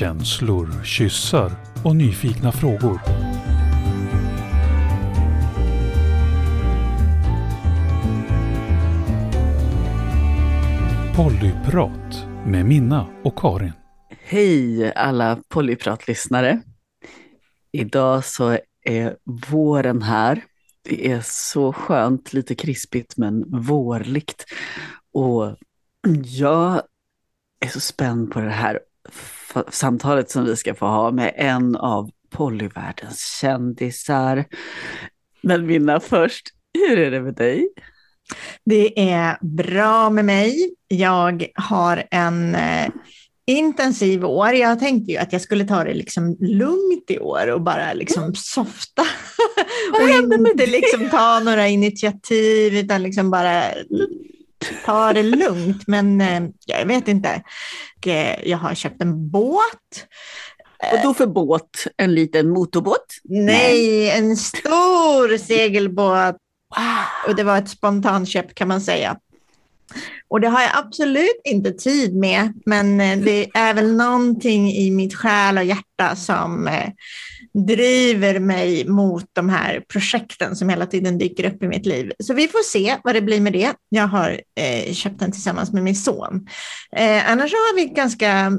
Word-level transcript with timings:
Känslor, 0.00 0.84
kyssar 0.84 1.52
och 1.84 1.96
nyfikna 1.96 2.52
frågor. 2.52 3.00
Pollyprat 11.16 12.26
med 12.46 12.66
Minna 12.66 13.06
och 13.24 13.38
Karin. 13.38 13.72
Hej 14.22 14.92
alla 14.94 15.38
Polyprat-lyssnare. 15.48 16.62
Idag 17.72 18.24
så 18.24 18.58
är 18.84 19.16
våren 19.50 20.02
här. 20.02 20.44
Det 20.82 21.12
är 21.12 21.20
så 21.24 21.72
skönt, 21.72 22.32
lite 22.32 22.54
krispigt 22.54 23.16
men 23.16 23.62
vårligt. 23.62 24.44
Och 25.12 25.56
jag 26.24 26.82
är 27.64 27.68
så 27.68 27.80
spänd 27.80 28.32
på 28.32 28.40
det 28.40 28.50
här 28.50 28.80
samtalet 29.68 30.30
som 30.30 30.44
vi 30.44 30.56
ska 30.56 30.74
få 30.74 30.86
ha 30.86 31.10
med 31.10 31.32
en 31.36 31.76
av 31.76 32.10
polyvärldens 32.30 33.38
kändisar. 33.40 34.44
Men 35.42 35.66
Minna 35.66 36.00
först, 36.00 36.46
hur 36.74 36.98
är 36.98 37.10
det 37.10 37.20
med 37.20 37.34
dig? 37.34 37.68
Det 38.64 39.10
är 39.10 39.38
bra 39.40 40.10
med 40.10 40.24
mig. 40.24 40.74
Jag 40.88 41.46
har 41.54 42.04
en 42.10 42.54
eh, 42.54 42.88
intensiv 43.46 44.24
år. 44.24 44.52
Jag 44.52 44.78
tänkte 44.78 45.12
ju 45.12 45.18
att 45.18 45.32
jag 45.32 45.42
skulle 45.42 45.64
ta 45.64 45.84
det 45.84 45.94
liksom 45.94 46.36
lugnt 46.40 47.10
i 47.10 47.18
år 47.18 47.52
och 47.52 47.60
bara 47.60 47.92
liksom 47.92 48.22
mm. 48.22 48.34
softa. 48.34 49.02
och 49.92 50.08
inte 50.08 50.66
liksom 50.66 51.08
ta 51.10 51.40
några 51.40 51.68
initiativ 51.68 52.76
utan 52.76 53.02
liksom 53.02 53.30
bara 53.30 53.62
ta 54.84 55.12
det 55.12 55.22
lugnt. 55.22 55.86
Men 55.86 56.20
eh, 56.20 56.42
jag 56.66 56.86
vet 56.86 57.08
inte. 57.08 57.42
Jag 58.44 58.58
har 58.58 58.74
köpt 58.74 59.02
en 59.02 59.30
båt. 59.30 60.06
Och 60.92 60.98
då 61.02 61.14
för 61.14 61.26
båt? 61.26 61.86
En 61.96 62.14
liten 62.14 62.50
motorbåt? 62.50 63.06
Nej, 63.24 63.46
Nej. 63.46 64.10
en 64.10 64.36
stor 64.36 65.38
segelbåt. 65.38 66.36
Och 67.26 67.36
det 67.36 67.42
var 67.42 67.58
ett 67.58 67.68
spontanköp 67.68 68.54
kan 68.54 68.68
man 68.68 68.80
säga. 68.80 69.16
Och 70.28 70.40
det 70.40 70.48
har 70.48 70.60
jag 70.60 70.70
absolut 70.74 71.40
inte 71.44 71.72
tid 71.72 72.16
med, 72.16 72.52
men 72.66 73.00
eh, 73.00 73.18
det 73.18 73.50
är 73.54 73.74
väl 73.74 73.96
någonting 73.96 74.72
i 74.72 74.90
mitt 74.90 75.14
själ 75.14 75.58
och 75.58 75.64
hjärta 75.64 76.16
som 76.16 76.68
eh, 76.68 76.88
driver 77.54 78.38
mig 78.38 78.88
mot 78.88 79.24
de 79.32 79.48
här 79.48 79.82
projekten 79.88 80.56
som 80.56 80.68
hela 80.68 80.86
tiden 80.86 81.18
dyker 81.18 81.54
upp 81.54 81.62
i 81.62 81.68
mitt 81.68 81.86
liv. 81.86 82.12
Så 82.18 82.34
vi 82.34 82.48
får 82.48 82.62
se 82.62 82.96
vad 83.04 83.14
det 83.14 83.22
blir 83.22 83.40
med 83.40 83.52
det. 83.52 83.72
Jag 83.88 84.06
har 84.06 84.40
eh, 84.54 84.92
köpt 84.92 85.18
den 85.18 85.32
tillsammans 85.32 85.72
med 85.72 85.82
min 85.82 85.96
son. 85.96 86.46
Eh, 86.96 87.30
annars 87.30 87.52
har 87.52 87.76
vi 87.76 87.86
ganska 87.86 88.52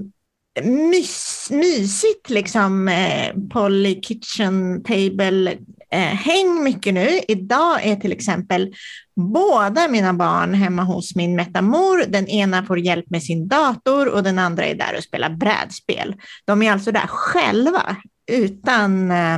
mys, 0.64 1.48
mysigt 1.52 2.30
liksom 2.30 2.88
eh, 2.88 3.34
Polly 3.54 4.02
Kitchen 4.02 4.84
Table 4.84 5.58
eh, 5.92 6.00
häng 6.00 6.64
mycket 6.64 6.94
nu. 6.94 7.20
Idag 7.28 7.86
är 7.86 7.96
till 7.96 8.12
exempel 8.12 8.74
båda 9.16 9.88
mina 9.88 10.14
barn 10.14 10.54
hemma 10.54 10.84
hos 10.84 11.16
min 11.16 11.36
metamor. 11.36 12.04
Den 12.08 12.28
ena 12.28 12.66
får 12.66 12.80
hjälp 12.80 13.10
med 13.10 13.24
sin 13.24 13.48
dator 13.48 14.08
och 14.08 14.24
den 14.24 14.40
andra 14.40 14.66
är 14.66 14.76
där 14.76 14.96
och 14.98 15.04
spelar 15.04 15.30
brädspel. 15.30 16.16
De 16.46 16.62
är 16.62 16.72
alltså 16.72 16.92
där 16.92 17.08
själva 17.08 17.98
utan... 18.28 19.12
Eh... 19.12 19.38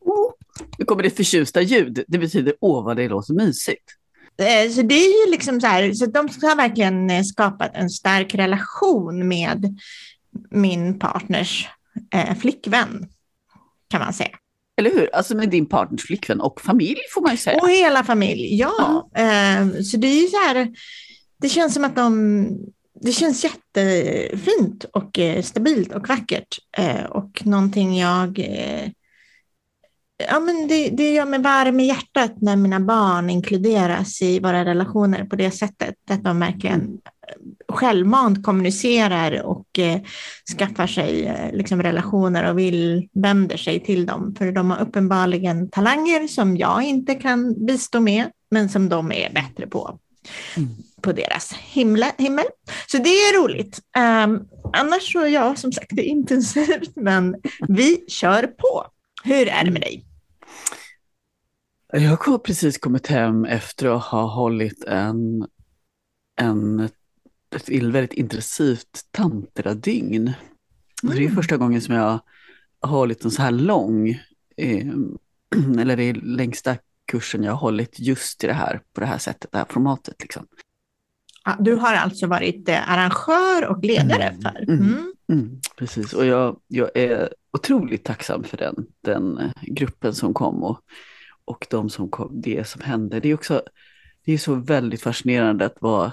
Oh, 0.00 0.32
nu 0.78 0.84
kommer 0.84 1.02
det 1.02 1.10
förtjusta 1.10 1.62
ljud. 1.62 2.04
Det 2.08 2.18
betyder 2.18 2.54
åh 2.60 2.84
vad 2.84 2.96
det 2.96 3.08
låter 3.08 3.34
mysigt. 3.34 3.84
Eh, 4.38 4.70
så 4.70 4.82
det 4.82 4.94
är 4.94 5.26
ju 5.26 5.30
liksom 5.30 5.60
så 5.60 5.66
här, 5.66 5.92
så 5.92 6.06
de 6.06 6.28
har 6.42 6.56
verkligen 6.56 7.10
eh, 7.10 7.22
skapat 7.22 7.70
en 7.74 7.90
stark 7.90 8.34
relation 8.34 9.28
med 9.28 9.78
min 10.50 10.98
partners 10.98 11.68
eh, 12.14 12.34
flickvän, 12.34 13.08
kan 13.88 14.00
man 14.00 14.12
säga. 14.12 14.38
Eller 14.76 14.90
hur? 14.90 15.14
Alltså 15.14 15.36
med 15.36 15.50
din 15.50 15.66
partners 15.66 16.06
flickvän 16.06 16.40
och 16.40 16.60
familj 16.60 17.00
får 17.14 17.22
man 17.22 17.30
ju 17.30 17.36
säga. 17.36 17.60
Och 17.62 17.70
hela 17.70 18.04
familj, 18.04 18.58
ja. 18.58 19.10
Mm. 19.14 19.84
Så 19.84 19.96
det 19.96 20.06
är 20.06 20.22
ju 20.22 20.28
så 20.28 20.36
här, 20.36 20.68
det 21.40 21.48
känns 21.48 21.74
som 21.74 21.84
att 21.84 21.96
de, 21.96 22.46
det 23.02 23.12
känns 23.12 23.44
jättefint 23.44 24.84
och 24.84 25.18
eh, 25.18 25.42
stabilt 25.42 25.94
och 25.94 26.08
vackert. 26.08 26.58
Eh, 26.78 27.04
och 27.04 27.46
någonting 27.46 27.98
jag, 27.98 28.38
eh, 28.38 28.90
ja 30.30 30.40
men 30.40 30.68
det, 30.68 30.88
det 30.88 31.12
gör 31.12 31.26
mig 31.26 31.40
varm 31.40 31.80
i 31.80 31.86
hjärtat 31.86 32.40
när 32.40 32.56
mina 32.56 32.80
barn 32.80 33.30
inkluderas 33.30 34.22
i 34.22 34.40
våra 34.40 34.64
relationer 34.64 35.24
på 35.24 35.36
det 35.36 35.50
sättet. 35.50 35.94
Att 36.10 36.24
de 36.24 36.40
verkligen 36.40 36.98
självmant 37.68 38.44
kommunicerar 38.44 39.42
och 39.42 39.78
eh, 39.78 40.00
skaffar 40.58 40.86
sig 40.86 41.26
eh, 41.26 41.52
liksom 41.52 41.82
relationer 41.82 42.50
och 42.50 42.58
vill 42.58 43.08
vänder 43.12 43.56
sig 43.56 43.80
till 43.80 44.06
dem. 44.06 44.34
För 44.38 44.52
de 44.52 44.70
har 44.70 44.80
uppenbarligen 44.80 45.70
talanger 45.70 46.28
som 46.28 46.56
jag 46.56 46.82
inte 46.82 47.14
kan 47.14 47.66
bistå 47.66 48.00
med, 48.00 48.30
men 48.50 48.68
som 48.68 48.88
de 48.88 49.12
är 49.12 49.32
bättre 49.32 49.66
på. 49.66 49.98
Mm 50.56 50.70
på 51.02 51.12
deras 51.12 51.52
himla, 51.52 52.12
himmel. 52.18 52.44
Så 52.86 52.98
det 52.98 53.08
är 53.08 53.42
roligt. 53.42 53.80
Um, 54.24 54.48
annars 54.72 55.12
så, 55.12 55.26
ja, 55.26 55.56
som 55.56 55.72
sagt, 55.72 55.90
det 55.90 56.02
är 56.02 56.06
intensivt, 56.06 56.96
men 56.96 57.36
vi 57.68 58.04
kör 58.08 58.46
på. 58.46 58.86
Hur 59.24 59.48
är 59.48 59.64
det 59.64 59.70
med 59.70 59.82
dig? 59.82 60.04
Jag 61.92 62.16
har 62.16 62.38
precis 62.38 62.78
kommit 62.78 63.06
hem 63.06 63.44
efter 63.44 63.96
att 63.96 64.02
ha 64.02 64.22
hållit 64.22 64.84
en, 64.84 65.46
en 66.40 66.88
ett 67.56 67.68
väldigt 67.68 68.12
intensivt 68.12 69.06
tantradygn. 69.10 70.22
Mm. 70.22 70.34
Det 71.02 71.16
är 71.16 71.20
mm. 71.20 71.34
första 71.34 71.56
gången 71.56 71.80
som 71.80 71.94
jag 71.94 72.20
har 72.80 72.98
hållit 72.98 73.24
en 73.24 73.30
så 73.30 73.42
här 73.42 73.50
lång, 73.50 74.08
eh, 74.56 74.86
eller 75.78 75.96
det 75.96 76.02
är 76.02 76.14
längsta 76.14 76.76
kursen 77.06 77.42
jag 77.42 77.52
har 77.52 77.58
hållit 77.58 77.98
just 77.98 78.44
i 78.44 78.46
det 78.46 78.52
här, 78.52 78.80
på 78.92 79.00
det 79.00 79.06
här 79.06 79.18
sättet, 79.18 79.52
det 79.52 79.58
här 79.58 79.66
formatet. 79.68 80.22
Liksom. 80.22 80.46
Du 81.58 81.74
har 81.74 81.94
alltså 81.94 82.26
varit 82.26 82.68
eh, 82.68 82.90
arrangör 82.90 83.66
och 83.66 83.84
ledare 83.84 84.24
mm. 84.24 84.40
för? 84.42 84.62
Mm. 84.62 84.80
mm. 84.80 85.12
Mm. 85.32 85.60
Precis, 85.76 86.12
och 86.12 86.26
jag, 86.26 86.60
jag 86.68 86.90
är 86.94 87.34
otroligt 87.52 88.04
tacksam 88.04 88.44
för 88.44 88.56
den, 88.56 88.86
den 89.00 89.38
eh, 89.38 89.50
gruppen 89.62 90.14
som 90.14 90.34
kom 90.34 90.62
och, 90.62 90.80
och 91.44 91.66
de 91.70 91.90
som 91.90 92.08
kom, 92.08 92.40
det 92.40 92.68
som 92.68 92.82
hände. 92.82 93.20
Det 93.20 93.28
är 93.28 93.34
också 93.34 93.62
det 94.24 94.32
är 94.32 94.38
så 94.38 94.54
väldigt 94.54 95.02
fascinerande 95.02 95.66
att 95.66 95.76
vara 95.80 96.12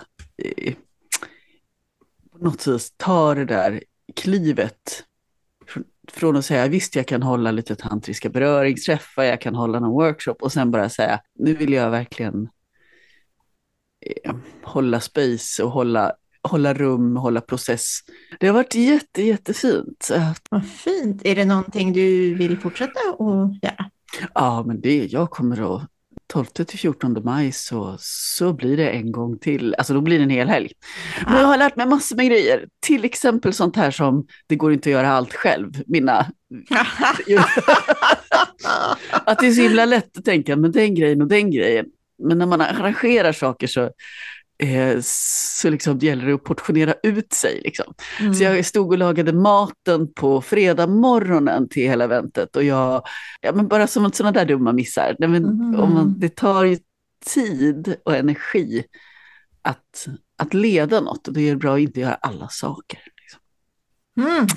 något 2.40 2.67
vis 2.67 2.94
ta 2.97 3.35
det 3.35 3.46
där 3.46 3.84
klivet 4.16 5.03
från 6.11 6.35
att 6.35 6.46
säga 6.46 6.67
visst 6.67 6.96
jag 6.96 7.07
kan 7.07 7.23
hålla 7.23 7.51
lite 7.51 7.75
tantriska 7.75 8.29
beröringsträffar, 8.29 9.23
jag 9.23 9.41
kan 9.41 9.56
hålla 9.56 9.79
någon 9.79 9.91
workshop 9.91 10.35
och 10.40 10.51
sen 10.51 10.72
bara 10.72 10.90
säga 10.90 11.19
nu 11.35 11.53
vill 11.53 11.73
jag 11.73 11.90
verkligen 11.90 12.44
eh, 12.44 12.50
hålla 14.64 15.00
space 15.00 15.64
och 15.64 15.72
hålla, 15.72 16.12
hålla 16.44 16.74
rum, 16.74 17.16
hålla 17.16 17.42
process. 17.42 18.00
Det 18.40 18.48
har 18.48 18.54
varit 18.54 18.76
jätte, 18.76 19.22
jättefint. 19.22 20.12
Vad 20.50 20.68
fint. 20.68 21.22
Är 21.26 21.36
det 21.36 21.46
någonting 21.46 21.94
du 21.94 22.34
vill 22.34 22.59
fortsätta 22.59 23.00
att 23.09 23.64
göra? 23.64 23.90
Ja, 24.34 24.64
men 24.68 24.82
det, 24.82 25.06
jag 25.06 25.30
kommer 25.30 25.76
att 25.76 25.90
12 26.34 26.46
till 26.46 26.80
14 26.80 27.22
maj 27.24 27.52
så, 27.52 27.96
så 28.00 28.54
blir 28.54 28.78
det 28.78 28.90
en 28.90 29.12
gång 29.12 29.38
till. 29.40 29.76
Alltså 29.76 29.94
då 29.94 30.02
blir 30.02 30.18
det 30.18 30.24
en 30.24 30.30
hel 30.30 30.48
helg. 30.50 30.72
Men 31.26 31.40
jag 31.40 31.48
har 31.48 31.58
lärt 31.58 31.76
mig 31.76 31.88
massor 31.88 32.16
med 32.16 32.28
grejer. 32.28 32.68
Till 32.80 33.06
exempel 33.06 33.54
sånt 33.54 33.76
här 33.76 33.92
som 33.92 34.28
det 34.48 34.56
går 34.56 34.74
inte 34.74 34.90
att 34.90 34.94
göra 34.94 35.12
allt 35.12 35.34
själv. 35.34 35.74
Mina... 35.88 36.20
att 39.26 39.40
det 39.40 39.48
är 39.48 39.52
så 39.52 39.62
himla 39.62 39.86
lätt 39.86 40.18
att 40.18 40.26
tänka, 40.26 40.56
men 40.56 40.72
den 40.72 40.96
grejen 40.96 41.22
och 41.22 41.28
den 41.28 41.52
grejen. 41.52 41.86
Men 42.19 42.38
när 42.38 42.46
man 42.46 42.62
arrangerar 42.62 43.31
saker 43.31 43.68
så 43.68 43.91
eh, 44.63 44.97
så 45.02 45.69
liksom 45.69 45.97
gäller 45.97 46.25
det 46.25 46.34
att 46.34 46.44
portionera 46.44 46.94
ut 47.03 47.34
sig. 47.34 47.62
Liksom. 47.63 47.94
Mm. 48.19 48.34
Så 48.34 48.44
jag 48.44 48.66
stod 48.66 48.88
och 48.91 48.97
lagade 48.97 49.34
maten 49.34 50.14
på 50.14 50.41
fredag 50.41 50.88
morgonen 50.88 51.70
till 51.70 51.84
hela 51.84 52.03
eventet 52.03 52.55
och 52.55 52.64
jag, 52.64 53.03
ja, 53.41 53.52
men 53.52 53.67
bara 53.67 53.88
som 53.88 54.11
sådana 54.11 54.32
där 54.32 54.46
dumma 54.46 54.72
missar. 54.72 55.16
Nej, 55.20 55.29
men, 55.29 55.46
mm. 55.46 55.79
om 55.79 55.94
man, 55.94 56.20
det 56.20 56.35
tar 56.35 56.64
ju 56.64 56.78
tid 57.26 57.96
och 58.05 58.16
energi 58.16 58.84
att, 59.61 60.08
att 60.38 60.53
leda 60.53 61.02
något 61.02 61.28
och 61.28 61.34
det 61.34 61.49
är 61.49 61.55
bra 61.55 61.73
att 61.73 61.79
inte 61.79 61.99
göra 61.99 62.16
alla 62.16 62.47
saker. 62.49 62.99
Liksom. 63.22 63.41
Mm. 64.32 64.47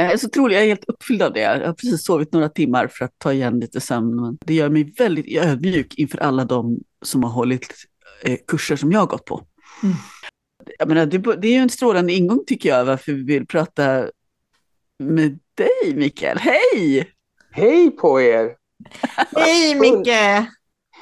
Jag 0.00 0.12
är 0.12 0.16
så 0.16 0.26
otroligt, 0.26 0.54
jag 0.54 0.64
är 0.64 0.68
helt 0.68 0.84
uppfylld 0.88 1.22
av 1.22 1.32
det. 1.32 1.40
Jag 1.40 1.66
har 1.66 1.72
precis 1.72 2.04
sovit 2.04 2.32
några 2.32 2.48
timmar 2.48 2.88
för 2.88 3.04
att 3.04 3.18
ta 3.18 3.32
igen 3.32 3.60
lite 3.60 3.80
sömn. 3.80 4.16
Men 4.16 4.38
det 4.40 4.54
gör 4.54 4.68
mig 4.68 4.94
väldigt 4.98 5.42
ödmjuk 5.42 5.94
inför 5.94 6.18
alla 6.18 6.44
de 6.44 6.78
som 7.02 7.22
har 7.22 7.30
hållit 7.30 7.74
eh, 8.22 8.38
kurser 8.46 8.76
som 8.76 8.92
jag 8.92 9.00
har 9.00 9.06
gått 9.06 9.24
på. 9.24 9.42
Mm. 9.82 9.94
Jag 10.78 10.88
menar, 10.88 11.06
det, 11.06 11.18
det, 11.18 11.48
är 11.48 11.52
ju 11.52 11.58
en 11.58 11.70
strålande 11.70 12.12
ingång 12.12 12.44
tycker 12.46 12.68
jag 12.68 12.84
varför 12.84 13.12
vi 13.12 13.22
vill 13.22 13.46
prata 13.46 14.10
med 14.98 15.38
dig 15.54 15.94
Mikael. 15.94 16.38
Hej! 16.38 17.12
Hej 17.50 17.90
på 17.90 18.20
er! 18.20 18.56
Hej 19.36 19.74
Micke! 19.80 20.48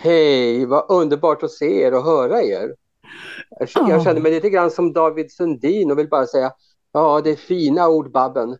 Hej, 0.01 0.67
vad 0.67 0.87
underbart 0.89 1.43
att 1.43 1.51
se 1.51 1.83
er 1.83 1.95
och 1.95 2.05
höra 2.05 2.43
er. 2.43 2.75
Jag, 3.59 3.69
jag 3.89 4.05
känner 4.05 4.21
mig 4.21 4.33
lite 4.33 4.51
grann 4.51 4.71
som 4.71 4.93
David 4.93 5.33
Sundin 5.33 5.91
och 5.91 5.99
vill 5.99 6.09
bara 6.09 6.27
säga 6.27 6.53
ja, 6.93 7.21
det 7.25 7.31
är 7.31 7.37
fina 7.37 7.89
ord 7.89 8.13
Babben. 8.13 8.57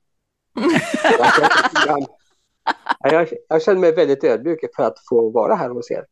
Jag, 3.01 3.29
jag, 3.49 3.63
känner 3.63 3.81
mig 3.81 3.93
väldigt 3.93 4.25
ödmjuk 4.25 4.61
för 4.77 4.83
att 4.83 4.97
få 5.09 5.31
vara 5.31 5.55
här 5.55 5.69
hos 5.69 5.91
er. 5.91 6.05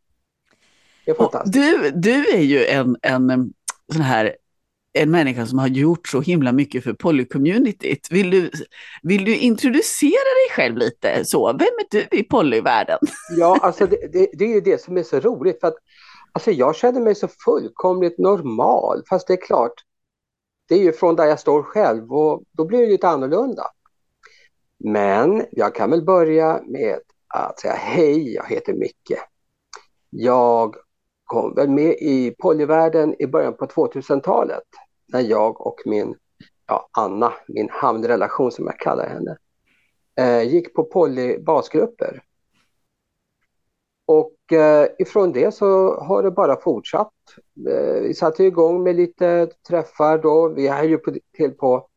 Det 1.05 1.11
är 1.11 1.15
fantastiskt. 1.15 1.55
Du, 1.55 1.91
du 1.91 2.29
är 2.29 2.43
ju 2.43 2.67
en, 2.67 2.97
en 3.03 3.53
sån 3.93 4.03
här 4.03 4.37
en 4.97 5.11
människa 5.11 5.47
som 5.47 5.59
har 5.59 5.69
gjort 5.69 6.09
så 6.09 6.21
himla 6.21 6.53
mycket 6.53 6.85
för 6.85 6.93
polycommunityt. 6.93 8.09
Vill 8.11 8.31
du, 8.31 8.51
vill 9.03 9.25
du 9.25 9.37
introducera 9.37 10.11
dig 10.11 10.57
själv 10.57 10.77
lite 10.77 11.25
så? 11.25 11.47
Vem 11.47 11.61
är 11.61 11.87
du 11.91 12.19
i 12.19 12.23
polyvärlden? 12.23 12.99
Ja, 13.37 13.59
alltså 13.63 13.87
det, 13.87 14.13
det, 14.13 14.29
det 14.33 14.45
är 14.45 14.55
ju 14.55 14.61
det 14.61 14.81
som 14.81 14.97
är 14.97 15.03
så 15.03 15.21
roligt 15.21 15.61
för 15.61 15.69
att 15.69 15.77
alltså 16.33 16.51
jag 16.51 16.77
känner 16.77 17.01
mig 17.01 17.15
så 17.15 17.29
fullkomligt 17.45 18.19
normal. 18.19 19.03
Fast 19.09 19.27
det 19.27 19.33
är 19.33 19.47
klart, 19.47 19.73
det 20.69 20.75
är 20.75 20.83
ju 20.83 20.93
från 20.93 21.17
där 21.17 21.25
jag 21.25 21.41
står 21.41 21.63
själv 21.63 22.13
och 22.13 22.43
då 22.53 22.65
blir 22.65 22.81
det 22.81 22.87
lite 22.87 23.09
annorlunda. 23.09 23.63
Men 24.79 25.47
jag 25.51 25.75
kan 25.75 25.91
väl 25.91 26.05
börja 26.05 26.63
med 26.67 26.99
att 27.35 27.61
säga 27.61 27.75
hej, 27.75 28.35
jag 28.35 28.49
heter 28.49 28.75
Micke. 28.75 29.19
Jag 30.11 30.77
kom 31.25 31.55
väl 31.55 31.69
med 31.69 31.93
i 31.93 32.35
polyvärlden 32.39 33.15
i 33.19 33.27
början 33.27 33.57
på 33.57 33.67
2000-talet 33.67 34.65
när 35.13 35.21
jag 35.21 35.61
och 35.67 35.81
min 35.85 36.15
ja, 36.67 36.89
Anna, 36.93 37.33
min 37.49 37.69
hamnrelation 37.71 38.53
som 38.53 38.67
jag 38.67 38.79
kallar 38.79 39.09
henne, 39.09 39.37
eh, 40.21 40.43
gick 40.43 40.75
på 40.75 40.85
polybasgrupper. 40.85 42.23
Och 44.07 44.53
eh, 44.53 44.89
ifrån 44.99 45.33
det 45.33 45.55
så 45.55 46.01
har 46.01 46.23
det 46.23 46.31
bara 46.31 46.61
fortsatt. 46.61 47.13
Eh, 47.71 48.03
vi 48.03 48.15
satte 48.15 48.45
igång 48.45 48.83
med 48.83 48.97
lite 48.97 49.49
träffar 49.69 50.19
då. 50.19 50.49
Vi 50.49 50.67
är 50.69 50.85
ju 50.85 50.99
på, 50.99 51.15
till 51.37 51.53
på 51.53 51.89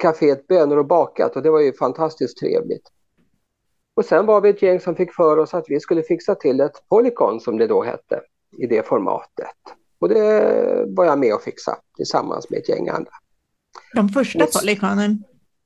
kaféet 0.00 0.46
Bönor 0.46 0.76
och 0.76 0.86
bakat 0.86 1.36
och 1.36 1.42
det 1.42 1.50
var 1.50 1.60
ju 1.60 1.72
fantastiskt 1.72 2.38
trevligt. 2.38 2.88
Och 3.96 4.04
sen 4.04 4.26
var 4.26 4.40
vi 4.40 4.48
ett 4.48 4.62
gäng 4.62 4.80
som 4.80 4.96
fick 4.96 5.14
för 5.14 5.38
oss 5.38 5.54
att 5.54 5.64
vi 5.68 5.80
skulle 5.80 6.02
fixa 6.02 6.34
till 6.34 6.60
ett 6.60 6.88
Polycon 6.88 7.40
som 7.40 7.58
det 7.58 7.66
då 7.66 7.82
hette 7.82 8.20
i 8.58 8.66
det 8.66 8.86
formatet. 8.86 9.56
Och 9.98 10.08
det 10.08 10.84
var 10.88 11.04
jag 11.04 11.18
med 11.18 11.34
och 11.34 11.42
fixa 11.42 11.76
tillsammans 11.96 12.50
med 12.50 12.58
ett 12.58 12.68
gäng 12.68 12.88
andra. 12.88 13.12
De 13.94 14.08
första 14.08 14.46
Polyconen? 14.60 15.24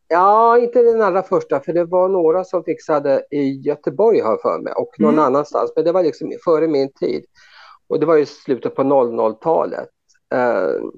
Ja, 0.08 0.58
inte 0.58 0.82
den 0.82 1.02
allra 1.02 1.22
första, 1.22 1.60
för 1.60 1.72
det 1.72 1.84
var 1.84 2.08
några 2.08 2.44
som 2.44 2.64
fixade 2.64 3.24
i 3.30 3.60
Göteborg 3.60 4.20
har 4.20 4.36
för 4.36 4.58
mig 4.58 4.72
och 4.72 4.94
någon 4.98 5.14
mm. 5.14 5.24
annanstans, 5.24 5.72
men 5.76 5.84
det 5.84 5.92
var 5.92 6.02
liksom 6.02 6.32
före 6.44 6.68
min 6.68 6.92
tid. 6.92 7.24
Och 7.88 8.00
det 8.00 8.06
var 8.06 8.16
i 8.16 8.26
slutet 8.26 8.74
på 8.74 8.82
00-talet. 8.82 9.88
Uh, 10.34 10.90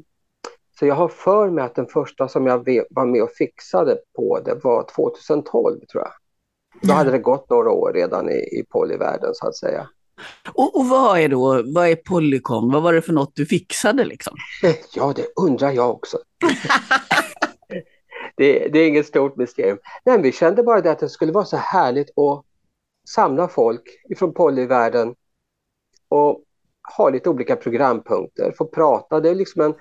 så 0.80 0.86
jag 0.86 0.94
har 0.94 1.08
för 1.08 1.50
mig 1.50 1.64
att 1.64 1.74
den 1.74 1.86
första 1.86 2.28
som 2.28 2.46
jag 2.46 2.58
var 2.90 3.06
med 3.06 3.22
och 3.22 3.30
fixade 3.30 3.98
på 4.16 4.40
det 4.40 4.54
var 4.62 4.86
2012 4.94 5.80
tror 5.92 6.04
jag. 6.04 6.12
Då 6.82 6.94
hade 6.94 7.10
det 7.10 7.18
gått 7.18 7.50
några 7.50 7.70
år 7.70 7.92
redan 7.92 8.30
i, 8.30 8.32
i 8.32 8.64
polyvärlden 8.70 9.34
så 9.34 9.46
att 9.46 9.56
säga. 9.56 9.88
Och, 10.54 10.76
och, 10.76 10.86
vad 10.86 11.20
är 11.20 11.28
då, 11.28 11.62
vad 11.74 11.88
är 11.88 11.96
Polycom? 11.96 12.72
Vad 12.72 12.82
var 12.82 12.92
det 12.92 13.02
för 13.02 13.12
något 13.12 13.32
du 13.34 13.46
fixade 13.46 14.04
liksom? 14.04 14.36
Ja, 14.94 15.12
det 15.16 15.26
undrar 15.36 15.70
jag 15.70 15.90
också. 15.90 16.18
det, 18.36 18.68
det, 18.68 18.78
är 18.78 18.88
inget 18.88 19.06
stort 19.06 19.36
mysterium. 19.36 19.78
Nej, 20.04 20.22
vi 20.22 20.32
kände 20.32 20.62
bara 20.62 20.80
det 20.80 20.90
att 20.90 20.98
det 20.98 21.08
skulle 21.08 21.32
vara 21.32 21.44
så 21.44 21.56
härligt 21.56 22.18
att 22.18 22.44
samla 23.08 23.48
folk 23.48 23.82
ifrån 24.08 24.34
polyvärlden 24.34 25.14
och 26.08 26.44
ha 26.96 27.10
lite 27.10 27.30
olika 27.30 27.56
programpunkter, 27.56 28.52
få 28.58 28.64
prata. 28.64 29.20
Det 29.20 29.30
är 29.30 29.34
liksom 29.34 29.62
en, 29.62 29.74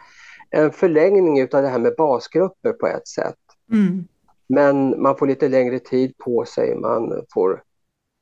en 0.51 0.71
förlängning 0.71 1.41
av 1.41 1.47
det 1.61 1.67
här 1.67 1.79
med 1.79 1.95
basgrupper 1.97 2.71
på 2.71 2.87
ett 2.87 3.07
sätt. 3.07 3.35
Mm. 3.71 4.07
Men 4.49 5.01
man 5.01 5.17
får 5.17 5.27
lite 5.27 5.49
längre 5.49 5.79
tid 5.79 6.17
på 6.17 6.45
sig, 6.45 6.75
man 6.75 7.25
får 7.33 7.63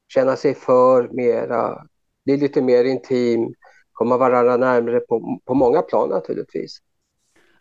känna 0.08 0.36
sig 0.36 0.56
för 0.56 1.10
mera, 1.12 1.84
bli 2.26 2.38
lite 2.38 2.62
mer 2.62 2.84
intim, 2.84 3.54
komma 3.92 4.18
varandra 4.18 4.58
närmare 4.58 5.00
på, 5.00 5.40
på 5.46 5.54
många 5.54 5.82
plan 5.82 6.10
naturligtvis. 6.10 6.78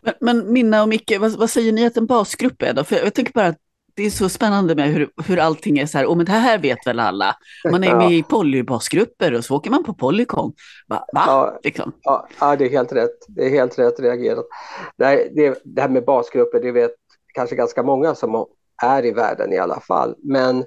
Men, 0.00 0.14
men 0.20 0.52
Minna 0.52 0.82
och 0.82 0.88
Micke, 0.88 1.18
vad, 1.20 1.38
vad, 1.38 1.50
säger 1.50 1.72
ni 1.72 1.86
att 1.86 1.96
en 1.96 2.06
basgrupp 2.06 2.62
är 2.62 2.74
då? 2.74 2.84
För 2.84 2.96
jag 2.96 3.14
tycker 3.14 3.32
bara 3.32 3.46
att 3.46 3.58
det 3.96 4.06
är 4.06 4.10
så 4.10 4.28
spännande 4.28 4.74
med 4.74 4.88
hur, 4.88 5.10
hur 5.26 5.38
allting 5.38 5.78
är 5.78 5.86
så 5.86 5.98
här, 5.98 6.06
oh, 6.06 6.16
men 6.16 6.26
det 6.26 6.32
här 6.32 6.58
vet 6.58 6.86
väl 6.86 7.00
alla. 7.00 7.36
Man 7.70 7.84
är 7.84 7.96
med 7.96 8.12
i 8.12 8.22
polybasgrupper 8.22 9.34
och 9.34 9.44
så 9.44 9.56
åker 9.56 9.70
man 9.70 9.84
på 9.84 9.94
Polycon. 9.94 10.52
Va? 10.88 11.04
Va? 11.12 11.24
Ja, 11.26 11.60
liksom. 11.62 11.92
ja, 12.02 12.28
ja, 12.40 12.56
det 12.56 12.64
är 12.64 12.70
helt 12.70 12.92
rätt. 12.92 13.18
Det 13.28 13.46
är 13.46 13.50
helt 13.50 13.78
rätt 13.78 14.00
reagerat. 14.00 14.46
Nej, 14.96 15.32
det, 15.34 15.60
det 15.64 15.80
här 15.80 15.88
med 15.88 16.04
basgrupper, 16.04 16.60
det 16.60 16.72
vet 16.72 16.94
kanske 17.34 17.56
ganska 17.56 17.82
många 17.82 18.14
som 18.14 18.46
är 18.82 19.04
i 19.04 19.10
världen 19.10 19.52
i 19.52 19.58
alla 19.58 19.80
fall. 19.80 20.14
Men 20.18 20.64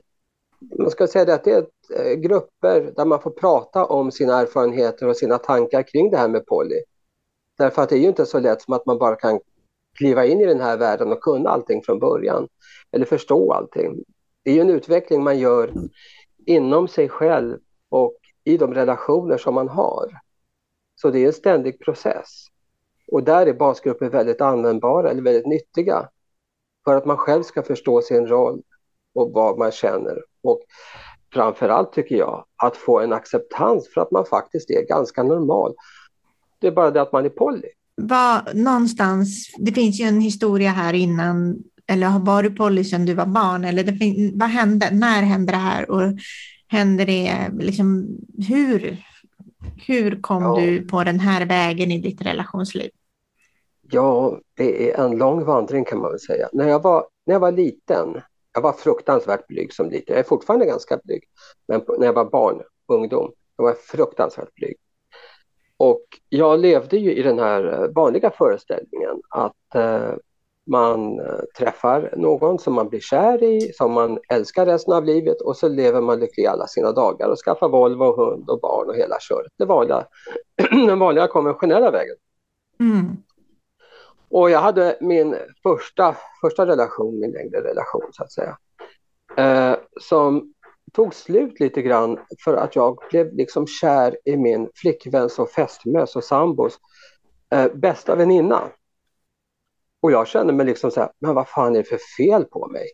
man 0.80 0.92
ska 0.92 1.08
säga 1.08 1.26
det 1.26 1.34
att 1.34 1.44
det 1.44 1.52
är 1.52 1.66
eh, 1.96 2.14
grupper 2.14 2.94
där 2.96 3.06
man 3.06 3.22
får 3.22 3.32
prata 3.32 3.86
om 3.86 4.12
sina 4.12 4.42
erfarenheter 4.42 5.08
och 5.08 5.18
sina 5.18 5.38
tankar 5.38 5.84
kring 5.84 6.12
det 6.12 6.18
här 6.18 6.28
med 6.28 6.46
poly. 6.46 6.80
Därför 7.58 7.82
att 7.82 7.90
det 7.90 7.96
är 7.96 8.00
ju 8.00 8.08
inte 8.08 8.26
så 8.26 8.40
lätt 8.40 8.62
som 8.62 8.74
att 8.74 8.86
man 8.86 8.98
bara 8.98 9.16
kan 9.16 9.40
kliva 9.98 10.26
in 10.26 10.42
i 10.42 10.46
den 10.46 10.62
här 10.62 10.78
världen 10.78 11.12
och 11.12 11.22
kunna 11.22 11.50
allting 11.50 11.84
från 11.84 12.00
början. 12.00 12.48
Eller 12.92 13.06
förstå 13.06 13.54
allting. 13.54 14.04
Det 14.44 14.52
är 14.52 14.56
ju 14.56 14.62
en 14.62 14.70
utveckling 14.70 15.24
man 15.24 15.40
gör 15.40 15.74
inom 16.46 16.88
sig 16.88 17.10
själv 17.10 17.58
och 17.90 18.18
i 18.44 18.58
de 18.58 18.74
relationer 18.74 19.38
som 19.38 19.56
man 19.56 19.70
har. 19.70 20.20
Så 20.96 21.10
det 21.10 21.20
är 21.20 21.28
en 21.28 21.34
ständig 21.34 21.80
process. 21.80 22.46
Och 23.12 23.24
där 23.24 23.46
är 23.46 23.54
basgrupper 23.54 24.10
väldigt 24.10 24.42
användbara 24.42 25.10
eller 25.10 25.22
väldigt 25.22 25.48
nyttiga. 25.48 26.10
För 26.86 26.96
att 26.96 27.06
man 27.06 27.18
själv 27.18 27.44
ska 27.44 27.64
förstå 27.64 28.02
sin 28.02 28.28
roll 28.28 28.62
och 29.14 29.32
vad 29.34 29.58
man 29.58 29.72
känner. 29.72 30.24
Och 30.44 30.62
framförallt 31.34 31.94
tycker 31.94 32.16
jag 32.16 32.46
att 32.56 32.78
få 32.78 33.00
en 33.00 33.14
acceptans 33.14 33.94
för 33.94 34.02
att 34.02 34.12
man 34.12 34.26
faktiskt 34.26 34.70
är 34.70 34.88
ganska 34.88 35.24
normal. 35.24 35.76
Det 36.60 36.68
är 36.68 36.72
bara 36.72 36.92
det 36.92 37.02
att 37.02 37.12
man 37.12 37.26
är 37.26 37.30
poly. 37.30 37.68
Var, 37.96 38.54
någonstans, 38.54 39.56
det 39.58 39.72
finns 39.72 40.00
ju 40.00 40.06
en 40.06 40.22
historia 40.22 40.70
här 40.70 40.94
innan, 40.94 41.64
eller 41.90 42.08
har 42.08 42.20
varit 42.20 42.58
poly 42.58 42.84
sedan 42.84 43.06
du 43.06 43.14
var 43.14 43.26
barn, 43.26 43.66
eller 43.66 43.84
det, 43.84 44.32
vad 44.34 44.50
hände, 44.50 44.90
när 44.92 45.22
hände 45.22 45.52
det 45.52 45.58
här 45.58 45.92
och 45.92 46.02
hände 46.68 47.06
det, 47.06 47.50
liksom, 47.60 48.18
hur, 48.48 48.98
hur 49.88 50.22
kom 50.22 50.44
ja. 50.44 50.60
du 50.60 50.88
på 50.88 51.04
den 51.04 51.20
här 51.20 51.46
vägen 51.46 51.92
i 51.92 52.00
ditt 52.00 52.22
relationsliv? 52.22 52.90
Ja, 53.92 54.40
det 54.54 54.92
är 54.92 55.06
en 55.06 55.18
lång 55.18 55.46
vandring 55.46 55.86
kan 55.86 56.00
man 56.00 56.12
väl 56.12 56.20
säga. 56.20 56.50
När 56.54 56.68
jag 56.68 56.84
var, 56.84 57.08
när 57.26 57.36
jag 57.36 57.40
var 57.40 57.52
liten, 57.52 58.22
jag 58.54 58.62
var 58.62 58.74
fruktansvärt 58.74 59.48
blyg 59.48 59.74
som 59.74 59.90
liten, 59.90 60.14
jag 60.14 60.20
är 60.20 60.28
fortfarande 60.28 60.66
ganska 60.66 61.00
blyg, 61.04 61.24
men 61.68 61.82
när 62.00 62.06
jag 62.06 62.14
var 62.14 62.26
barn, 62.26 62.62
ungdom, 62.88 63.32
jag 63.58 63.64
var 63.64 63.74
fruktansvärt 63.74 64.56
blyg. 64.56 64.76
Och 65.78 66.04
jag 66.30 66.60
levde 66.60 66.98
ju 66.98 67.14
i 67.14 67.24
den 67.24 67.40
här 67.40 67.92
vanliga 67.96 68.30
föreställningen 68.30 69.22
att 69.30 69.76
eh, 69.76 70.14
man 70.70 71.20
eh, 71.20 71.40
träffar 71.58 72.14
någon 72.18 72.60
som 72.60 72.74
man 72.74 72.90
blir 72.90 73.00
kär 73.00 73.44
i, 73.44 73.74
som 73.74 73.92
man 73.92 74.20
älskar 74.30 74.66
resten 74.66 74.94
av 74.94 75.06
livet 75.06 75.42
och 75.42 75.58
så 75.58 75.68
lever 75.68 76.02
man 76.02 76.20
lycklig 76.20 76.46
alla 76.46 76.68
sina 76.68 76.92
dagar 76.92 77.30
och 77.30 77.38
skaffar 77.38 77.70
Volvo, 77.70 78.06
och 78.06 78.16
hund 78.16 78.50
och 78.50 78.60
barn 78.60 78.90
och 78.90 78.96
hela 78.96 79.20
köret. 79.20 79.52
Det 79.58 79.66
vanliga, 79.66 80.06
den 80.72 81.00
vanliga 81.00 81.28
konventionella 81.28 81.92
vägen. 81.92 82.16
Mm. 82.80 83.18
Och 84.30 84.50
jag 84.50 84.60
hade 84.60 84.98
min 85.02 85.36
första, 85.64 86.16
första 86.42 86.66
relation, 86.66 87.20
min 87.20 87.32
längre 87.32 87.62
relation 87.62 88.10
så 88.12 88.24
att 88.24 88.32
säga, 88.32 88.58
eh, 89.38 89.78
som 90.02 90.54
tog 90.94 91.14
slut 91.14 91.60
lite 91.60 91.82
grann 91.82 92.20
för 92.44 92.54
att 92.54 92.76
jag 92.76 92.98
blev 93.10 93.34
liksom 93.34 93.68
kär 93.68 94.18
i 94.26 94.38
min 94.38 94.70
flickväns 94.76 95.40
och 95.40 95.50
fästmös 95.50 96.16
och 96.16 96.24
sambos 96.24 96.80
eh, 97.52 97.74
bästa 97.74 98.16
väninna. 98.16 98.62
Och 100.02 100.12
jag 100.12 100.28
kände 100.28 100.54
mig 100.54 100.66
liksom 100.66 100.92
så 100.92 101.00
här, 101.00 101.12
men 101.20 101.36
vad 101.36 101.48
fan 101.48 101.76
är 101.76 101.78
det 101.78 101.84
för 101.84 102.00
fel 102.18 102.46
på 102.46 102.68
mig? 102.68 102.88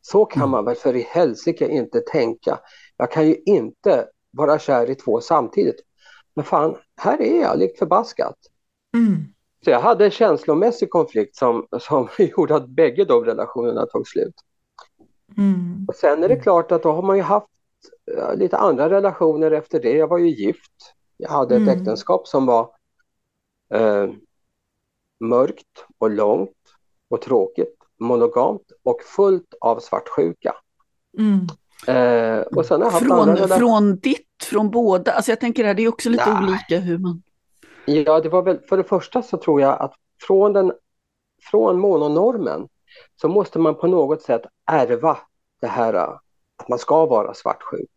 Så 0.00 0.24
kan 0.24 0.42
mm. 0.42 0.50
man 0.50 0.64
väl 0.64 0.74
för 0.74 0.96
i 0.96 1.00
helsike 1.00 1.68
inte 1.68 2.00
tänka. 2.00 2.58
Jag 2.96 3.10
kan 3.10 3.28
ju 3.28 3.36
inte 3.46 4.08
vara 4.30 4.58
kär 4.58 4.90
i 4.90 4.94
två 4.94 5.20
samtidigt. 5.20 5.80
Men 6.34 6.44
fan, 6.44 6.76
här 6.96 7.22
är 7.22 7.40
jag 7.40 7.58
likt 7.58 7.78
förbaskat. 7.78 8.36
Mm. 8.96 9.24
Så 9.64 9.70
jag 9.70 9.80
hade 9.80 10.04
en 10.04 10.10
känslomässig 10.10 10.90
konflikt 10.90 11.36
som, 11.36 11.66
som 11.80 12.08
gjorde 12.18 12.56
att 12.56 12.68
bägge 12.68 13.04
de 13.04 13.24
relationerna 13.24 13.86
tog 13.86 14.08
slut. 14.08 14.34
Mm. 15.36 15.86
Och 15.88 15.94
sen 15.94 16.24
är 16.24 16.28
det 16.28 16.36
klart 16.36 16.72
att 16.72 16.82
då 16.82 16.92
har 16.92 17.02
man 17.02 17.16
ju 17.16 17.22
haft 17.22 17.46
uh, 18.18 18.36
lite 18.36 18.56
andra 18.56 18.90
relationer 18.90 19.50
efter 19.50 19.80
det. 19.80 19.96
Jag 19.96 20.08
var 20.08 20.18
ju 20.18 20.28
gift. 20.28 20.94
Jag 21.16 21.30
hade 21.30 21.54
ett 21.54 21.62
mm. 21.62 21.78
äktenskap 21.78 22.28
som 22.28 22.46
var 22.46 22.62
uh, 23.74 24.12
mörkt 25.22 25.84
och 25.98 26.10
långt 26.10 26.50
och 27.10 27.22
tråkigt, 27.22 27.76
monogamt 28.00 28.72
och 28.82 29.02
fullt 29.02 29.54
av 29.60 29.80
svartsjuka. 29.80 30.54
Mm. 31.18 31.46
Uh, 31.88 32.42
och 32.42 32.66
sen 32.66 32.80
har 32.80 32.86
jag 32.86 32.92
haft 32.92 33.06
från, 33.06 33.28
andra 33.28 33.48
från 33.48 33.96
ditt, 33.96 34.44
från 34.44 34.70
båda? 34.70 35.12
Alltså 35.12 35.30
jag 35.30 35.40
tänker 35.40 35.64
att 35.64 35.76
det 35.76 35.82
är 35.82 35.88
också 35.88 36.08
lite 36.08 36.34
Nej. 36.34 36.48
olika 36.48 36.78
hur 36.78 36.98
man... 36.98 37.22
Ja, 37.84 38.20
det 38.20 38.28
var 38.28 38.42
väl 38.42 38.58
för 38.68 38.76
det 38.76 38.84
första 38.84 39.22
så 39.22 39.36
tror 39.36 39.60
jag 39.60 39.82
att 39.82 39.94
från, 40.26 40.52
den, 40.52 40.72
från 41.50 41.80
mononormen 41.80 42.68
så 43.20 43.28
måste 43.28 43.58
man 43.58 43.74
på 43.74 43.86
något 43.86 44.22
sätt 44.22 44.42
ärva 44.70 45.18
det 45.60 45.66
här 45.66 45.94
att 45.94 46.68
man 46.68 46.78
ska 46.78 47.06
vara 47.06 47.34
svartsjuk 47.34 47.90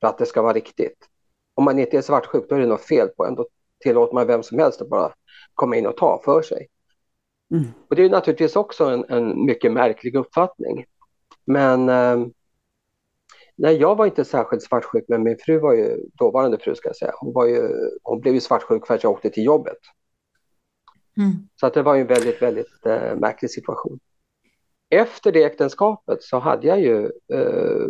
för 0.00 0.08
att 0.08 0.18
det 0.18 0.26
ska 0.26 0.42
vara 0.42 0.52
riktigt. 0.52 1.08
Om 1.54 1.64
man 1.64 1.78
inte 1.78 1.96
är 1.96 2.02
svartsjuk 2.02 2.48
då 2.48 2.54
är 2.54 2.60
det 2.60 2.66
något 2.66 2.84
fel 2.84 3.08
på 3.08 3.26
en. 3.26 3.34
Då 3.34 3.46
tillåter 3.80 4.14
man 4.14 4.26
vem 4.26 4.42
som 4.42 4.58
helst 4.58 4.82
att 4.82 4.88
bara 4.88 5.12
komma 5.54 5.76
in 5.76 5.86
och 5.86 5.96
ta 5.96 6.22
för 6.24 6.42
sig. 6.42 6.66
Mm. 7.50 7.64
Och 7.88 7.96
Det 7.96 8.04
är 8.04 8.10
naturligtvis 8.10 8.56
också 8.56 8.84
en, 8.84 9.04
en 9.08 9.44
mycket 9.44 9.72
märklig 9.72 10.14
uppfattning. 10.14 10.84
Men 11.44 11.88
eh, 11.88 12.26
nej, 13.56 13.76
jag 13.76 13.96
var 13.96 14.06
inte 14.06 14.24
särskilt 14.24 14.62
svartsjuk, 14.62 15.04
men 15.08 15.22
min 15.22 15.36
fru 15.38 15.58
var 15.58 15.72
ju, 15.74 15.98
dåvarande 16.14 16.58
fru 16.58 16.74
ska 16.74 16.88
jag 16.88 16.96
säga, 16.96 17.12
hon, 17.20 17.32
var 17.32 17.46
ju, 17.46 17.68
hon 18.02 18.20
blev 18.20 18.34
ju 18.34 18.40
svartsjuk 18.40 18.86
för 18.86 18.94
att 18.94 19.02
jag 19.02 19.12
åkte 19.12 19.30
till 19.30 19.44
jobbet. 19.44 19.78
Mm. 21.16 21.32
Så 21.56 21.66
att 21.66 21.74
det 21.74 21.82
var 21.82 21.96
en 21.96 22.06
väldigt, 22.06 22.42
väldigt 22.42 22.86
eh, 22.86 23.16
märklig 23.16 23.50
situation. 23.50 23.98
Efter 24.88 25.32
det 25.32 25.44
äktenskapet 25.44 26.22
så 26.22 26.38
hade 26.38 26.66
jag 26.66 26.80
ju 26.80 27.04
eh, 27.32 27.86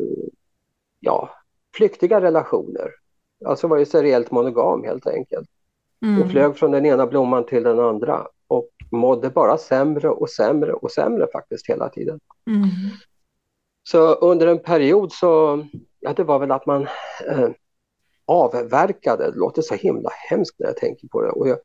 ja, 1.00 1.30
flyktiga 1.76 2.20
relationer. 2.20 2.90
Alltså 3.44 3.68
var 3.68 3.78
ju 3.78 3.86
seriellt 3.86 4.30
monogam 4.30 4.84
helt 4.84 5.06
enkelt. 5.06 5.48
Mm. 6.02 6.22
Och 6.22 6.30
flög 6.30 6.56
från 6.56 6.70
den 6.70 6.86
ena 6.86 7.06
blomman 7.06 7.46
till 7.46 7.62
den 7.62 7.80
andra 7.80 8.26
och 8.46 8.68
mådde 8.90 9.30
bara 9.30 9.58
sämre 9.58 10.08
och 10.08 10.30
sämre 10.30 10.72
och 10.72 10.90
sämre 10.90 11.26
faktiskt 11.32 11.68
hela 11.68 11.88
tiden. 11.88 12.20
Mm. 12.46 12.68
Så 13.82 14.14
under 14.14 14.46
en 14.46 14.58
period 14.58 15.12
så, 15.12 15.64
ja 16.00 16.12
det 16.12 16.24
var 16.24 16.38
väl 16.38 16.50
att 16.50 16.66
man 16.66 16.82
eh, 17.28 17.48
avverkade, 18.26 19.30
det 19.30 19.38
låter 19.38 19.62
så 19.62 19.74
himla 19.74 20.10
hemskt 20.30 20.60
när 20.60 20.66
jag 20.66 20.76
tänker 20.76 21.08
på 21.08 21.22
det. 21.22 21.30
Och 21.30 21.48
jag, 21.48 21.58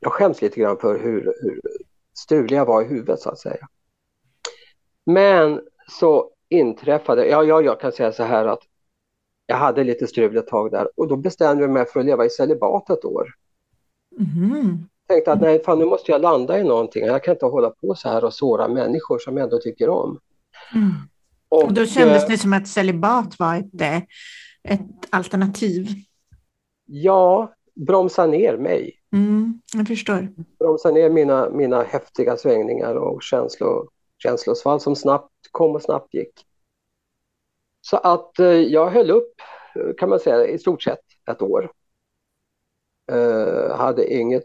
jag 0.00 0.12
skäms 0.12 0.42
lite 0.42 0.60
grann 0.60 0.76
för 0.76 0.98
hur, 0.98 1.34
hur 1.42 1.60
strulig 2.18 2.56
jag 2.56 2.66
var 2.66 2.82
i 2.82 2.86
huvudet 2.86 3.20
så 3.20 3.30
att 3.30 3.38
säga. 3.38 3.68
Men 5.06 5.60
så 5.88 6.30
inträffade, 6.48 7.26
ja, 7.26 7.44
ja 7.44 7.62
jag 7.62 7.80
kan 7.80 7.92
säga 7.92 8.12
så 8.12 8.22
här 8.22 8.46
att 8.46 8.62
jag 9.46 9.56
hade 9.56 9.84
lite 9.84 10.06
strul 10.06 10.36
ett 10.36 10.46
tag 10.46 10.70
där 10.70 10.88
och 10.96 11.08
då 11.08 11.16
bestämde 11.16 11.62
jag 11.64 11.70
mig 11.70 11.86
för 11.86 12.00
att 12.00 12.06
leva 12.06 12.24
i 12.24 12.30
celibat 12.30 12.90
ett 12.90 13.04
år. 13.04 13.28
Mm. 14.18 14.88
Tänkte 15.08 15.32
att 15.32 15.40
nej, 15.40 15.62
fan 15.64 15.78
nu 15.78 15.84
måste 15.84 16.12
jag 16.12 16.20
landa 16.20 16.58
i 16.58 16.64
någonting. 16.64 17.04
Jag 17.04 17.24
kan 17.24 17.34
inte 17.34 17.46
hålla 17.46 17.70
på 17.70 17.94
så 17.94 18.08
här 18.08 18.24
och 18.24 18.34
såra 18.34 18.68
människor 18.68 19.18
som 19.18 19.36
jag 19.36 19.44
ändå 19.44 19.58
tycker 19.58 19.88
om. 19.88 20.18
Mm. 20.74 20.92
Och, 21.48 21.64
och, 21.64 21.72
då 21.72 21.86
kändes 21.86 22.22
eh, 22.22 22.28
det 22.28 22.38
som 22.38 22.52
att 22.52 22.68
celibat 22.68 23.38
var 23.38 23.56
ett, 23.56 23.80
eh, 23.80 23.96
ett 24.62 24.80
alternativ? 25.10 25.88
Ja, 26.86 27.52
bromsa 27.74 28.26
ner 28.26 28.56
mig. 28.56 29.00
Mm, 29.12 29.60
jag 29.74 29.88
förstår. 29.88 30.28
Bromsa 30.58 30.90
ner 30.90 31.10
mina, 31.10 31.50
mina 31.50 31.82
häftiga 31.82 32.36
svängningar 32.36 32.94
och 32.94 33.22
känslo, 33.22 33.88
känslosvall 34.18 34.80
som 34.80 34.96
snabbt 34.96 35.32
kom 35.50 35.74
och 35.74 35.82
snabbt 35.82 36.14
gick. 36.14 36.32
Så 37.80 37.96
att 37.96 38.38
eh, 38.38 38.46
jag 38.46 38.90
höll 38.90 39.10
upp, 39.10 39.34
kan 39.98 40.08
man 40.08 40.20
säga, 40.20 40.46
i 40.46 40.58
stort 40.58 40.82
sett 40.82 41.00
ett 41.30 41.42
år. 41.42 41.70
Uh, 43.12 43.76
hade 43.76 44.14
inget 44.14 44.44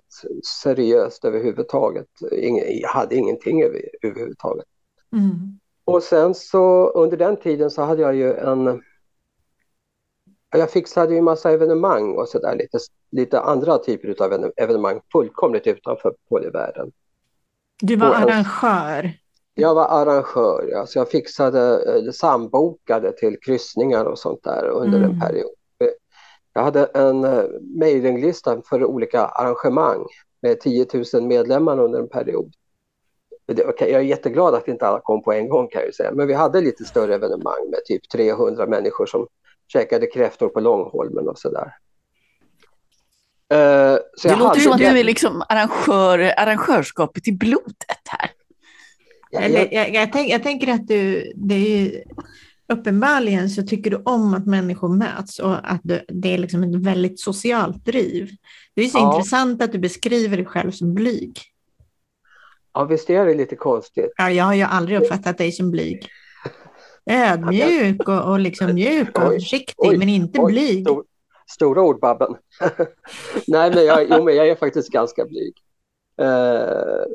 seriöst 0.63 1.25
överhuvudtaget. 1.25 2.07
Ingen, 2.31 2.79
jag 2.79 2.89
hade 2.89 3.15
ingenting 3.15 3.63
över, 3.63 3.81
överhuvudtaget. 4.01 4.65
Mm. 5.13 5.59
Och 5.85 6.03
sen 6.03 6.33
så 6.33 6.89
under 6.89 7.17
den 7.17 7.37
tiden 7.37 7.71
så 7.71 7.81
hade 7.81 8.01
jag 8.01 8.15
ju 8.15 8.33
en... 8.33 8.81
Jag 10.51 10.71
fixade 10.71 11.11
ju 11.11 11.17
en 11.17 11.23
massa 11.23 11.51
evenemang 11.51 12.15
och 12.15 12.29
sådär, 12.29 12.55
lite, 12.55 12.77
lite 13.11 13.39
andra 13.39 13.77
typer 13.77 14.23
av 14.23 14.51
evenemang 14.57 15.01
fullkomligt 15.11 15.67
utanför 15.67 16.15
polyvärlden. 16.29 16.91
Du 17.81 17.95
var 17.95 18.09
och 18.09 18.15
arrangör? 18.15 19.11
Jag 19.53 19.75
var 19.75 19.85
arrangör, 19.85 20.69
ja. 20.71 20.85
så 20.85 20.99
jag 20.99 21.09
fixade, 21.09 22.13
sambokade 22.13 23.11
till 23.11 23.37
kryssningar 23.41 24.05
och 24.05 24.19
sånt 24.19 24.43
där 24.43 24.67
under 24.67 24.97
mm. 24.97 25.11
en 25.11 25.19
period. 25.19 25.51
Jag 26.59 26.63
hade 26.63 26.85
en 26.85 27.25
uh, 27.25 27.45
mailinglista 27.79 28.61
för 28.69 28.85
olika 28.85 29.25
arrangemang 29.25 30.05
med 30.41 30.59
10 30.59 30.85
000 31.13 31.23
medlemmar 31.23 31.79
under 31.79 31.99
en 31.99 32.09
period. 32.09 32.53
Jag 33.45 33.81
är 33.81 33.99
jätteglad 33.99 34.55
att 34.55 34.67
inte 34.67 34.87
alla 34.87 34.99
kom 34.99 35.23
på 35.23 35.33
en 35.33 35.49
gång 35.49 35.67
kan 35.67 35.81
jag 35.81 35.95
säga, 35.95 36.11
men 36.11 36.27
vi 36.27 36.33
hade 36.33 36.61
lite 36.61 36.83
större 36.85 37.15
evenemang 37.15 37.69
med 37.71 37.79
typ 37.85 38.09
300 38.09 38.67
människor 38.67 39.05
som 39.05 39.27
käkade 39.67 40.07
kräftor 40.07 40.49
på 40.49 40.59
Långholmen 40.59 41.27
och 41.27 41.39
sådär. 41.39 41.73
Uh, 43.53 43.97
så 44.15 44.27
det 44.27 44.35
låter 44.35 44.59
som 44.59 44.71
att 44.71 44.77
du 44.77 44.99
är 44.99 45.03
liksom 45.03 45.43
arrangör, 45.49 46.33
arrangörskapet 46.37 47.27
i 47.27 47.31
blodet 47.31 47.85
här. 48.07 48.31
Eller, 49.43 49.73
jag, 49.73 49.93
jag, 49.93 50.13
tänk, 50.13 50.31
jag, 50.31 50.43
tänker 50.43 50.73
att 50.73 50.87
du, 50.87 51.31
det 51.35 51.55
är 51.55 52.03
uppenbarligen 52.69 53.49
så 53.49 53.63
tycker 53.63 53.91
du 53.91 54.01
om 54.05 54.33
att 54.33 54.45
människor 54.45 54.89
möts 54.89 55.39
och 55.39 55.71
att 55.71 55.81
du, 55.83 56.05
det 56.07 56.33
är 56.33 56.37
liksom 56.37 56.63
ett 56.63 56.75
väldigt 56.75 57.19
socialt 57.19 57.85
driv. 57.85 58.29
Det 58.75 58.81
är 58.81 58.87
så 58.87 58.97
ja. 58.97 59.13
intressant 59.13 59.61
att 59.61 59.71
du 59.71 59.79
beskriver 59.79 60.37
dig 60.37 60.45
själv 60.45 60.71
som 60.71 60.93
blyg. 60.93 61.39
Ja, 62.73 62.83
visst 62.85 63.09
är 63.09 63.25
det 63.25 63.33
lite 63.33 63.55
konstigt. 63.55 64.13
Ja, 64.17 64.31
jag 64.31 64.45
har 64.45 64.53
ju 64.53 64.63
aldrig 64.63 65.01
uppfattat 65.01 65.37
dig 65.37 65.51
som 65.51 65.71
blyg. 65.71 66.07
Ödmjuk 67.05 68.09
och, 68.09 68.31
och 68.31 68.39
liksom 68.39 68.73
mjuk 68.73 69.17
och 69.17 69.33
försiktig, 69.33 69.99
men 69.99 70.09
inte 70.09 70.39
oj, 70.41 70.51
blyg. 70.51 70.81
Stor, 70.81 71.05
stora 71.51 71.81
ord, 71.81 71.99
Babben. 71.99 72.35
Nej, 73.47 73.71
men 73.75 73.85
jag, 73.85 74.07
jo, 74.09 74.23
men 74.23 74.35
jag 74.35 74.47
är 74.47 74.55
faktiskt 74.55 74.89
ganska 74.89 75.25
blyg. 75.25 75.53
Uh, 76.21 77.05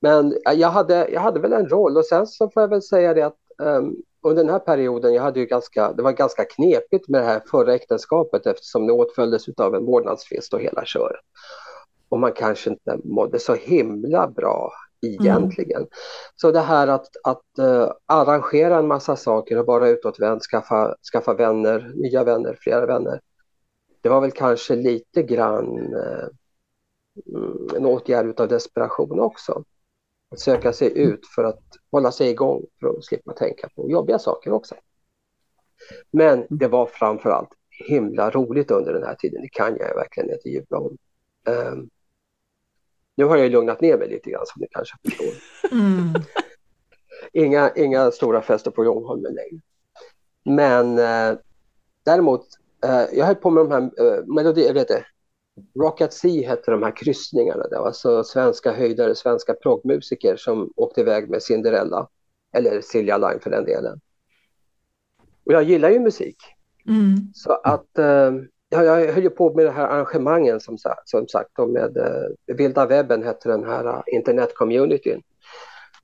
men 0.00 0.36
jag 0.54 0.70
hade, 0.70 1.08
jag 1.08 1.20
hade 1.20 1.40
väl 1.40 1.52
en 1.52 1.68
roll 1.68 1.96
och 1.96 2.06
sen 2.06 2.26
så 2.26 2.50
får 2.50 2.62
jag 2.62 2.68
väl 2.68 2.82
säga 2.82 3.14
det 3.14 3.22
att 3.22 3.38
um, 3.58 3.96
under 4.24 4.44
den 4.44 4.52
här 4.52 4.58
perioden, 4.58 5.14
jag 5.14 5.22
hade 5.22 5.40
ju 5.40 5.46
ganska, 5.46 5.92
det 5.92 6.02
var 6.02 6.12
ganska 6.12 6.44
knepigt 6.44 7.08
med 7.08 7.20
det 7.20 7.26
här 7.26 7.42
förra 7.50 7.74
äktenskapet 7.74 8.46
eftersom 8.46 8.86
det 8.86 8.92
åtföljdes 8.92 9.48
av 9.56 9.74
en 9.74 9.84
vårdnadstvist 9.84 10.54
och 10.54 10.60
hela 10.60 10.84
köret. 10.84 11.20
Och 12.08 12.18
man 12.18 12.32
kanske 12.32 12.70
inte 12.70 12.98
mådde 13.04 13.38
så 13.38 13.54
himla 13.54 14.28
bra 14.28 14.72
egentligen. 15.06 15.80
Mm. 15.80 15.88
Så 16.36 16.52
det 16.52 16.60
här 16.60 16.88
att, 16.88 17.08
att 17.24 17.42
uh, 17.58 17.90
arrangera 18.06 18.78
en 18.78 18.86
massa 18.86 19.16
saker 19.16 19.58
och 19.58 19.66
vara 19.66 19.88
utåtvänd, 19.88 20.42
skaffa, 20.42 20.94
skaffa 21.12 21.34
vänner, 21.34 21.92
nya 21.94 22.24
vänner, 22.24 22.58
flera 22.60 22.86
vänner. 22.86 23.20
Det 24.00 24.08
var 24.08 24.20
väl 24.20 24.32
kanske 24.32 24.76
lite 24.76 25.22
grann 25.22 25.94
uh, 25.94 26.28
en 27.76 27.86
åtgärd 27.86 28.40
av 28.40 28.48
desperation 28.48 29.20
också. 29.20 29.64
Att 30.34 30.40
söka 30.40 30.72
sig 30.72 30.92
mm. 30.92 31.12
ut 31.12 31.26
för 31.34 31.44
att 31.44 31.62
hålla 31.90 32.12
sig 32.12 32.30
igång 32.30 32.62
för 32.80 32.88
att 32.88 33.04
slippa 33.04 33.32
tänka 33.32 33.68
på 33.76 33.90
jobbiga 33.90 34.18
saker 34.18 34.52
också. 34.52 34.74
Men 36.10 36.34
mm. 36.34 36.46
det 36.50 36.68
var 36.68 36.86
framförallt 36.86 37.48
himla 37.88 38.30
roligt 38.30 38.70
under 38.70 38.92
den 38.92 39.02
här 39.02 39.14
tiden, 39.14 39.42
det 39.42 39.48
kan 39.48 39.76
jag 39.76 39.94
verkligen 39.94 40.30
inte 40.30 40.48
jubla 40.48 40.78
om. 40.78 40.96
Um, 41.48 41.90
nu 43.16 43.24
har 43.24 43.36
jag 43.36 43.50
lugnat 43.50 43.80
ner 43.80 43.98
mig 43.98 44.08
lite 44.08 44.30
grann 44.30 44.46
som 44.46 44.60
ni 44.60 44.66
kanske 44.70 44.96
förstår. 45.04 45.34
Mm. 45.72 46.14
inga, 47.32 47.70
inga 47.76 48.10
stora 48.10 48.42
fester 48.42 48.70
på 48.70 48.84
Långholmen 48.84 49.34
längre. 49.34 49.60
Men 50.44 50.98
eh, 50.98 51.38
däremot, 52.04 52.46
eh, 52.84 53.18
jag 53.18 53.26
höll 53.26 53.34
på 53.34 53.50
med 53.50 53.64
de 53.64 53.70
här 53.70 53.82
eh, 53.82 54.24
melodi, 54.26 54.72
vet 54.72 54.88
det, 54.88 55.04
Rock 55.80 56.00
at 56.00 56.12
Sea 56.12 56.48
hette 56.48 56.70
de 56.70 56.82
här 56.82 56.96
kryssningarna. 56.96 57.68
Det 57.68 57.78
var 57.78 57.86
alltså 57.86 58.24
svenska 58.24 58.72
höjdare, 58.72 59.14
svenska 59.14 59.54
proggmusiker 59.54 60.36
som 60.36 60.72
åkte 60.76 61.00
iväg 61.00 61.30
med 61.30 61.42
Cinderella. 61.42 62.08
Eller 62.56 62.80
Silja 62.80 63.18
Line 63.18 63.40
för 63.40 63.50
den 63.50 63.64
delen. 63.64 64.00
Och 65.46 65.52
jag 65.52 65.62
gillar 65.62 65.90
ju 65.90 66.00
musik. 66.00 66.36
Mm. 66.88 67.16
Så 67.34 67.52
att 67.52 67.98
eh, 67.98 68.32
jag 68.68 69.12
höll 69.12 69.22
ju 69.22 69.30
på 69.30 69.54
med 69.54 69.64
det 69.64 69.70
här 69.70 69.86
arrangemangen 69.86 70.60
som, 70.60 70.78
som 71.04 71.28
sagt. 71.28 71.58
med 71.58 71.96
eh, 71.96 72.54
Vilda 72.56 72.86
webben 72.86 73.22
hette 73.22 73.48
den 73.48 73.64
här 73.64 73.86
uh, 73.86 74.02
internetcommunityn. 74.06 75.22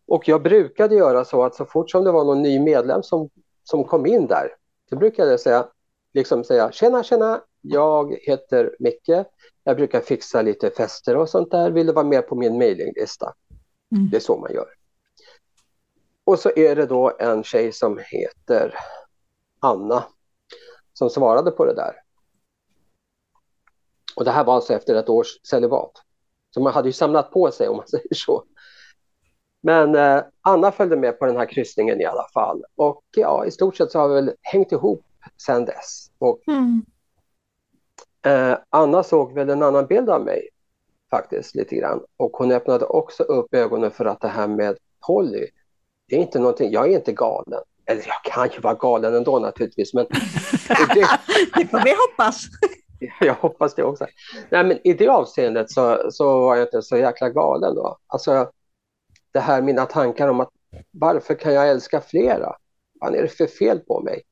Och 0.06 0.28
jag 0.28 0.42
brukade 0.42 0.94
göra 0.94 1.24
så 1.24 1.44
att 1.44 1.54
så 1.54 1.64
fort 1.64 1.90
som 1.90 2.04
det 2.04 2.12
var 2.12 2.24
någon 2.24 2.42
ny 2.42 2.60
medlem 2.60 3.02
som, 3.02 3.30
som 3.64 3.84
kom 3.84 4.06
in 4.06 4.26
där, 4.26 4.48
så 4.88 4.96
brukade 4.96 5.30
jag 5.30 5.40
säga, 5.40 5.66
liksom 6.14 6.44
säga 6.44 6.72
tjena 6.72 7.02
tjena, 7.02 7.40
jag 7.60 8.16
heter 8.22 8.76
Micke, 8.78 9.26
jag 9.64 9.76
brukar 9.76 10.00
fixa 10.00 10.42
lite 10.42 10.70
fester 10.70 11.16
och 11.16 11.28
sånt 11.28 11.50
där. 11.50 11.70
Vill 11.70 11.86
du 11.86 11.92
vara 11.92 12.06
med 12.06 12.28
på 12.28 12.34
min 12.34 12.58
mailinglista? 12.58 13.34
Mm. 13.96 14.10
Det 14.10 14.16
är 14.16 14.20
så 14.20 14.36
man 14.36 14.52
gör. 14.52 14.68
Och 16.24 16.38
så 16.38 16.50
är 16.56 16.76
det 16.76 16.86
då 16.86 17.16
en 17.18 17.44
tjej 17.44 17.72
som 17.72 17.98
heter 17.98 18.74
Anna 19.60 20.04
som 20.92 21.10
svarade 21.10 21.50
på 21.50 21.64
det 21.64 21.74
där. 21.74 21.94
Och 24.16 24.24
det 24.24 24.30
här 24.30 24.44
var 24.44 24.54
alltså 24.54 24.74
efter 24.74 24.94
ett 24.94 25.08
års 25.08 25.40
celibat. 25.42 25.92
Så 26.50 26.60
man 26.60 26.72
hade 26.72 26.88
ju 26.88 26.92
samlat 26.92 27.30
på 27.30 27.50
sig 27.50 27.68
om 27.68 27.76
man 27.76 27.86
säger 27.88 28.14
så. 28.14 28.44
Men 29.62 29.94
eh, 29.94 30.22
Anna 30.40 30.72
följde 30.72 30.96
med 30.96 31.18
på 31.18 31.26
den 31.26 31.36
här 31.36 31.46
kryssningen 31.46 32.00
i 32.00 32.04
alla 32.04 32.26
fall. 32.34 32.64
Och 32.76 33.04
ja, 33.16 33.44
i 33.46 33.50
stort 33.50 33.76
sett 33.76 33.90
så 33.90 33.98
har 33.98 34.08
vi 34.08 34.14
väl 34.14 34.32
hängt 34.42 34.72
ihop 34.72 35.04
sedan 35.46 35.64
dess. 35.64 36.10
Och 36.18 36.48
mm. 36.48 36.84
Eh, 38.26 38.58
Anna 38.70 39.02
såg 39.02 39.34
väl 39.34 39.50
en 39.50 39.62
annan 39.62 39.86
bild 39.86 40.10
av 40.10 40.24
mig 40.24 40.48
faktiskt 41.10 41.54
lite 41.54 41.76
grann 41.76 42.00
och 42.16 42.32
hon 42.32 42.52
öppnade 42.52 42.84
också 42.84 43.22
upp 43.22 43.54
ögonen 43.54 43.90
för 43.90 44.04
att 44.04 44.20
det 44.20 44.28
här 44.28 44.48
med 44.48 44.76
Polly, 45.06 45.46
det 46.08 46.16
är 46.16 46.20
inte 46.20 46.38
någonting, 46.38 46.70
jag 46.72 46.92
är 46.92 46.96
inte 46.96 47.12
galen. 47.12 47.60
Eller 47.86 48.02
jag 48.06 48.32
kan 48.32 48.48
ju 48.54 48.60
vara 48.60 48.74
galen 48.74 49.14
ändå 49.14 49.38
naturligtvis, 49.38 49.94
men 49.94 50.06
det, 50.94 51.08
det 51.56 51.66
får 51.66 51.84
vi 51.84 51.94
hoppas. 52.08 52.44
Jag 53.20 53.34
hoppas 53.34 53.74
det 53.74 53.82
också. 53.82 54.06
Nej, 54.50 54.64
men 54.64 54.78
I 54.84 54.92
det 54.92 55.08
avseendet 55.08 55.70
så, 55.70 56.10
så 56.10 56.40
var 56.40 56.56
jag 56.56 56.66
inte 56.66 56.82
så 56.82 56.96
jäkla 56.96 57.28
galen 57.28 57.74
då. 57.74 57.98
Alltså, 58.06 58.50
det 59.32 59.40
här 59.40 59.62
mina 59.62 59.86
tankar 59.86 60.28
om 60.28 60.40
att 60.40 60.48
varför 60.90 61.34
kan 61.34 61.54
jag 61.54 61.68
älska 61.68 62.00
flera? 62.00 62.56
Vad 63.00 63.14
är 63.14 63.22
det 63.22 63.28
för 63.28 63.46
fel 63.46 63.80
på 63.80 64.00
mig? 64.00 64.22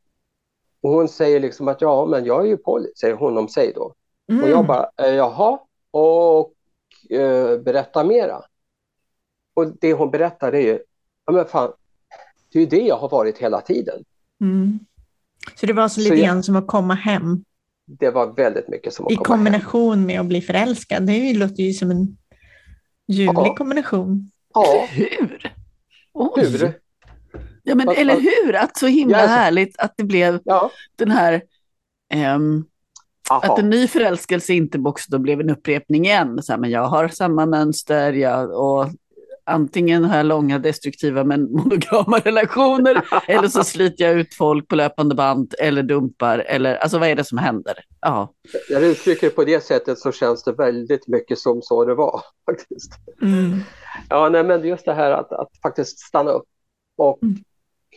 Och 0.81 0.91
hon 0.91 1.09
säger 1.09 1.41
liksom 1.41 1.69
att 1.69 1.81
ja, 1.81 2.07
men 2.07 2.25
jag 2.25 2.43
är 2.43 2.47
ju 2.47 2.57
Polly, 2.57 2.89
säger 3.01 3.15
hon 3.15 3.39
om 3.39 3.49
sig 3.49 3.73
då. 3.75 3.95
Mm. 4.31 4.45
Och 4.45 4.51
jag 4.51 4.67
bara, 4.67 4.91
eh, 5.03 5.15
jaha, 5.15 5.59
och 5.91 6.55
eh, 7.11 7.59
berätta 7.59 8.05
mera. 8.05 8.43
Och 9.55 9.73
det 9.81 9.93
hon 9.93 10.11
berättar 10.11 10.53
är 10.53 10.61
ju, 10.61 10.79
ja 11.27 11.33
men 11.33 11.45
fan, 11.45 11.73
det 12.53 12.59
är 12.59 12.61
ju 12.61 12.67
det 12.67 12.87
jag 12.87 12.97
har 12.97 13.09
varit 13.09 13.39
hela 13.39 13.61
tiden. 13.61 14.05
Mm. 14.41 14.79
Så 15.57 15.67
det 15.67 15.73
var 15.73 15.89
så 15.89 16.01
lite 16.01 16.17
grann 16.17 16.43
som 16.43 16.57
att 16.57 16.67
komma 16.67 16.95
hem? 16.95 17.45
Det 17.87 18.11
var 18.11 18.33
väldigt 18.33 18.69
mycket 18.69 18.95
som 18.95 19.07
att 19.07 19.13
I 19.13 19.17
komma 19.17 19.27
kombination 19.27 19.99
hem. 19.99 20.07
med 20.07 20.21
att 20.21 20.27
bli 20.27 20.41
förälskad. 20.41 21.07
Det 21.07 21.33
låter 21.33 21.63
ju 21.63 21.73
som 21.73 21.91
en 21.91 22.17
ljuvlig 23.07 23.47
ja. 23.47 23.55
kombination. 23.55 24.31
Ja. 24.55 24.87
Hur? 24.91 25.53
Oj. 26.13 26.47
Hur? 26.47 26.81
Ja, 27.69 27.75
men, 27.75 27.89
eller 27.89 28.21
hur? 28.21 28.55
Att 28.55 28.79
så 28.79 28.87
himla 28.87 29.19
alltså. 29.19 29.37
härligt 29.37 29.79
att 29.79 29.95
det 29.97 30.05
blev 30.05 30.41
ja. 30.45 30.71
den 30.97 31.11
här... 31.11 31.43
Um, 32.35 32.65
att 33.31 33.59
en 33.59 33.71
ny 33.71 33.89
förälskelse 33.89 34.53
inte 34.53 34.79
också 34.79 35.07
då 35.11 35.19
blev 35.19 35.41
en 35.41 35.51
upprepning 35.51 36.05
igen. 36.05 36.43
Så 36.43 36.53
här, 36.53 36.59
men 36.59 36.71
jag 36.71 36.85
har 36.85 37.09
samma 37.09 37.47
mönster 37.47 38.13
jag, 38.13 38.51
och 38.51 38.91
antingen 39.49 40.05
har 40.05 40.17
jag 40.17 40.27
långa 40.27 40.59
destruktiva 40.59 41.25
men 41.25 41.43
monogama 41.53 42.19
relationer 42.19 43.03
eller 43.27 43.49
så 43.49 43.65
sliter 43.65 44.05
jag 44.05 44.15
ut 44.15 44.35
folk 44.35 44.69
på 44.69 44.77
löpande 44.77 45.15
band 45.15 45.55
eller 45.59 45.83
dumpar. 45.83 46.39
Eller, 46.39 46.77
alltså 46.77 46.99
vad 46.99 47.09
är 47.09 47.17
det 47.17 47.25
som 47.25 47.39
händer? 47.39 47.75
Ja. 48.01 48.33
När 48.71 48.81
du 48.81 48.87
uttrycker 48.87 49.27
det 49.27 49.35
på 49.35 49.45
det 49.45 49.65
sättet 49.65 49.99
så 49.99 50.13
känns 50.13 50.45
det 50.45 50.53
väldigt 50.53 51.09
mycket 51.09 51.39
som 51.39 51.63
så 51.63 51.85
det 51.85 51.95
var. 51.95 52.23
faktiskt. 52.51 52.93
Mm. 53.23 53.61
Ja, 54.09 54.29
nej, 54.29 54.45
men 54.45 54.65
just 54.65 54.85
det 54.85 54.95
här 54.95 55.11
att, 55.11 55.33
att 55.33 55.51
faktiskt 55.63 55.99
stanna 55.99 56.31
upp 56.31 56.47
och 56.97 57.23
mm. 57.23 57.39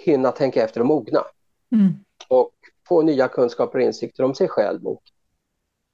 Hinna 0.03 0.31
tänka 0.31 0.63
efter 0.63 0.79
och 0.79 0.87
mogna. 0.87 1.23
Mm. 1.71 1.93
Och 2.27 2.51
få 2.87 3.01
nya 3.01 3.27
kunskaper 3.27 3.79
och 3.79 3.85
insikter 3.85 4.23
om 4.23 4.35
sig 4.35 4.47
själv 4.47 4.87
och 4.87 5.01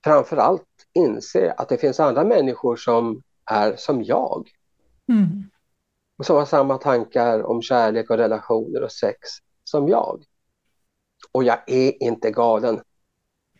framför 0.03 0.37
allt 0.37 0.63
inse 0.93 1.53
att 1.57 1.69
det 1.69 1.77
finns 1.77 1.99
andra 1.99 2.23
människor 2.23 2.75
som 2.75 3.21
är 3.45 3.75
som 3.75 4.03
jag. 4.03 4.49
Mm. 5.09 5.49
Och 6.17 6.25
som 6.25 6.35
har 6.35 6.45
samma 6.45 6.77
tankar 6.77 7.43
om 7.43 7.61
kärlek 7.61 8.09
och 8.09 8.17
relationer 8.17 8.83
och 8.83 8.91
sex 8.91 9.17
som 9.63 9.87
jag. 9.87 10.23
Och 11.31 11.43
jag 11.43 11.57
är 11.67 12.03
inte 12.03 12.31
galen. 12.31 12.81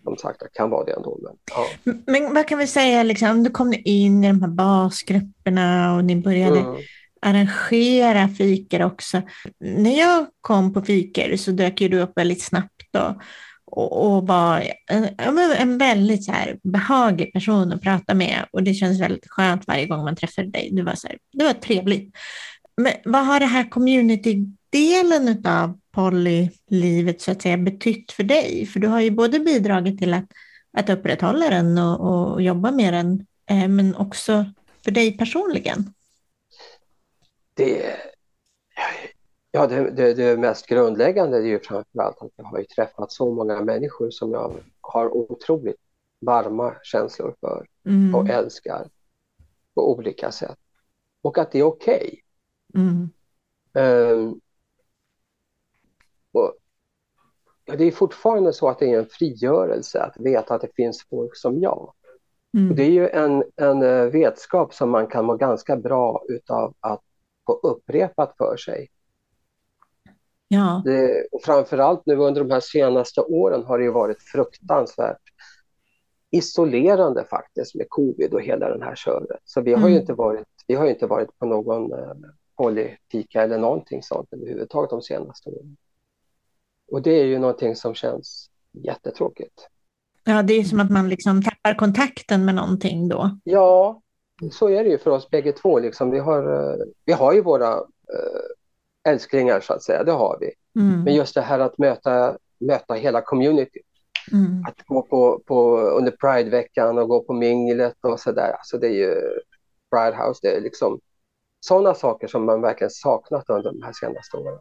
Som 0.04 0.18
sagt, 0.18 0.42
jag 0.42 0.54
kan 0.54 0.70
vara 0.70 0.86
det 0.86 0.92
ändå. 0.92 1.20
Men, 1.22 1.38
ja. 1.52 1.94
men 2.06 2.34
vad 2.34 2.48
kan 2.48 2.60
vi 2.60 2.68
säga, 2.68 3.04
liksom, 3.04 3.44
du 3.44 3.50
kom 3.50 3.74
in 3.86 4.24
i 4.24 4.28
de 4.28 4.42
här 4.42 4.50
basgrupperna 4.50 5.96
och 5.96 6.06
ni 6.06 6.16
började 6.16 6.60
mm 6.60 6.76
arrangera 7.22 8.28
fikar 8.28 8.82
också. 8.82 9.22
När 9.60 10.00
jag 10.00 10.28
kom 10.42 10.74
på 10.74 10.82
fikar 10.82 11.38
så 11.38 11.52
dök 11.52 11.78
du 11.78 12.00
upp 12.00 12.12
väldigt 12.16 12.42
snabbt. 12.42 12.96
Och, 12.98 13.22
och, 13.72 14.16
och 14.16 14.28
var 14.28 14.64
en, 14.92 15.10
en 15.58 15.78
väldigt 15.78 16.26
så 16.26 16.32
här 16.32 16.58
behaglig 16.64 17.34
person 17.34 17.74
att 17.74 17.82
prata 17.82 18.14
med 18.14 18.46
och 18.52 18.64
det 18.64 18.74
känns 18.74 19.02
väldigt 19.02 19.30
skönt 19.30 19.68
varje 19.68 19.86
gång 19.86 20.04
man 20.04 20.16
träffade 20.16 20.50
dig. 20.50 20.70
Du 20.72 20.84
var, 20.84 20.96
så 20.96 21.08
här, 21.08 21.18
du 21.32 21.46
var 21.46 21.54
trevlig. 21.54 22.16
Men 22.82 22.94
vad 23.06 23.26
har 23.26 23.40
det 23.40 23.46
här 23.46 23.70
community-delen 23.70 25.46
av 25.46 25.80
Polly-livet 25.92 27.22
så 27.22 27.32
att 27.32 27.42
säga 27.42 27.58
betytt 27.58 28.12
för 28.12 28.24
dig? 28.24 28.66
För 28.66 28.80
du 28.80 28.88
har 28.88 29.02
ju 29.02 29.12
både 29.12 29.40
bidragit 29.40 30.00
till 30.00 30.14
att, 30.14 30.26
att 30.78 30.90
upprätthålla 30.90 31.50
den 31.50 31.78
och, 31.78 32.34
och 32.34 32.42
jobba 32.42 32.72
med 32.72 32.94
den, 32.94 33.26
eh, 33.50 33.68
men 33.68 33.96
också 33.96 34.46
för 34.84 34.92
dig 34.92 35.18
personligen. 35.18 35.94
Det, 37.58 37.98
Ja, 39.52 39.68
det, 39.68 39.92
det, 39.92 40.14
det, 40.14 40.38
mest 40.38 40.68
grundläggande 40.68 41.38
är 41.38 41.42
ju 41.42 41.60
framförallt 41.60 42.22
att 42.22 42.32
jag 42.36 42.44
har 42.44 42.64
träffat 42.64 43.12
så 43.12 43.32
många 43.32 43.62
människor 43.62 44.10
som 44.10 44.32
jag 44.32 44.54
har 44.82 45.18
otroligt 45.18 45.82
varma 46.22 46.76
känslor 46.84 47.36
för 47.40 47.68
mm. 47.86 48.16
och 48.16 48.30
älskar 48.30 48.90
på 49.76 49.92
olika 49.92 50.32
sätt. 50.32 50.58
Och 51.22 51.38
att 51.38 51.52
det 51.52 51.60
är 51.60 51.64
okej. 51.64 52.22
Okay. 52.74 52.84
Mm. 52.84 53.10
Um, 53.74 54.42
ja, 56.32 56.54
det 57.78 57.84
är 57.84 57.92
fortfarande 57.92 58.54
så 58.54 58.70
att 58.70 58.80
det 58.80 58.94
är 58.94 59.00
en 59.00 59.10
frigörelse 59.10 60.02
att 60.02 60.18
veta 60.20 60.56
att 60.56 60.62
det 60.62 60.76
finns 60.76 61.06
folk 61.10 61.38
som 61.38 61.60
jag. 61.60 61.94
Mm. 62.58 62.70
Och 62.70 62.76
det 62.76 62.84
är 62.84 62.92
ju 62.92 63.10
en, 63.10 63.44
en 63.56 63.84
eh, 63.84 64.06
vetskap 64.06 64.74
som 64.74 64.90
man 64.90 65.08
kan 65.08 65.26
må 65.26 65.36
ganska 65.36 65.76
bra 65.76 66.26
utav 66.30 66.74
att 66.80 67.02
få 67.48 67.54
upprepat 67.54 68.36
för 68.38 68.58
sig. 68.58 68.88
Ja. 70.48 70.82
Det, 70.86 71.28
och 71.32 71.42
framförallt 71.44 72.06
nu 72.06 72.16
under 72.16 72.44
de 72.44 72.52
här 72.52 72.60
senaste 72.60 73.22
åren 73.22 73.64
har 73.64 73.80
det 73.80 73.92
varit 73.92 74.22
fruktansvärt 74.22 75.22
isolerande 76.32 77.26
faktiskt 77.26 77.76
med 77.76 77.86
covid 77.90 78.34
och 78.34 78.42
hela 78.42 78.70
den 78.70 78.82
här 78.82 78.96
köret. 78.96 79.40
Så 79.46 79.62
vi 79.62 79.72
har 79.72 79.80
mm. 79.80 79.94
ju 79.94 80.00
inte 80.00 80.14
varit, 80.14 80.48
vi 80.68 80.76
har 80.76 80.86
inte 80.86 81.08
varit 81.08 81.40
på 81.40 81.46
någon 81.46 81.94
eh, 81.94 82.14
polyfika 82.58 83.42
eller 83.44 83.58
någonting 83.58 84.04
sånt 84.04 84.34
överhuvudtaget 84.34 84.90
de 84.90 85.02
senaste 85.02 85.50
åren. 85.50 85.78
Och 86.92 87.02
det 87.02 87.20
är 87.20 87.26
ju 87.26 87.40
någonting 87.40 87.76
som 87.76 87.94
känns 87.94 88.50
jättetråkigt. 88.72 89.68
Ja, 90.24 90.44
det 90.44 90.54
är 90.54 90.64
som 90.64 90.80
att 90.80 90.92
man 90.92 91.10
liksom 91.10 91.44
tappar 91.44 91.74
kontakten 91.74 92.46
med 92.46 92.56
någonting 92.56 93.10
då. 93.10 93.38
Ja, 93.44 94.02
så 94.52 94.70
är 94.70 94.84
det 94.84 94.90
ju 94.90 94.98
för 94.98 95.12
oss 95.12 95.30
bägge 95.30 95.52
två. 95.52 95.80
Liksom. 95.80 96.12
Vi, 96.12 96.20
har, 96.20 96.72
eh, 96.72 96.86
vi 97.06 97.14
har 97.14 97.34
ju 97.34 97.42
våra 97.42 97.74
eh, 97.74 99.12
älsklingar 99.12 99.60
så 99.60 99.74
att 99.74 99.84
säga, 99.84 100.04
det 100.04 100.12
har 100.12 100.38
vi. 100.42 100.52
Mm. 100.82 101.04
Men 101.04 101.16
just 101.16 101.36
det 101.36 101.42
här 101.42 101.60
att 101.60 101.78
möta, 101.78 102.38
möta 102.60 102.94
hela 102.94 103.22
community. 103.22 103.80
Mm. 104.32 104.64
Att 104.68 104.86
gå 104.86 105.02
på, 105.02 105.42
på 105.46 105.78
under 105.80 106.12
Pride-veckan 106.12 106.98
och 106.98 107.10
gå 107.10 107.24
på 107.24 107.34
minglet 107.34 107.96
och 108.02 108.20
sådär. 108.20 108.52
Alltså 108.52 108.78
det 108.78 108.88
är 108.88 108.94
ju 108.94 109.16
Pride 109.92 110.18
House, 110.24 110.40
det 110.44 110.56
är 110.56 110.62
liksom 110.62 111.00
sådana 111.60 111.94
saker 111.94 112.28
som 112.28 112.46
man 112.46 112.62
verkligen 112.62 112.92
saknat 112.92 113.50
under 113.50 113.72
de 113.72 113.84
här 113.84 113.94
senaste 113.94 114.38
åren. 114.38 114.60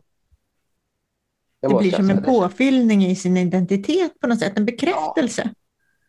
Det, 1.61 1.69
det 1.69 1.75
blir 1.75 1.91
som 1.91 2.11
en 2.11 2.23
påfyllning 2.23 3.05
i 3.05 3.17
sin 3.17 3.37
identitet 3.37 4.21
på 4.21 4.27
något 4.27 4.41
sätt, 4.41 4.53
en 4.57 4.65
bekräftelse. 4.67 5.43
Ja, 5.45 5.51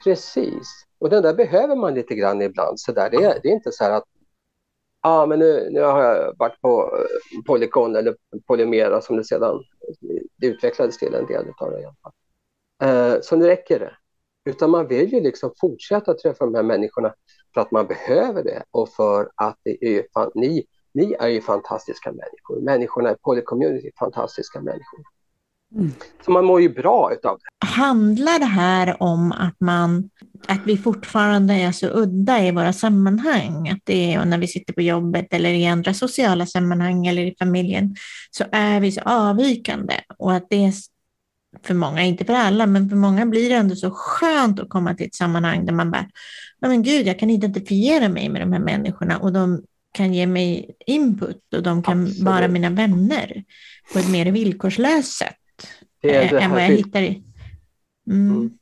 precis, 0.04 0.86
och 1.00 1.10
den 1.10 1.24
där 1.24 1.34
behöver 1.34 1.76
man 1.76 1.94
lite 1.94 2.16
grann 2.16 2.42
ibland. 2.42 2.80
Så 2.80 2.92
där. 2.92 3.10
Det, 3.10 3.18
är, 3.18 3.40
det 3.44 3.50
är 3.50 3.54
inte 3.54 3.72
så 3.72 3.84
här 3.84 3.92
att 3.92 4.04
ah, 5.02 5.26
men 5.26 5.40
nu, 5.40 5.70
nu 5.72 5.82
har 5.82 6.04
jag 6.04 6.38
varit 6.38 6.62
på 6.62 6.98
eh, 6.98 7.42
Polycon 7.46 7.96
eller 7.96 8.16
Polymera 8.48 9.02
som 9.02 9.18
det 9.18 9.24
sedan 9.24 9.64
det 10.38 10.48
utvecklades 10.48 10.98
till 10.98 11.14
en 11.14 11.26
del 11.26 11.46
av 11.60 11.72
det 11.72 11.82
i 11.82 11.86
alla 11.86 11.96
fall. 12.04 12.14
Eh, 12.84 13.22
så 13.22 13.36
nu 13.36 13.46
räcker 13.46 13.80
det. 13.80 13.92
Utan 14.46 14.70
man 14.70 14.88
vill 14.88 15.14
ju 15.14 15.22
liksom 15.22 15.52
fortsätta 15.60 16.14
träffa 16.14 16.46
de 16.46 16.56
här 16.56 16.64
människorna 16.64 17.14
för 17.54 17.62
att 17.62 17.72
man 17.72 17.88
behöver 17.88 18.44
det 18.44 18.64
och 18.72 18.90
för 18.90 19.32
att 19.36 19.58
det 19.64 19.86
är 19.86 20.08
fan, 20.14 20.32
ni, 20.36 20.66
ni 20.94 21.16
är 21.20 21.28
ju 21.28 21.42
fantastiska 21.42 22.12
människor. 22.12 22.62
Människorna 22.62 23.12
i 23.12 23.16
Polycommunity 23.16 23.88
är 23.88 23.92
fantastiska 24.00 24.62
människor. 24.62 25.00
Mm. 25.76 25.92
Så 26.26 26.32
man 26.32 26.46
mår 26.46 26.62
ju 26.62 26.70
bra 26.70 27.14
utav 27.14 27.40
det. 27.40 27.68
Handlar 27.68 28.40
det 28.40 28.46
här 28.46 29.04
om 29.04 29.32
att, 29.32 29.60
man, 29.60 30.10
att 30.48 30.62
vi 30.66 30.78
fortfarande 30.78 31.54
är 31.54 31.72
så 31.72 31.88
udda 31.88 32.44
i 32.44 32.52
våra 32.52 32.74
sammanhang? 32.74 33.70
Att 33.70 33.80
det 33.84 34.14
är 34.14 34.26
när 34.26 34.38
vi 34.38 34.48
sitter 34.48 34.74
på 34.74 34.82
jobbet 34.82 35.34
eller 35.34 35.50
i 35.50 35.68
andra 35.68 35.94
sociala 35.94 36.46
sammanhang 36.46 37.08
eller 37.08 37.22
i 37.22 37.36
familjen 37.40 37.96
så 38.32 38.46
är 38.52 38.80
vi 38.80 38.92
så 38.92 39.02
avvikande 39.02 39.94
och 40.18 40.34
att 40.34 40.48
det 40.50 40.66
är 40.66 40.74
för 41.64 41.74
många, 41.74 42.04
inte 42.04 42.26
för 42.26 42.34
alla, 42.34 42.66
men 42.66 42.90
för 42.90 42.96
många 42.96 43.26
blir 43.26 43.50
det 43.50 43.56
ändå 43.56 43.76
så 43.76 43.92
skönt 43.92 44.60
att 44.60 44.70
komma 44.70 44.94
till 44.94 45.06
ett 45.06 45.16
sammanhang 45.16 45.66
där 45.66 45.74
man 45.74 45.92
bara, 45.92 46.08
men 46.62 46.84
gud, 46.84 47.08
jag 47.08 47.20
kan 47.20 47.30
identifiera 47.30 48.10
mig 48.10 48.30
med 48.30 48.42
de 48.42 48.54
här 48.54 48.60
människorna 48.60 49.18
och 49.18 49.34
de 49.34 49.64
kan 49.94 50.14
ge 50.14 50.28
mig 50.28 50.76
input 50.86 51.54
och 51.56 51.64
de 51.64 51.84
kan 51.84 52.04
Absolut. 52.04 52.24
vara 52.24 52.48
mina 52.48 52.70
vänner 52.70 53.44
på 53.94 54.00
ett 54.00 54.10
mer 54.10 54.32
villkorslöst 54.32 55.18
sätt 55.18 55.38
det 56.02 56.16
är 56.16 56.30
det 56.30 56.40
än 56.40 56.52
vad 56.52 56.62
jag 56.62 56.68
hittar 56.68 57.02
i. 57.02 57.24
Mm. 58.08 58.36
mm. 58.36 58.58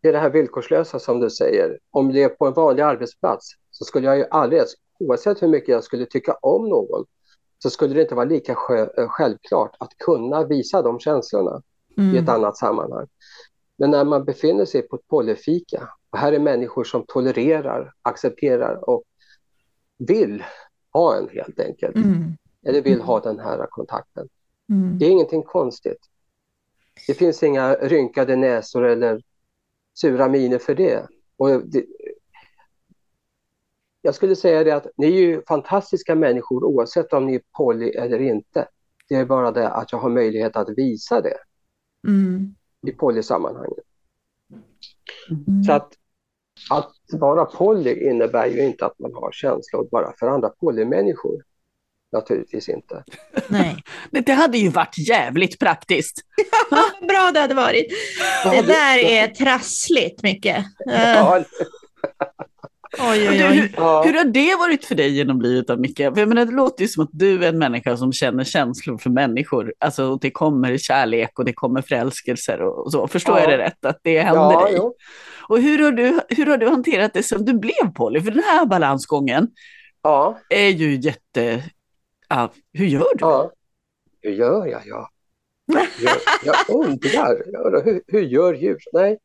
Det 0.00 0.08
är 0.08 0.12
det 0.12 0.18
här 0.18 0.30
villkorslösa 0.30 0.98
som 0.98 1.20
du 1.20 1.30
säger. 1.30 1.78
Om 1.90 2.12
det 2.12 2.22
är 2.22 2.28
på 2.28 2.46
en 2.46 2.52
vanlig 2.52 2.82
arbetsplats 2.82 3.50
så 3.70 3.84
skulle 3.84 4.06
jag 4.06 4.18
ju 4.18 4.24
aldrig, 4.30 4.62
oavsett 4.98 5.42
hur 5.42 5.48
mycket 5.48 5.68
jag 5.68 5.84
skulle 5.84 6.06
tycka 6.06 6.34
om 6.34 6.68
någon, 6.68 7.04
så 7.58 7.70
skulle 7.70 7.94
det 7.94 8.02
inte 8.02 8.14
vara 8.14 8.24
lika 8.24 8.52
eh, 8.52 9.08
självklart 9.08 9.76
att 9.78 9.98
kunna 9.98 10.44
visa 10.44 10.82
de 10.82 10.98
känslorna 10.98 11.62
mm. 11.96 12.14
i 12.14 12.18
ett 12.18 12.28
mm. 12.28 12.34
annat 12.34 12.56
sammanhang. 12.56 13.06
Men 13.78 13.90
när 13.90 14.04
man 14.04 14.24
befinner 14.24 14.64
sig 14.64 14.82
på 14.82 14.96
ett 14.96 15.08
polyfika 15.08 15.88
och 16.10 16.18
här 16.18 16.32
är 16.32 16.38
människor 16.38 16.84
som 16.84 17.04
tolererar, 17.06 17.92
accepterar 18.02 18.88
och 18.90 19.02
vill 19.98 20.44
ha 20.92 21.16
en 21.16 21.28
helt 21.28 21.60
enkelt. 21.60 21.96
Mm. 21.96 22.36
eller 22.66 22.82
vill 22.82 23.00
ha 23.00 23.20
den 23.20 23.38
här 23.38 23.66
kontakten. 23.70 24.28
Mm. 24.70 24.98
Det 24.98 25.06
är 25.06 25.10
ingenting 25.10 25.42
konstigt. 25.42 25.98
Det 27.06 27.14
finns 27.14 27.42
inga 27.42 27.74
rynkade 27.74 28.36
näsor 28.36 28.84
eller 28.84 29.22
sura 29.94 30.28
miner 30.28 30.58
för 30.58 30.74
det. 30.74 31.06
Och 31.36 31.66
det 31.66 31.84
jag 34.02 34.14
skulle 34.14 34.36
säga 34.36 34.64
det 34.64 34.70
att 34.70 34.86
ni 34.96 35.06
är 35.06 35.20
ju 35.20 35.42
fantastiska 35.42 36.14
människor 36.14 36.64
oavsett 36.64 37.12
om 37.12 37.26
ni 37.26 37.34
är 37.34 37.42
poly 37.56 37.88
eller 37.88 38.18
inte. 38.20 38.68
Det 39.08 39.14
är 39.14 39.24
bara 39.24 39.50
det 39.50 39.68
att 39.68 39.92
jag 39.92 39.98
har 39.98 40.10
möjlighet 40.10 40.56
att 40.56 40.68
visa 40.76 41.20
det 41.20 41.36
Mm. 42.08 42.54
i 42.86 42.92
polysammanhanget. 42.92 43.84
Mm. 45.30 45.64
Så 45.64 45.72
att, 45.72 45.92
att 46.70 46.92
vara 47.12 47.44
poly 47.44 47.92
innebär 47.92 48.46
ju 48.46 48.66
inte 48.66 48.86
att 48.86 48.98
man 48.98 49.14
har 49.14 49.32
känslor 49.32 49.88
bara 49.90 50.12
för 50.12 50.26
andra 50.26 50.48
polymänniskor. 50.48 51.42
Naturligtvis 52.14 52.68
inte. 52.68 53.04
Nej. 53.48 53.76
Men 54.10 54.22
det 54.22 54.32
hade 54.32 54.58
ju 54.58 54.68
varit 54.68 55.08
jävligt 55.08 55.58
praktiskt. 55.58 56.20
Vad 56.70 57.08
bra 57.08 57.30
det 57.34 57.40
hade 57.40 57.54
varit. 57.54 57.86
Det 58.44 58.62
där 58.62 58.98
är 58.98 59.26
trassligt 59.28 60.22
mycket. 60.22 60.56
Eh, 60.90 61.44
Ja, 62.98 63.10
oj, 63.10 63.28
oj, 63.30 63.44
oj. 63.44 63.56
hur, 63.56 63.74
ja. 63.76 64.02
hur 64.02 64.14
har 64.14 64.24
det 64.24 64.56
varit 64.58 64.84
för 64.84 64.94
dig 64.94 65.10
genom 65.16 65.42
livet 65.42 65.66
då, 65.66 65.76
Micke? 65.76 65.96
För 65.96 66.18
jag 66.18 66.28
menar, 66.28 66.44
det 66.44 66.52
låter 66.52 66.82
ju 66.82 66.88
som 66.88 67.02
att 67.04 67.10
du 67.12 67.44
är 67.44 67.48
en 67.48 67.58
människa 67.58 67.96
som 67.96 68.12
känner 68.12 68.44
känslor 68.44 68.98
för 68.98 69.10
människor. 69.10 69.74
Alltså 69.78 70.04
och 70.04 70.20
det 70.20 70.30
kommer 70.30 70.78
kärlek 70.78 71.38
och 71.38 71.44
det 71.44 71.52
kommer 71.52 71.82
förälskelser 71.82 72.60
och 72.62 72.92
så. 72.92 73.08
Förstår 73.08 73.38
Ja. 73.38 73.40
jag 73.40 73.50
det 73.50 73.58
rätt? 73.64 73.84
Att 73.84 73.98
det 74.02 74.20
händer 74.20 74.52
ja, 74.52 74.64
dig? 74.64 74.74
jo. 74.76 74.94
Och 75.48 75.60
hur 75.60 75.78
har, 75.84 75.92
du, 75.92 76.20
hur 76.28 76.46
har 76.46 76.56
du 76.56 76.68
hanterat 76.68 77.14
det 77.14 77.22
som 77.22 77.44
du 77.44 77.52
blev 77.54 77.92
poly? 77.94 78.20
För 78.20 78.30
den 78.30 78.44
här 78.44 78.66
balansgången 78.66 79.48
ja, 80.02 80.38
är 80.50 80.68
ju 80.68 80.96
jätte... 81.00 81.62
Ja, 82.28 82.52
hur 82.72 82.86
gör 82.86 83.00
du? 83.00 83.16
ja. 83.20 83.52
Hur 84.22 84.30
gör 84.32 84.66
jag? 84.66 84.82
Ja. 84.86 85.10
Jag, 85.66 86.16
jag 86.44 86.56
undrar. 86.68 87.84
Hur, 87.84 88.02
hur 88.06 88.20
gör 88.22 88.54
djur? 88.54 88.78
Nej, 88.92 89.18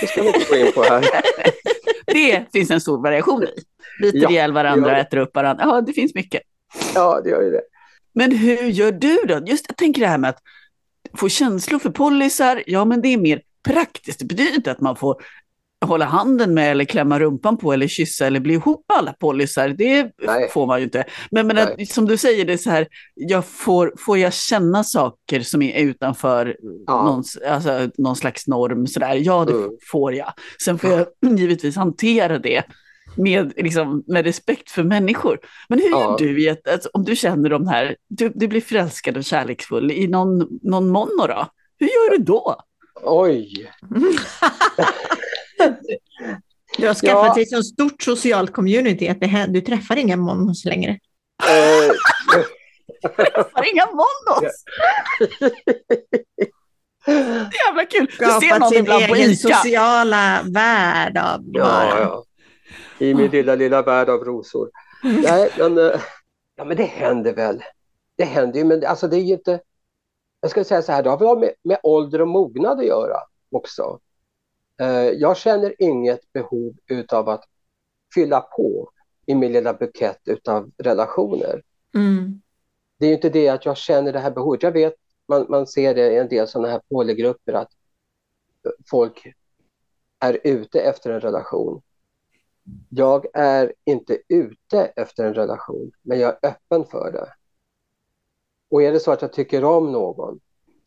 det 0.00 0.06
ska 0.06 0.22
vi 0.22 0.28
inte 0.28 0.46
gå 0.50 0.56
in 0.56 0.72
på 0.72 0.82
här. 0.82 1.04
Det 2.06 2.46
finns 2.52 2.70
en 2.70 2.80
stor 2.80 3.02
variation 3.02 3.42
i. 3.42 3.46
Biter 4.02 4.18
Ja, 4.18 4.30
ihjäl 4.30 4.52
varandra, 4.52 5.00
äter 5.00 5.16
upp 5.18 5.36
varandra. 5.36 5.64
Ja, 5.66 5.80
det 5.80 5.92
finns 5.92 6.14
mycket. 6.14 6.42
Ja, 6.94 7.20
det 7.24 7.30
gör 7.30 7.42
ju 7.42 7.50
det. 7.50 7.62
Men 8.12 8.32
hur 8.32 8.56
gör 8.62 8.92
du 8.92 9.16
då? 9.28 9.40
Just 9.46 9.64
jag 9.68 9.76
tänker 9.76 10.00
det 10.00 10.06
här 10.06 10.18
med 10.18 10.30
att 10.30 10.38
få 11.16 11.28
känslor 11.28 11.78
för 11.78 11.90
polisar, 11.90 12.62
ja 12.66 12.84
men 12.84 13.00
det 13.02 13.08
är 13.08 13.18
mer 13.18 13.42
praktiskt. 13.68 14.18
Det 14.18 14.24
betyder 14.24 14.54
inte 14.54 14.70
att 14.70 14.80
man 14.80 14.96
får 14.96 15.22
hålla 15.84 16.04
handen 16.04 16.54
med 16.54 16.70
eller 16.70 16.84
klämma 16.84 17.20
rumpan 17.20 17.56
på 17.56 17.72
eller 17.72 17.88
kyssa 17.88 18.26
eller 18.26 18.40
bli 18.40 18.54
ihop 18.54 18.84
med 18.88 18.98
alla 18.98 19.12
polisar. 19.12 19.68
Det 19.68 20.10
Nej. 20.26 20.48
får 20.50 20.66
man 20.66 20.78
ju 20.78 20.84
inte. 20.84 21.04
Men, 21.30 21.46
men 21.46 21.58
att, 21.58 21.88
som 21.88 22.06
du 22.06 22.16
säger, 22.16 22.44
det 22.44 22.52
är 22.52 22.56
så 22.56 22.70
här, 22.70 22.86
jag 23.14 23.44
får, 23.44 23.92
får 23.98 24.18
jag 24.18 24.32
känna 24.32 24.84
saker 24.84 25.40
som 25.40 25.62
är 25.62 25.80
utanför 25.82 26.56
Ja. 26.86 27.04
någon, 27.04 27.24
alltså, 27.48 27.90
någon 27.98 28.16
slags 28.16 28.46
norm? 28.46 28.86
Så 28.86 29.00
där. 29.00 29.14
Ja, 29.14 29.44
det 29.44 29.52
Mm. 29.52 29.70
får 29.92 30.14
jag. 30.14 30.32
Sen 30.64 30.78
får 30.78 30.90
jag 30.90 31.06
givetvis 31.38 31.76
hantera 31.76 32.38
det 32.38 32.62
med, 33.16 33.52
liksom, 33.56 34.04
med 34.06 34.24
respekt 34.24 34.70
för 34.70 34.82
människor. 34.82 35.38
Men 35.68 35.78
hur 35.78 35.90
Ja. 35.90 36.16
gör 36.20 36.28
du 36.28 36.48
ett, 36.50 36.68
alltså, 36.68 36.88
om 36.92 37.04
du 37.04 37.16
känner 37.16 37.50
de 37.50 37.66
här, 37.68 37.96
du, 38.08 38.32
du 38.34 38.48
blir 38.48 38.60
förälskad 38.60 39.16
och 39.16 39.24
kärleksfull 39.24 39.90
i 39.90 40.08
någon, 40.08 40.58
någon 40.62 40.88
mono 40.88 41.26
då? 41.26 41.46
Hur 41.78 41.86
gör 41.86 42.10
du 42.18 42.24
då? 42.24 42.56
Oj. 43.02 43.70
Du 46.78 46.86
har 46.86 46.94
skaffat 46.94 47.26
Ja. 47.26 47.34
dig 47.34 47.46
så 47.46 47.62
stort 47.62 48.02
socialt 48.02 48.52
community 48.52 49.08
att 49.08 49.20
det 49.20 49.26
här, 49.26 49.48
du 49.48 49.60
träffar 49.60 49.96
inga 49.96 50.16
monos 50.16 50.64
längre. 50.64 50.90
Eh, 51.48 51.92
Har 53.52 53.72
inga 53.72 53.86
monos! 53.86 54.52
Jävla 57.66 57.84
kul! 57.90 58.06
Du 58.18 58.26
ser 58.26 58.58
någon 58.58 58.68
sin 58.68 58.78
ibland 58.78 59.08
på 59.08 59.16
Ica. 59.16 59.48
sociala 59.56 60.40
värld 60.44 61.18
av 61.18 61.40
ja, 61.44 61.98
ja. 62.00 62.24
I 62.98 63.14
min 63.14 63.30
lilla, 63.30 63.54
lilla 63.54 63.82
värld 63.82 64.08
av 64.08 64.24
rosor. 64.24 64.70
Nej, 65.02 65.50
men, 65.58 65.78
eh, 65.78 66.00
ja, 66.56 66.64
men 66.64 66.76
det 66.76 66.84
händer 66.84 67.34
väl. 67.34 67.62
Det 68.16 68.24
händer 68.24 68.58
ju, 68.58 68.64
men 68.64 68.86
alltså 68.86 69.08
det 69.08 69.16
är 69.16 69.20
ju 69.24 69.34
inte... 69.34 69.60
Jag 70.40 70.50
ska 70.50 70.64
säga 70.64 70.82
så 70.82 70.92
här, 70.92 71.02
det 71.02 71.10
har 71.10 71.18
väl 71.18 71.38
med, 71.38 71.52
med 71.64 71.78
ålder 71.82 72.20
och 72.20 72.28
mognad 72.28 72.78
att 72.78 72.86
göra 72.86 73.16
också. 73.50 73.98
Eh, 74.80 75.10
jag 75.10 75.36
känner 75.36 75.74
inget 75.78 76.32
behov 76.32 76.74
utav 76.86 77.28
att 77.28 77.44
fylla 78.14 78.40
på 78.40 78.90
i 79.26 79.34
min 79.34 79.52
lilla 79.52 79.74
bukett 79.74 80.20
utav 80.24 80.70
relationer. 80.78 81.62
Mm. 81.94 82.42
det 82.98 83.06
är 83.06 83.08
ju 83.08 83.14
inte 83.14 83.28
det 83.30 83.48
att 83.48 83.64
jag 83.64 83.76
känner 83.76 84.12
det 84.12 84.18
här 84.18 84.30
behovet. 84.30 84.62
Jag 84.62 84.72
vet, 84.72 84.94
man, 85.28 85.46
man 85.48 85.66
ser 85.66 85.94
det 85.94 86.12
i 86.12 86.16
en 86.16 86.28
del 86.28 86.48
sådana 86.48 86.68
här 86.68 86.80
polygrupper 86.88 87.52
att 87.52 87.70
folk 88.90 89.34
är 90.18 90.38
ute 90.44 90.80
efter 90.80 91.10
en 91.10 91.20
relation. 91.20 91.82
Jag 92.88 93.26
är 93.34 93.74
inte 93.84 94.18
ute 94.28 94.84
efter 94.96 95.24
en 95.24 95.34
relation, 95.34 95.92
men 96.02 96.20
jag 96.20 96.38
är 96.42 96.48
öppen 96.48 96.84
för 96.84 97.12
det. 97.12 97.32
Och 98.70 98.82
är 98.82 98.92
det 98.92 99.00
så 99.00 99.12
att 99.12 99.22
jag 99.22 99.32
tycker 99.32 99.64
om 99.64 99.92
någon 99.92 100.40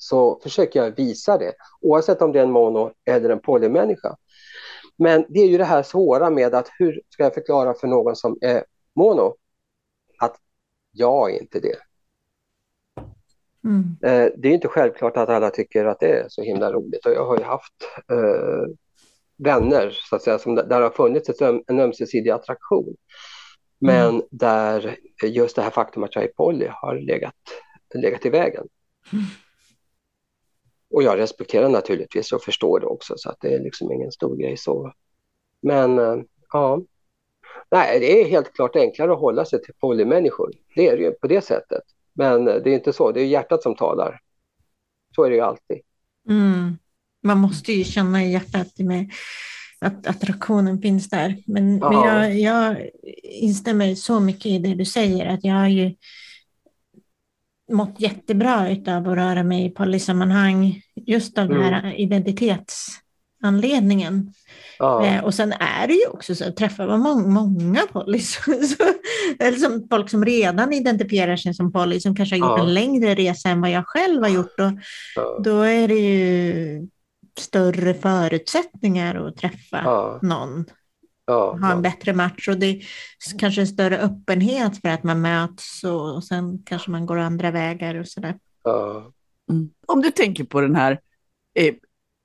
så 0.03 0.39
försöker 0.43 0.83
jag 0.83 0.95
visa 0.95 1.37
det, 1.37 1.53
oavsett 1.81 2.21
om 2.21 2.31
det 2.31 2.39
är 2.39 2.43
en 2.43 2.51
mono 2.51 2.91
eller 3.05 3.29
en 3.29 3.39
polymänniska. 3.39 4.15
Men 4.97 5.25
det 5.29 5.39
är 5.39 5.47
ju 5.47 5.57
det 5.57 5.63
här 5.63 5.83
svåra 5.83 6.29
med 6.29 6.55
att 6.55 6.69
hur 6.79 7.01
ska 7.09 7.23
jag 7.23 7.33
förklara 7.33 7.73
för 7.73 7.87
någon 7.87 8.15
som 8.15 8.37
är 8.41 8.63
mono 8.95 9.35
att 10.19 10.35
jag 10.91 11.31
är 11.31 11.39
inte 11.39 11.59
det. 11.59 11.75
Mm. 13.63 13.97
Eh, 14.01 14.31
det 14.37 14.47
är 14.47 14.53
inte 14.53 14.67
självklart 14.67 15.17
att 15.17 15.29
alla 15.29 15.49
tycker 15.49 15.85
att 15.85 15.99
det 15.99 16.19
är 16.19 16.25
så 16.29 16.41
himla 16.41 16.71
roligt 16.71 17.05
och 17.05 17.11
jag 17.11 17.25
har 17.25 17.37
ju 17.37 17.43
haft 17.43 17.73
eh, 18.11 18.73
vänner 19.37 19.89
så 20.09 20.15
att 20.15 20.21
säga, 20.21 20.39
som, 20.39 20.55
där 20.55 20.81
har 20.81 20.89
funnits 20.89 21.29
ett, 21.29 21.41
en 21.41 21.79
ömsesidig 21.79 22.29
attraktion. 22.29 22.95
Men 23.79 24.23
där 24.31 24.97
just 25.23 25.55
det 25.55 25.61
här 25.61 25.69
faktum 25.69 26.03
att 26.03 26.15
jag 26.15 26.23
är 26.23 26.27
poly 26.27 26.67
har 26.69 26.95
legat, 26.95 27.33
legat 27.95 28.25
i 28.25 28.29
vägen. 28.29 28.67
Mm. 29.13 29.25
Och 30.93 31.03
jag 31.03 31.17
respekterar 31.17 31.69
naturligtvis 31.69 32.31
och 32.31 32.41
förstår 32.43 32.79
det 32.79 32.85
också 32.85 33.13
så 33.17 33.29
att 33.29 33.37
det 33.41 33.53
är 33.53 33.59
liksom 33.59 33.91
ingen 33.91 34.11
stor 34.11 34.35
grej 34.35 34.57
så. 34.57 34.93
Men 35.61 35.99
eh, 35.99 36.15
ja, 36.51 36.81
nej 37.71 37.99
det 37.99 38.21
är 38.21 38.29
helt 38.29 38.53
klart 38.53 38.75
enklare 38.75 39.13
att 39.13 39.19
hålla 39.19 39.45
sig 39.45 39.61
till 39.61 39.73
polymänniskor. 39.73 40.51
Det 40.75 40.87
är 40.87 40.97
det 40.97 41.03
ju 41.03 41.11
på 41.11 41.27
det 41.27 41.41
sättet. 41.41 41.83
Men 42.13 42.45
det 42.45 42.69
är 42.69 42.73
inte 42.73 42.93
så, 42.93 43.11
det 43.11 43.21
är 43.21 43.25
hjärtat 43.25 43.63
som 43.63 43.75
talar. 43.75 44.19
Så 45.15 45.23
är 45.23 45.29
det 45.29 45.35
ju 45.35 45.41
alltid. 45.41 45.77
Mm. 46.29 46.77
Man 47.23 47.37
måste 47.37 47.73
ju 47.73 47.83
känna 47.83 48.23
i 48.23 48.31
hjärtat 48.31 48.79
med 48.79 49.11
att 49.79 50.07
attraktionen 50.07 50.81
finns 50.81 51.09
där. 51.09 51.43
Men, 51.47 51.79
men 51.79 51.91
Ja. 51.91 52.27
jag, 52.27 52.39
jag 52.39 52.89
instämmer 53.23 53.95
så 53.95 54.19
mycket 54.19 54.45
i 54.45 54.57
det 54.57 54.75
du 54.75 54.85
säger, 54.85 55.25
att 55.25 55.43
jag 55.43 55.53
har 55.53 55.67
ju 55.67 55.95
mått 57.73 57.95
jättebra 57.97 58.59
av 58.87 59.09
att 59.09 59.17
röra 59.17 59.43
mig 59.43 59.65
i 59.65 59.69
polysammanhang 59.69 60.81
just 60.95 61.37
av 61.37 61.47
den 61.47 61.61
här 61.63 61.99
identitetsanledningen. 61.99 64.33
Ja, 64.79 65.05
Eh, 65.05 65.23
och 65.23 65.33
sen 65.33 65.53
är 65.53 65.87
det 65.87 65.93
ju 65.93 66.07
också 66.07 66.35
så 66.35 66.47
att 66.47 66.57
träffar 66.57 66.87
man 66.87 66.99
många, 66.99 67.27
många 67.27 67.81
polys, 67.91 68.39
eller 69.39 69.57
som 69.57 69.87
folk 69.89 70.09
som 70.09 70.25
redan 70.25 70.73
identifierar 70.73 71.35
sig 71.35 71.53
som 71.53 71.71
poly, 71.71 71.99
som 71.99 72.15
kanske 72.15 72.35
har 72.35 72.39
gjort 72.39 72.57
Ja. 72.59 72.63
en 72.67 72.73
längre 72.73 73.15
resa 73.15 73.49
än 73.49 73.61
vad 73.61 73.71
jag 73.71 73.87
själv 73.87 74.21
har 74.23 74.29
gjort, 74.29 74.59
och 74.59 74.71
ja, 75.15 75.39
då 75.43 75.61
är 75.61 75.87
det 75.87 75.99
ju 75.99 76.87
större 77.39 77.93
förutsättningar 77.93 79.27
att 79.27 79.37
träffa 79.37 79.77
någon, 80.21 80.65
ja, 81.25 81.57
ha 81.61 81.71
en 81.71 81.75
ja. 81.75 81.81
bättre 81.81 82.13
match 82.13 82.47
och 82.47 82.57
det 82.57 82.65
är 82.65 82.83
kanske 83.39 83.61
en 83.61 83.67
större 83.67 83.97
öppenhet 83.97 84.81
för 84.81 84.89
att 84.89 85.03
man 85.03 85.21
möts 85.21 85.83
och, 85.83 86.15
och 86.15 86.23
sen 86.23 86.63
kanske 86.65 86.91
man 86.91 87.05
går 87.05 87.17
andra 87.17 87.51
vägar 87.51 87.95
och 87.95 88.07
sådär. 88.07 88.37
ja. 88.63 89.11
Mm. 89.51 89.69
Om 89.87 90.01
du 90.01 90.11
tänker 90.11 90.43
på 90.43 90.61
den 90.61 90.75
här, 90.75 90.99
eh, 91.53 91.73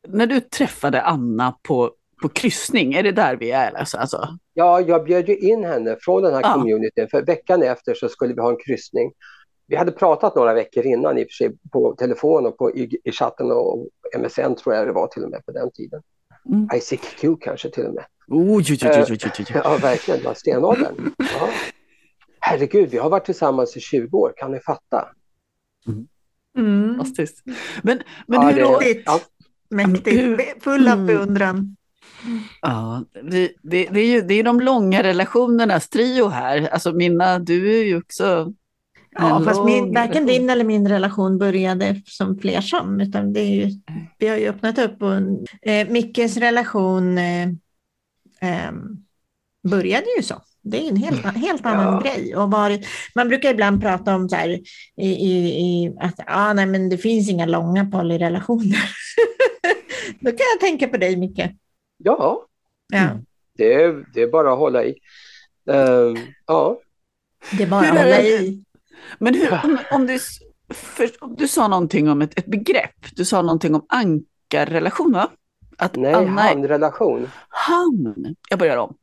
när 0.09 0.27
du 0.27 0.41
träffade 0.41 1.03
Anna 1.03 1.59
på, 1.63 1.93
på 2.23 2.29
kryssning, 2.29 2.95
är 2.95 3.03
det 3.03 3.13
där 3.13 3.37
vi 3.37 3.51
är? 3.51 3.73
Alltså, 3.73 3.99
alltså? 3.99 4.39
Ja, 4.55 4.81
jag 4.81 5.05
bjöd 5.05 5.29
ju 5.29 5.37
in 5.37 5.65
henne 5.65 5.97
från 6.01 6.23
den 6.23 6.35
här 6.35 6.41
Ja. 6.43 6.53
communityn 6.55 7.09
för 7.11 7.23
veckan 7.23 7.63
efter 7.63 7.95
så 7.95 8.09
skulle 8.09 8.35
vi 8.35 8.41
ha 8.41 8.51
en 8.51 8.57
kryssning. 8.67 9.13
Vi 9.67 9.77
hade 9.77 9.93
pratat 9.93 10.37
några 10.37 10.55
veckor 10.55 10.87
innan 10.87 11.19
i 11.19 11.23
och 11.25 11.27
för 11.27 11.45
sig 11.45 11.57
på 11.73 11.95
telefon 11.99 12.47
och 12.47 12.59
på, 12.59 12.77
i, 12.77 13.01
i 13.05 13.13
chatten 13.13 13.51
och 13.51 13.89
MSN 14.19 14.55
tror 14.55 14.75
jag 14.75 14.87
det 14.87 14.93
var 14.93 15.07
till 15.07 15.25
och 15.25 15.31
med 15.31 15.47
på 15.47 15.53
den 15.53 15.71
tiden. 15.71 16.03
Mm. 16.49 16.69
ICQ 16.75 17.25
kanske 17.41 17.71
till 17.71 17.87
och 17.87 17.95
med. 17.95 18.05
Oj, 18.29 18.65
oj, 18.71 18.79
oj, 18.83 18.91
oj, 18.95 19.05
oj, 19.11 19.19
oj, 19.25 19.31
oj. 19.39 19.45
Ja, 19.55 19.79
verkligen. 19.83 20.21
Det 20.21 20.27
var 20.27 20.35
stenåldern. 20.35 21.11
Ja. 21.19 21.49
Herregud, 22.41 22.91
vi 22.91 22.99
har 22.99 23.11
varit 23.11 23.25
tillsammans 23.25 23.77
i 23.77 23.81
20 23.81 24.17
år. 24.19 24.33
Kan 24.37 24.53
ni 24.53 24.61
fatta? 24.61 25.09
Fantastiskt. 26.57 27.43
Men, 27.83 28.01
men 28.27 28.41
Ja, 28.43 28.49
hur 28.49 28.55
det-? 28.57 28.71
Mäktigt, 28.71 29.03
Ja. 29.07 29.21
mäktigt. 29.71 30.17
Hur- 30.17 30.61
full 30.61 30.89
av 30.89 30.93
Mm. 30.95 31.07
beundran. 31.07 31.77
Ja, 32.61 33.05
det, 33.31 33.53
det, 33.63 33.89
det 33.91 34.01
är 34.01 34.07
ju 34.07 34.21
det 34.21 34.35
är 34.35 34.43
de 34.45 34.61
långa 34.61 35.03
relationernas 35.03 35.89
trio 35.89 36.27
här. 36.29 36.69
Alltså 36.69 36.93
mina, 36.93 37.39
du 37.39 37.79
är 37.81 37.85
ju 37.85 37.97
också... 37.99 38.53
Ja, 39.11 39.43
fast 39.45 39.65
min, 39.65 39.95
varken 39.95 40.27
din 40.27 40.51
eller 40.51 40.65
min 40.65 40.89
relation 40.89 41.39
började 41.39 42.03
som 42.07 42.39
flersam, 42.39 43.01
utan 43.01 43.33
det 43.33 43.41
är 43.41 43.55
ju, 43.65 43.71
vi 44.19 44.29
har 44.29 44.37
ju 44.37 44.49
öppnat 44.49 44.79
upp. 44.79 45.03
Och, 45.03 45.13
eh, 45.71 45.89
Mickes 45.89 46.37
relation 46.37 47.19
eh, 47.19 47.49
ehm, 48.41 48.97
började 49.69 50.07
ju 50.17 50.23
så. 50.23 50.43
Det 50.63 50.85
är 50.87 50.89
en 50.89 50.97
helt, 50.97 51.25
helt 51.37 51.67
annan 51.67 51.95
Ja. 52.05 52.11
grej. 52.13 52.37
Och 52.37 52.51
varit, 52.51 52.87
man 53.15 53.29
brukar 53.29 53.51
ibland 53.51 53.83
prata 53.83 54.15
om 54.15 54.29
så 54.29 54.37
här, 54.37 54.49
i, 54.97 55.09
i, 55.09 55.61
i, 55.61 55.93
att 56.01 56.15
ah, 56.27 56.53
nej, 56.53 56.67
men 56.67 56.89
det 56.89 56.99
finns 56.99 57.31
inga 57.31 57.47
långa 57.47 57.85
polyrelationer. 57.85 58.79
Då 60.21 60.31
kan 60.31 60.47
jag 60.55 60.61
tänka 60.61 60.89
på 60.89 60.97
dig, 60.97 61.17
Micke. 61.17 61.41
Ja, 61.97 62.45
Ja, 62.93 63.09
det 63.59 63.75
är, 63.75 64.05
det 64.15 64.23
är 64.23 64.29
bara 64.31 64.53
att 64.53 64.59
hålla 64.59 64.85
i. 64.85 64.95
Ehm, 65.71 66.17
ja, 66.47 66.81
det 67.53 67.63
är 67.63 67.67
bara 67.67 67.81
Hur 67.83 67.89
att 67.91 67.97
hålla 67.99 68.17
det? 68.17 68.29
i. 68.29 68.65
Men 69.19 69.35
hur, 69.35 69.53
om, 69.65 69.79
om 69.91 70.07
du, 70.07 70.19
för, 70.75 71.11
om 71.21 71.35
du 71.39 71.49
sa 71.49 71.69
någonting 71.69 72.09
om 72.11 72.23
ett, 72.23 72.39
ett 72.39 72.47
begrepp, 72.47 73.07
du 73.17 73.25
sa 73.25 73.43
någonting 73.43 73.75
om 73.75 73.87
ankarrelation 73.89 75.13
va? 75.13 75.31
Att 75.79 75.97
nej, 75.97 76.15
Anna 76.15 76.41
hamnrelation. 76.43 77.31
hamn. 77.49 78.35
Jag 78.51 78.59
börjar 78.59 78.77
om. 78.77 78.95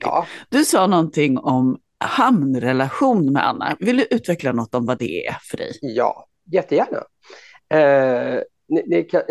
Ja, 0.00 0.26
Du 0.48 0.64
sa 0.64 0.86
någonting 0.86 1.38
om 1.38 1.78
hamnrelation 2.04 3.32
med 3.32 3.48
Anna. 3.48 3.76
Vill 3.80 3.96
du 3.96 4.06
utveckla 4.10 4.52
något 4.52 4.74
om 4.74 4.86
vad 4.86 4.98
det 4.98 5.26
är 5.26 5.36
för 5.50 5.56
dig? 5.56 5.78
ja 5.80 6.26
jättegärna. 6.52 7.04
Eh, 7.70 8.40
ni, 8.68 8.82
ni 8.86 9.02
kan, 9.02 9.22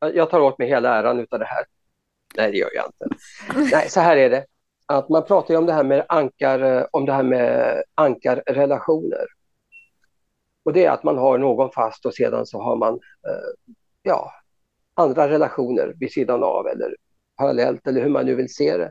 jag 0.14 0.30
tar 0.30 0.40
åt 0.40 0.58
mig 0.58 0.68
hela 0.68 0.94
äran 0.98 1.20
utav 1.20 1.38
det 1.38 1.44
här. 1.44 1.64
Nej, 2.36 2.52
det 2.52 2.58
gör 2.58 2.68
jag 2.74 2.84
inte. 2.86 3.16
Nej, 3.76 3.88
så 3.88 4.00
här 4.00 4.16
är 4.16 4.30
det. 4.30 4.44
Att 4.86 5.08
man 5.08 5.24
pratar 5.24 5.56
om 5.56 5.66
det 5.66 5.72
här 5.72 5.84
med 5.84 6.06
ankar, 6.08 6.60
eh, 6.60 6.84
om 6.90 7.06
det 7.06 7.12
här 7.12 7.22
med 7.22 7.82
ankarrelationer. 7.94 9.26
Och 10.64 10.72
det 10.72 10.84
är 10.84 10.90
att 10.90 11.04
man 11.04 11.18
har 11.18 11.38
någon 11.38 11.70
fast 11.70 12.06
och 12.06 12.14
sedan 12.14 12.46
så 12.46 12.62
har 12.62 12.76
man 12.76 12.94
eh, 12.94 13.72
ja, 14.02 14.32
andra 15.02 15.28
relationer 15.28 15.94
vid 16.00 16.12
sidan 16.12 16.42
av 16.42 16.66
eller 16.66 16.96
parallellt 17.36 17.86
eller 17.86 18.02
hur 18.02 18.10
man 18.10 18.26
nu 18.26 18.34
vill 18.34 18.54
se 18.54 18.76
det. 18.76 18.90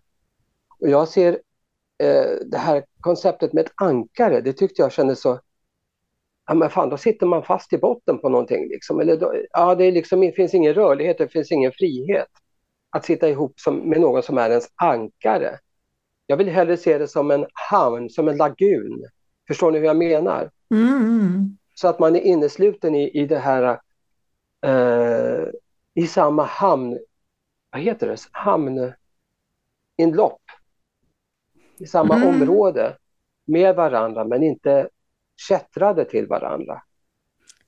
Och 0.79 0.89
jag 0.89 1.07
ser 1.07 1.39
eh, 2.03 2.31
det 2.45 2.57
här 2.57 2.83
konceptet 2.99 3.53
med 3.53 3.65
ett 3.65 3.73
ankare, 3.75 4.41
det 4.41 4.53
tyckte 4.53 4.81
jag 4.81 4.91
kändes 4.91 5.21
så 5.21 5.39
Ja 6.51 6.55
men 6.55 6.69
fan, 6.69 6.89
då 6.89 6.97
sitter 6.97 7.25
man 7.25 7.43
fast 7.43 7.73
i 7.73 7.77
botten 7.77 8.17
på 8.19 8.29
någonting. 8.29 8.67
Liksom. 8.69 8.99
Eller 8.99 9.17
då, 9.17 9.33
ja, 9.51 9.75
det, 9.75 9.85
är 9.85 9.91
liksom, 9.91 10.21
det 10.21 10.31
finns 10.31 10.53
ingen 10.53 10.73
rörlighet, 10.73 11.17
det 11.17 11.27
finns 11.27 11.51
ingen 11.51 11.71
frihet. 11.71 12.27
Att 12.89 13.05
sitta 13.05 13.29
ihop 13.29 13.59
som, 13.59 13.75
med 13.77 14.01
någon 14.01 14.23
som 14.23 14.37
är 14.37 14.49
ens 14.49 14.67
ankare. 14.75 15.59
Jag 16.27 16.37
vill 16.37 16.49
hellre 16.49 16.77
se 16.77 16.97
det 16.97 17.07
som 17.07 17.31
en 17.31 17.45
hamn, 17.53 18.09
som 18.09 18.27
en 18.27 18.37
lagun. 18.37 19.05
Förstår 19.47 19.71
ni 19.71 19.79
hur 19.79 19.85
jag 19.85 19.97
menar? 19.97 20.49
Mm, 20.71 20.97
mm. 20.97 21.57
Så 21.75 21.87
att 21.87 21.99
man 21.99 22.15
är 22.15 22.19
innesluten 22.19 22.95
i, 22.95 23.21
i 23.21 23.25
det 23.25 23.39
här, 23.39 23.79
eh, 24.65 25.47
i 25.93 26.07
samma 26.07 26.43
hamn, 26.43 26.99
vad 27.71 27.81
heter 27.81 28.07
det, 28.07 28.17
hamninlopp. 28.31 28.95
I 31.79 31.85
samma 31.87 32.15
Mm. 32.15 32.27
område 32.27 32.97
med 33.47 33.75
varandra 33.75 34.25
men 34.25 34.43
inte 34.43 34.89
kättrade 35.47 36.05
till 36.05 36.27
varandra. 36.27 36.81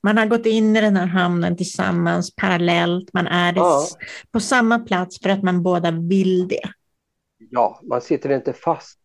Man 0.03 0.17
har 0.17 0.25
gått 0.25 0.45
in 0.45 0.75
i 0.75 0.81
den 0.81 0.95
här 0.97 1.05
hamnen 1.05 1.57
tillsammans 1.57 2.35
parallellt. 2.35 3.13
Man 3.13 3.27
är 3.27 3.53
Ja. 3.55 3.85
på 4.31 4.39
samma 4.39 4.79
plats 4.79 5.19
för 5.19 5.29
att 5.29 5.43
man 5.43 5.63
båda 5.63 5.91
vill 5.91 6.47
det. 6.47 6.69
Ja, 7.49 7.79
man 7.83 8.01
sitter 8.01 8.31
inte 8.31 8.53
fast. 8.53 8.99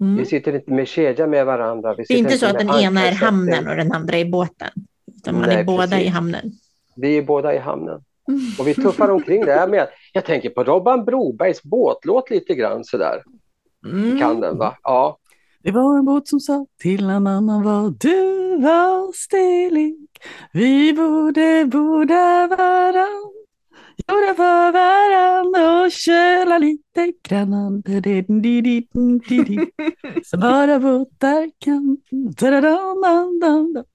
Mm. 0.00 0.16
Vi 0.16 0.26
sitter 0.26 0.54
inte 0.54 0.70
med 0.70 0.88
kedja 0.88 1.26
med 1.26 1.46
varandra. 1.46 1.94
Det 1.94 2.10
är 2.10 2.16
inte 2.18 2.38
så 2.38 2.46
att 2.46 2.58
den 2.58 2.70
ena 2.70 3.02
är 3.06 3.12
hamnen 3.12 3.68
och 3.68 3.76
den 3.76 3.92
andra 3.92 4.16
är 4.16 4.24
båten. 4.24 4.70
Utan 5.16 5.34
man 5.34 5.48
Nej, 5.48 5.56
är 5.56 5.64
båda 5.64 5.86
precis. 5.88 6.06
i 6.06 6.08
hamnen. 6.08 6.52
Vi 6.96 7.18
är 7.18 7.22
båda 7.22 7.54
i 7.54 7.58
hamnen. 7.58 8.04
Och 8.58 8.68
vi 8.68 8.74
tuffar 8.74 9.08
omkring 9.08 9.44
där 9.44 9.66
med. 9.68 9.88
Jag 10.12 10.24
tänker 10.24 10.50
på 10.50 10.64
Robban 10.64 11.04
Brobergs 11.04 11.62
båtlåt 11.62 12.30
lite 12.30 12.54
grann 12.54 12.84
sådär. 12.84 13.22
Mm. 13.86 14.18
Kan 14.18 14.40
den 14.40 14.58
va? 14.58 14.76
Ja. 14.82 15.18
Det 15.62 15.70
var 15.70 15.98
en 15.98 16.04
båt 16.04 16.28
som 16.28 16.40
sa 16.40 16.66
till 16.80 17.04
en 17.04 17.26
annan 17.26 17.62
vad 17.62 18.00
du 18.00 18.56
var 18.56 19.12
stilig. 19.12 19.96
Vi 20.52 20.92
borde 20.92 21.64
bo 21.64 22.04
där 22.04 22.48
varann. 22.48 23.28
Gjorda 24.08 24.34
för 24.34 24.72
varann 24.72 25.84
och 25.84 25.92
köla 25.92 26.58
lite 26.58 27.12
grann. 27.28 27.82
Så 30.24 30.38
bara 30.38 30.78
båtar 30.80 31.50
kan. 31.58 31.96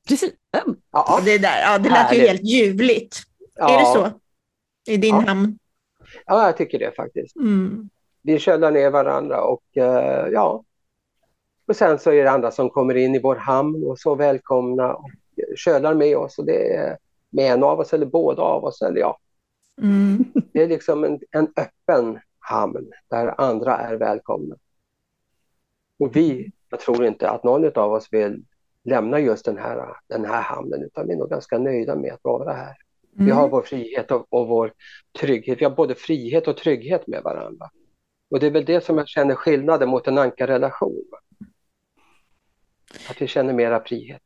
Precis, 0.07 0.31
den. 0.53 0.75
Ja, 0.91 1.21
Det, 1.25 1.37
där, 1.37 1.61
ja, 1.61 1.77
det 1.77 1.89
lät 1.89 2.13
ju 2.13 2.19
helt 2.19 2.43
ljuvligt. 2.43 3.26
Ja. 3.57 3.69
Är 3.73 3.79
det 3.79 3.85
så? 3.85 4.19
I 4.91 4.97
din 4.97 5.15
Ja. 5.15 5.21
hamn? 5.27 5.59
Ja, 6.25 6.45
jag 6.45 6.57
tycker 6.57 6.79
det 6.79 6.91
faktiskt. 6.95 7.35
Mm. 7.35 7.89
Vi 8.21 8.39
kölar 8.39 8.71
ner 8.71 8.89
varandra 8.89 9.41
och 9.43 9.63
eh, 9.77 10.27
ja. 10.31 10.63
Och 11.67 11.75
sen 11.75 11.99
så 11.99 12.11
är 12.11 12.23
det 12.23 12.31
andra 12.31 12.51
som 12.51 12.69
kommer 12.69 12.95
in 12.95 13.15
i 13.15 13.19
vår 13.19 13.35
hamn 13.35 13.83
och 13.87 13.99
så 13.99 14.15
välkomna 14.15 14.93
och 14.93 15.09
kölar 15.55 15.93
med 15.93 16.17
oss. 16.17 16.37
Och 16.39 16.45
det 16.45 16.73
är 16.75 16.97
med 17.29 17.51
en 17.53 17.63
av 17.63 17.79
oss 17.79 17.93
eller 17.93 18.05
båda 18.05 18.41
av 18.41 18.63
oss. 18.63 18.81
Eller 18.81 18.99
ja, 18.99 19.17
Mm. 19.81 20.25
Det 20.53 20.63
är 20.63 20.67
liksom 20.67 21.03
en, 21.03 21.19
en 21.31 21.47
öppen 21.55 22.19
hamn 22.39 22.91
där 23.09 23.41
andra 23.41 23.77
är 23.77 23.95
välkomna. 23.95 24.55
Och 25.99 26.15
vi, 26.15 26.51
jag 26.69 26.79
tror 26.79 27.05
inte 27.05 27.29
att 27.29 27.43
någon 27.43 27.71
av 27.75 27.91
oss 27.93 28.07
vill 28.11 28.43
lämna 28.83 29.19
just 29.19 29.45
den 29.45 29.57
här, 29.57 29.87
den 30.07 30.25
här 30.25 30.41
hamnen 30.41 30.83
utan 30.83 31.07
vi 31.07 31.13
är 31.13 31.17
nog 31.17 31.29
ganska 31.29 31.57
nöjda 31.57 31.95
med 31.95 32.13
att 32.13 32.23
vara 32.23 32.53
här. 32.53 32.75
Vi 33.17 33.23
Mm. 33.23 33.37
har 33.37 33.49
vår 33.49 33.61
frihet 33.61 34.11
och, 34.11 34.33
och 34.33 34.47
vår 34.47 34.73
trygghet. 35.19 35.61
Vi 35.61 35.65
har 35.65 35.75
både 35.75 35.95
frihet 35.95 36.47
och 36.47 36.57
trygghet 36.57 37.07
med 37.07 37.23
varandra. 37.23 37.69
Och 38.31 38.39
det 38.39 38.47
är 38.47 38.51
väl 38.51 38.65
det 38.65 38.83
som 38.83 38.97
jag 38.97 39.07
känner 39.07 39.35
skillnaden 39.35 39.89
mot 39.89 40.07
en 40.07 40.17
ankarrelation. 40.17 41.03
Att 43.09 43.21
vi 43.21 43.27
känner 43.27 43.53
mera 43.53 43.83
frihet. 43.83 44.21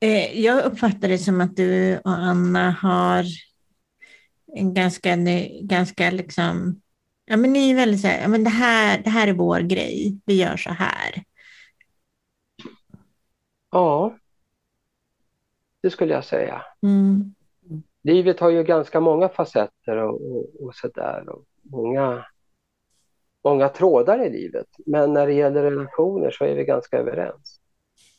Eh, 0.00 0.40
Jag 0.40 0.64
uppfattar 0.64 1.08
det 1.08 1.18
som 1.18 1.40
att 1.40 1.56
du 1.56 1.98
och 1.98 2.10
Anna 2.10 2.70
har 2.70 3.24
en 4.56 4.74
ganska, 4.74 5.16
ganska 5.62 6.10
liksom, 6.10 6.80
ja 7.24 7.36
men 7.36 7.52
ni 7.52 7.70
är 7.70 7.74
väldigt 7.74 8.00
så 8.00 8.06
här, 8.08 8.22
ja 8.22 8.28
men 8.28 8.44
det 8.44 8.50
här, 8.50 9.02
det 9.02 9.10
här 9.10 9.28
är 9.28 9.32
vår 9.32 9.60
grej, 9.60 10.18
vi 10.26 10.34
gör 10.34 10.56
så 10.56 10.70
här. 10.70 11.24
Ja, 13.70 14.18
det 15.82 15.90
skulle 15.90 16.14
jag 16.14 16.24
säga. 16.24 16.62
Mm. 16.82 17.34
Livet 18.02 18.40
har 18.40 18.50
ju 18.50 18.62
ganska 18.64 19.00
många 19.00 19.28
facetter 19.28 19.96
och, 19.96 20.36
och, 20.36 20.46
och 20.60 20.74
sådär. 20.74 21.28
Och 21.28 21.44
många, 21.62 22.24
många 23.44 23.68
trådar 23.68 24.26
i 24.26 24.30
livet. 24.30 24.66
Men 24.86 25.12
när 25.12 25.26
det 25.26 25.32
gäller 25.32 25.62
relationer 25.62 26.30
så 26.30 26.44
är 26.44 26.54
vi 26.54 26.64
ganska 26.64 26.98
överens. 26.98 27.60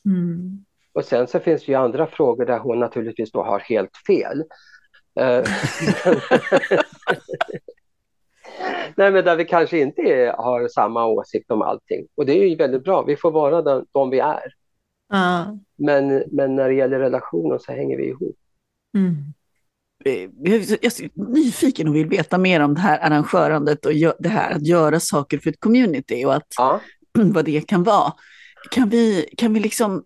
Mm. 0.05 0.65
Och 0.93 1.05
sen 1.05 1.27
så 1.27 1.39
finns 1.39 1.65
det 1.65 1.71
ju 1.71 1.77
andra 1.77 2.07
frågor 2.07 2.45
där 2.45 2.59
hon 2.59 2.79
naturligtvis 2.79 3.31
då 3.31 3.43
har 3.43 3.59
helt 3.59 3.97
fel. 4.07 4.43
Eh, 5.19 5.43
Nej, 8.95 9.11
men 9.11 9.25
där 9.25 9.35
vi 9.35 9.45
kanske 9.45 9.79
inte 9.79 10.01
är, 10.01 10.33
har 10.33 10.67
samma 10.67 11.05
åsikt 11.05 11.51
om 11.51 11.61
allting. 11.61 12.07
Och 12.15 12.25
det 12.25 12.33
är 12.33 12.47
ju 12.47 12.55
väldigt 12.55 12.83
bra. 12.83 13.01
Vi 13.01 13.15
får 13.15 13.31
vara 13.31 13.61
de, 13.61 13.85
de 13.91 14.09
vi 14.09 14.19
är. 14.19 14.53
Ja. 15.09 15.57
Men, 15.75 16.23
men 16.31 16.55
när 16.55 16.69
det 16.69 16.75
gäller 16.75 16.99
relationer 16.99 17.57
så 17.57 17.71
hänger 17.71 17.97
vi 17.97 18.07
ihop. 18.07 18.35
Mm. 18.97 19.15
Eh, 20.05 20.29
Jag 20.41 20.53
är 20.53 21.31
nyfiken 21.33 21.87
och 21.87 21.95
vill 21.95 22.07
veta 22.09 22.37
mer 22.37 22.59
om 22.59 22.73
det 22.73 22.79
här 22.81 22.99
arrangörandet 22.99 23.85
och 23.85 23.91
det 24.19 24.29
här 24.29 24.51
att 24.51 24.67
göra 24.67 24.99
saker 24.99 25.37
för 25.37 25.49
ett 25.49 25.59
community 25.59 26.25
och 26.25 26.35
att, 26.35 26.47
Ja. 26.57 26.81
vad 27.13 27.45
det 27.45 27.67
kan 27.67 27.83
vara. 27.83 28.13
Kan 28.71 28.89
vi, 28.89 29.29
kan 29.37 29.53
vi 29.53 29.59
liksom, 29.59 30.03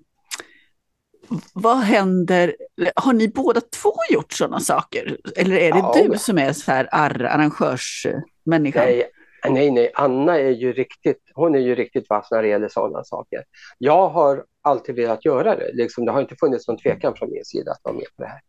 vad 1.54 1.78
händer, 1.78 2.56
har 2.96 3.14
ni 3.14 3.28
båda 3.28 3.62
två 3.62 3.94
gjort 4.10 4.34
sådana 4.34 4.60
saker? 4.60 5.18
Eller 5.36 5.56
är 5.56 5.72
det 5.72 5.78
Ja, 5.78 5.96
du 6.12 6.18
som 6.18 6.38
är 6.38 6.54
så 6.54 6.72
här 6.72 6.90
arr, 6.92 7.24
arrangörsmänniskan? 7.24 8.86
Nej, 8.86 9.10
nej, 9.50 9.72
nej. 9.72 9.92
Anna 9.96 10.40
är 10.40 10.50
ju 10.50 10.74
riktigt, 10.74 11.22
hon 11.34 11.56
är 11.56 11.60
ju 11.60 11.76
riktigt 11.76 12.10
vass 12.10 12.28
när 12.32 12.42
det 12.42 12.48
gäller 12.48 12.68
sådana 12.68 13.04
saker. 13.04 13.44
Jag 13.78 14.10
har 14.10 14.44
alltid 14.62 14.96
velat 14.96 15.26
göra 15.26 15.56
det. 15.56 15.72
Liksom, 15.74 16.06
det 16.06 16.12
har 16.12 16.22
inte 16.22 16.36
funnits 16.40 16.68
någon 16.68 16.78
tvekan 16.78 17.16
från 17.16 17.32
min 17.32 17.46
sida 17.46 17.72
att 17.72 17.80
vara 17.84 17.96
med 17.96 18.06
på 18.18 18.24
det 18.24 18.30
här. 18.30 18.40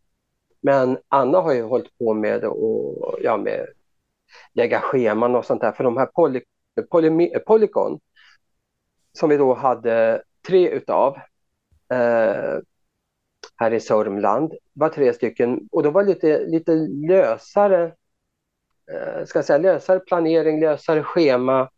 Men 0.65 0.97
Anna 1.07 1.39
har 1.39 1.53
ju 1.53 1.63
hållit 1.63 1.97
på 1.97 2.13
med 2.13 2.43
att 2.45 2.57
ja, 3.21 3.37
med 3.37 3.67
lägga 4.53 4.79
scheman 4.79 5.35
och 5.35 5.45
sånt 5.45 5.61
där. 5.61 5.71
För 5.71 5.83
de 5.83 5.97
här 5.97 6.05
poly, 6.05 6.41
poly, 6.89 7.39
Polycon 7.39 7.99
som 9.13 9.29
vi 9.29 9.37
då 9.37 9.53
hade 9.53 10.23
tre 10.47 10.69
utav 10.69 11.15
eh, 11.93 12.59
här 13.55 13.73
i 13.73 13.79
Sörmland 13.79 14.53
var 14.73 14.89
tre 14.89 15.13
stycken 15.13 15.67
och 15.71 15.83
då 15.83 15.91
var 15.91 16.03
det 16.03 16.09
lite, 16.09 16.45
lite 16.45 16.71
lösare 17.07 17.83
eh, 18.91 19.25
ska 19.25 19.37
jag 19.37 19.45
säga, 19.45 19.57
lösare 19.57 19.99
planering, 19.99 20.59
lösare 20.59 21.03
schema, 21.03 21.69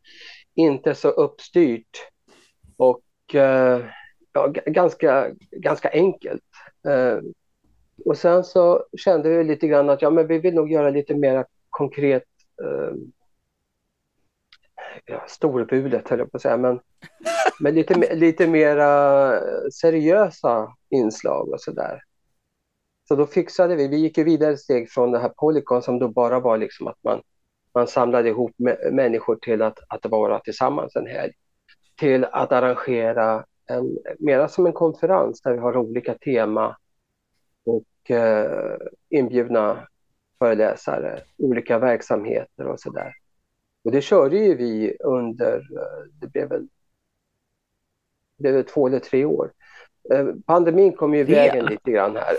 inte 0.55 0.95
så 0.95 1.09
uppstyrt. 1.09 2.09
Och 2.77 3.35
eh, 3.35 3.85
ja, 4.33 4.47
ganska, 4.65 5.31
ganska 5.51 5.89
enkelt. 5.89 6.43
Eh, 6.87 7.19
och 8.05 8.17
sen 8.17 8.43
så 8.43 8.83
kände 8.97 9.29
vi 9.29 9.43
lite 9.43 9.67
grann 9.67 9.89
att 9.89 10.01
ja, 10.01 10.09
men 10.09 10.27
vi 10.27 10.39
vill 10.39 10.53
nog 10.53 10.71
göra 10.71 10.89
lite 10.89 11.15
mer 11.15 11.45
konkret 11.69 12.23
eh, 12.63 12.93
ja, 15.05 15.23
storbudet 15.27 16.09
höll 16.09 16.19
jag 16.19 16.31
på 16.31 16.37
att 16.37 16.41
säga, 16.41 16.57
men, 16.57 16.79
men 17.59 17.75
lite, 17.75 18.15
lite 18.15 18.47
mera 18.47 19.31
seriösa 19.71 20.73
inslag 20.89 21.49
och 21.49 21.61
sådär. 21.61 22.01
Så 23.07 23.15
då 23.15 23.25
fixade 23.25 23.75
vi, 23.75 23.87
vi 23.87 23.97
gick 23.97 24.17
ju 24.17 24.23
vidare 24.23 24.57
steg 24.57 24.91
från 24.91 25.11
det 25.11 25.19
här 25.19 25.29
Polycon 25.29 25.81
som 25.81 25.99
då 25.99 26.07
bara 26.07 26.39
var 26.39 26.57
liksom 26.57 26.87
att 26.87 27.03
man, 27.03 27.21
man 27.73 27.87
samlade 27.87 28.29
ihop 28.29 28.51
människor 28.91 29.35
till 29.35 29.61
att, 29.61 29.79
att 29.89 30.05
vara 30.05 30.39
tillsammans 30.39 30.95
en 30.95 31.07
helg. 31.07 31.33
Till 31.99 32.25
att 32.25 32.51
arrangera 32.51 33.45
en, 33.69 33.97
mera 34.19 34.47
som 34.47 34.65
en 34.65 34.73
konferens 34.73 35.41
där 35.41 35.53
vi 35.53 35.59
har 35.59 35.77
olika 35.77 36.13
tema 36.13 36.77
och 37.67 38.11
eh, 38.11 38.77
inbjudna 39.09 39.87
föreläsare, 40.39 41.19
olika 41.37 41.79
verksamheter 41.79 42.67
och 42.67 42.79
sådär. 42.79 43.13
Och 43.83 43.91
det 43.91 44.01
körde 44.01 44.37
ju 44.37 44.55
vi 44.55 44.97
under, 44.99 45.55
eh, 45.55 46.11
det 46.21 46.27
blev 46.27 46.49
väl, 46.49 46.67
det 48.37 48.51
blev 48.51 48.63
två 48.63 48.87
eller 48.87 48.99
tre 48.99 49.25
år. 49.25 49.51
Eh, 50.13 50.27
pandemin 50.45 50.93
kom 50.93 51.13
ju 51.13 51.19
i 51.19 51.23
vägen 51.23 51.65
lite 51.65 51.91
grann 51.91 52.15
här. 52.15 52.35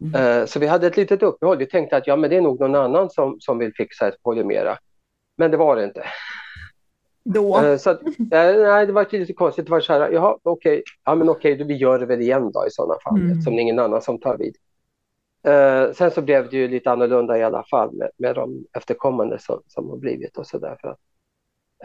Mm. 0.00 0.40
Eh, 0.40 0.46
så 0.46 0.58
vi 0.58 0.66
hade 0.66 0.86
ett 0.86 0.96
litet 0.96 1.22
uppehåll. 1.22 1.58
Vi 1.58 1.66
tänkte 1.66 1.96
att 1.96 2.06
ja, 2.06 2.16
men 2.16 2.30
det 2.30 2.36
är 2.36 2.40
nog 2.40 2.60
någon 2.60 2.74
annan 2.74 3.10
som, 3.10 3.40
som 3.40 3.58
vill 3.58 3.74
fixa 3.74 4.08
ett 4.08 4.22
polymera. 4.22 4.78
Men 5.36 5.50
det 5.50 5.56
var 5.56 5.76
det 5.76 5.84
inte. 5.84 6.04
Då? 7.34 7.78
Så 7.78 7.90
att, 7.90 8.00
nej, 8.30 8.86
det 8.86 8.92
var 8.92 9.18
lite 9.18 9.32
konstigt. 9.32 9.64
Det 9.64 9.70
var 9.70 9.80
så 9.80 9.92
här, 9.92 10.10
jaha, 10.10 10.38
okej, 10.42 10.82
ja, 11.04 11.14
men 11.14 11.28
okej, 11.28 11.64
vi 11.64 11.74
gör 11.74 11.98
det 11.98 12.06
väl 12.06 12.20
igen 12.20 12.52
då 12.52 12.66
i 12.66 12.70
sådana 12.70 13.00
fall, 13.04 13.16
mm. 13.16 13.32
eftersom 13.32 13.54
det 13.54 13.60
är 13.60 13.62
ingen 13.62 13.78
annan 13.78 14.02
som 14.02 14.20
tar 14.20 14.38
vid. 14.38 14.56
Uh, 15.48 15.92
sen 15.92 16.10
så 16.10 16.22
blev 16.22 16.50
det 16.50 16.56
ju 16.56 16.68
lite 16.68 16.90
annorlunda 16.90 17.38
i 17.38 17.42
alla 17.42 17.64
fall 17.64 17.92
med, 17.92 18.10
med 18.16 18.34
de 18.34 18.64
efterkommande 18.76 19.38
som, 19.38 19.62
som 19.66 19.90
har 19.90 19.96
blivit 19.96 20.38
och 20.38 20.46
så 20.46 20.58
där. 20.58 20.78
För 20.80 20.88
att, 20.88 20.98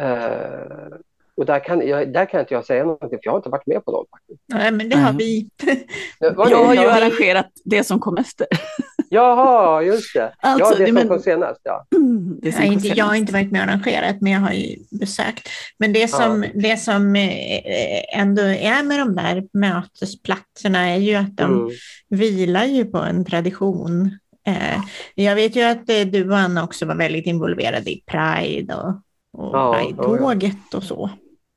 uh, 0.01 0.97
och 1.41 1.47
där 1.47 1.59
kan, 1.59 1.87
jag, 1.87 2.13
där 2.13 2.25
kan 2.25 2.39
inte 2.39 2.53
jag 2.53 2.65
säga 2.65 2.83
någonting, 2.83 3.09
för 3.09 3.19
jag 3.21 3.31
har 3.31 3.37
inte 3.37 3.49
varit 3.49 3.67
med 3.67 3.85
på 3.85 3.91
dem. 3.91 4.05
Faktiskt. 4.11 4.41
Nej, 4.47 4.71
men 4.71 4.89
det 4.89 4.97
har 4.97 5.13
vi. 5.13 5.49
jag 6.19 6.65
har 6.65 6.73
ju 6.73 6.79
arrangerat 6.79 7.49
det 7.63 7.83
som 7.83 7.99
kom 7.99 8.17
efter. 8.17 8.47
Jaha, 9.09 9.81
just 9.81 10.13
det. 10.13 10.33
Alltså, 10.39 10.73
ja, 10.73 10.77
det 10.77 10.85
som 10.85 10.93
men... 10.93 11.07
kom 11.07 11.19
senast. 11.19 11.61
Ja. 11.63 11.85
Det 12.41 12.51
som 12.51 12.63
jag, 12.63 12.73
inte, 12.73 12.87
jag 12.87 13.05
har 13.05 13.15
inte 13.15 13.33
varit 13.33 13.51
med 13.51 13.61
och 13.61 13.67
arrangerat, 13.67 14.21
men 14.21 14.31
jag 14.31 14.39
har 14.39 14.51
ju 14.51 14.75
besökt. 14.99 15.49
Men 15.77 15.93
det 15.93 16.07
som, 16.07 16.43
ja. 16.43 16.49
det 16.53 16.77
som 16.77 17.15
eh, 17.15 18.19
ändå 18.19 18.41
är 18.41 18.83
med 18.83 18.99
de 18.99 19.15
där 19.15 19.43
mötesplatserna 19.53 20.89
är 20.89 20.97
ju 20.97 21.15
att 21.15 21.37
de 21.37 21.53
mm. 21.53 21.69
vilar 22.09 22.65
ju 22.65 22.85
på 22.85 22.97
en 22.97 23.25
tradition. 23.25 24.17
Eh, 24.47 24.81
jag 25.15 25.35
vet 25.35 25.55
ju 25.55 25.61
att 25.61 25.89
eh, 25.89 26.01
du 26.01 26.29
och 26.29 26.37
Anna 26.37 26.63
också 26.63 26.85
var 26.85 26.95
väldigt 26.95 27.25
involverade 27.25 27.91
i 27.91 28.03
Pride 28.05 28.75
och, 28.75 28.89
och 29.37 29.55
ja, 29.55 29.73
Pride-tåget 29.73 30.73
och 30.73 30.83
så. 30.83 31.09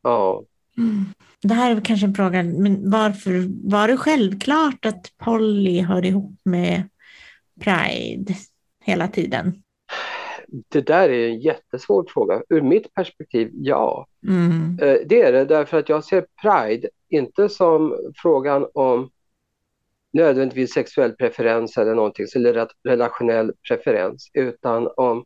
Ja. 0.05 0.45
Mm. 0.79 1.05
Det 1.43 1.55
här 1.55 1.77
är 1.77 1.81
kanske 1.81 2.07
en 2.07 2.15
fråga, 2.15 2.43
men 2.43 2.91
varför 2.91 3.45
var 3.71 3.89
det 3.89 3.97
självklart 3.97 4.87
att 4.87 5.13
Polly 5.19 5.81
hör 5.81 6.05
ihop 6.05 6.41
med 6.45 6.89
Pride 7.61 8.35
hela 8.85 9.09
tiden? 9.09 9.63
Det 10.69 10.81
där 10.81 11.09
är 11.09 11.29
en 11.29 11.41
jättesvår 11.41 12.07
fråga. 12.09 12.43
Ur 12.49 12.61
mitt 12.61 12.95
perspektiv, 12.95 13.51
ja. 13.53 14.07
Mm. 14.27 14.79
Eh, 14.83 14.97
det 15.07 15.23
är 15.23 15.33
det 15.33 15.45
därför 15.45 15.79
att 15.79 15.89
jag 15.89 16.05
ser 16.05 16.27
Pride 16.43 16.89
inte 17.09 17.49
som 17.49 17.97
frågan 18.23 18.67
om 18.75 19.11
nödvändigtvis 20.13 20.73
sexuell 20.73 21.13
preferens 21.13 21.77
eller 21.77 21.95
någonting, 21.95 22.27
eller 22.37 22.69
relationell 22.85 23.53
preferens, 23.69 24.31
utan 24.35 24.89
om 24.97 25.25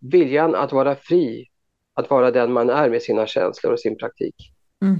viljan 0.00 0.54
att 0.54 0.72
vara 0.72 0.96
fri, 0.96 1.48
att 1.94 2.10
vara 2.10 2.30
den 2.30 2.52
man 2.52 2.70
är 2.70 2.90
med 2.90 3.02
sina 3.02 3.26
känslor 3.26 3.72
och 3.72 3.80
sin 3.80 3.96
praktik. 3.96 4.34
Mm. 4.82 4.96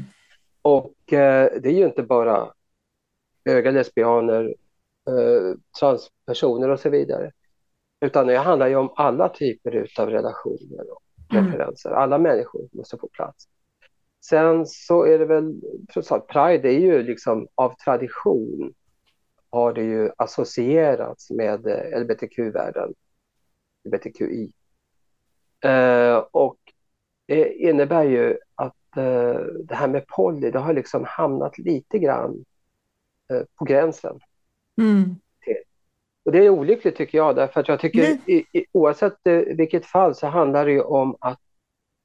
Och 0.63 1.13
eh, 1.13 1.51
det 1.63 1.69
är 1.69 1.75
ju 1.75 1.87
inte 1.87 2.03
bara 2.03 2.53
höga 3.45 3.71
lesbianer, 3.71 4.55
eh, 5.09 5.57
transpersoner 5.81 6.69
och 6.69 6.81
så 6.81 6.91
vidare. 6.91 7.33
Utan 8.01 8.27
det 8.27 8.39
handlar 8.39 8.67
ju 8.67 8.77
om 8.77 8.93
alla 8.97 9.29
typer 9.29 9.89
av 9.99 10.11
relationer 10.11 10.91
och 10.91 11.03
mm. 11.33 11.45
preferenser. 11.45 11.91
Mm. 11.91 12.03
Alla 12.03 12.19
människor 12.19 12.69
måste 12.73 12.99
få 12.99 13.09
plats. 13.09 13.49
Sen 14.25 14.67
så 14.67 15.07
är 15.07 15.19
det 15.19 15.25
väl, 15.25 15.61
Pride 16.29 16.69
är 16.69 16.81
ju 16.81 17.03
liksom 17.03 17.49
av 17.55 17.75
tradition 17.85 18.75
har 19.51 19.73
det 19.73 19.83
ju 19.83 20.11
associerats 20.17 21.31
med 21.31 21.67
eh, 21.67 22.01
LBTQ-världen, 22.01 22.95
LBTQI. 23.89 24.53
Eh, 25.65 26.17
och 26.17 26.59
innebär 27.29 28.05
ju 28.05 28.39
att 28.55 28.97
eh, 28.97 29.41
det 29.65 29.75
här 29.75 29.89
med 29.89 30.07
poly, 30.07 30.51
det 30.51 30.59
har 30.59 30.73
liksom 30.73 31.05
hamnat 31.05 31.59
lite 31.59 31.99
grann 31.99 32.45
eh, 33.33 33.43
på 33.59 33.65
gränsen. 33.65 34.21
Mm. 34.79 35.17
Och 36.25 36.33
det 36.33 36.39
är 36.39 36.51
olyckligt 36.51 36.97
tycker 36.97 37.19
jag, 37.19 37.37
därför 37.37 37.61
att 37.61 37.69
jag 37.69 37.81
tycker 37.81 38.05
mm. 38.07 38.19
i, 38.27 38.45
i, 38.53 38.65
oavsett 38.73 39.27
eh, 39.27 39.39
vilket 39.39 39.87
fall 39.87 40.15
så 40.15 40.27
handlar 40.27 40.67
det 40.67 40.73
ju 40.73 40.81
om 40.81 41.17
att 41.21 41.41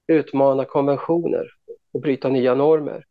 utmana 0.07 0.65
konventioner 0.65 1.47
och 1.91 2.01
bryta 2.01 2.29
nya 2.29 2.55
normer. 2.55 3.05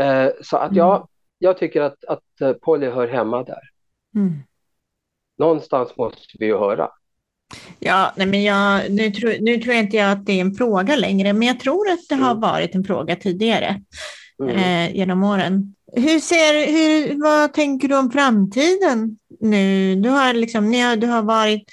Eh, 0.00 0.28
så 0.42 0.56
att 0.56 0.76
jag, 0.76 0.96
mm. 0.96 1.08
jag 1.38 1.58
tycker 1.58 1.80
att, 1.80 2.04
att 2.04 2.60
Polly 2.60 2.86
hör 2.86 3.08
hemma 3.08 3.42
där. 3.42 3.62
Mm. 4.14 4.32
Någonstans 5.36 5.96
måste 5.96 6.36
vi 6.38 6.46
ju 6.46 6.58
höra. 6.58 6.90
Ja, 7.78 8.12
nej 8.16 8.26
men 8.26 8.42
jag, 8.42 8.90
nu, 8.90 9.10
tror, 9.10 9.36
nu 9.40 9.58
tror 9.58 9.74
jag 9.74 9.84
inte 9.84 9.96
jag 9.96 10.10
att 10.10 10.26
det 10.26 10.32
är 10.32 10.40
en 10.40 10.54
fråga 10.54 10.96
längre, 10.96 11.32
men 11.32 11.48
jag 11.48 11.60
tror 11.60 11.90
att 11.90 12.08
det 12.08 12.14
har 12.14 12.30
mm. 12.30 12.40
varit 12.40 12.74
en 12.74 12.84
fråga 12.84 13.16
tidigare 13.16 13.80
mm. 14.42 14.56
eh, 14.56 14.96
genom 14.96 15.24
åren. 15.24 15.74
Hur 15.96 16.20
ser, 16.20 16.66
hur, 16.72 17.22
vad 17.22 17.52
tänker 17.52 17.88
du 17.88 17.96
om 17.96 18.10
framtiden 18.10 19.18
nu? 19.40 19.94
Du 19.94 20.08
har, 20.08 20.34
liksom, 20.34 20.70
ni 20.70 20.80
har, 20.80 20.96
du 20.96 21.06
har 21.06 21.22
varit 21.22 21.64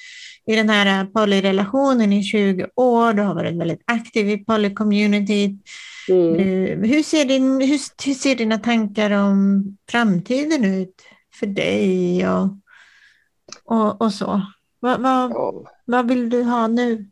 i 0.47 0.55
den 0.55 0.69
här 0.69 1.05
polyrelationen 1.05 2.13
i 2.13 2.23
20 2.23 2.67
år, 2.75 3.13
du 3.13 3.21
har 3.21 3.35
varit 3.35 3.59
väldigt 3.59 3.83
aktiv 3.85 4.29
i 4.29 4.37
polycommunity. 4.37 5.57
Mm. 6.09 6.83
Hur, 6.83 7.03
ser 7.03 7.25
din, 7.25 7.61
hur, 7.61 8.05
hur 8.05 8.13
ser 8.13 8.35
dina 8.35 8.57
tankar 8.57 9.11
om 9.11 9.63
framtiden 9.89 10.65
ut 10.65 10.95
för 11.39 11.47
dig 11.47 12.27
och, 12.29 12.49
och, 13.65 14.01
och 14.01 14.13
så? 14.13 14.41
Vad, 14.83 15.01
vad, 15.01 15.31
ja. 15.31 15.63
vad 15.85 16.07
vill 16.07 16.29
du 16.29 16.43
ha 16.43 16.67
nu? 16.67 17.05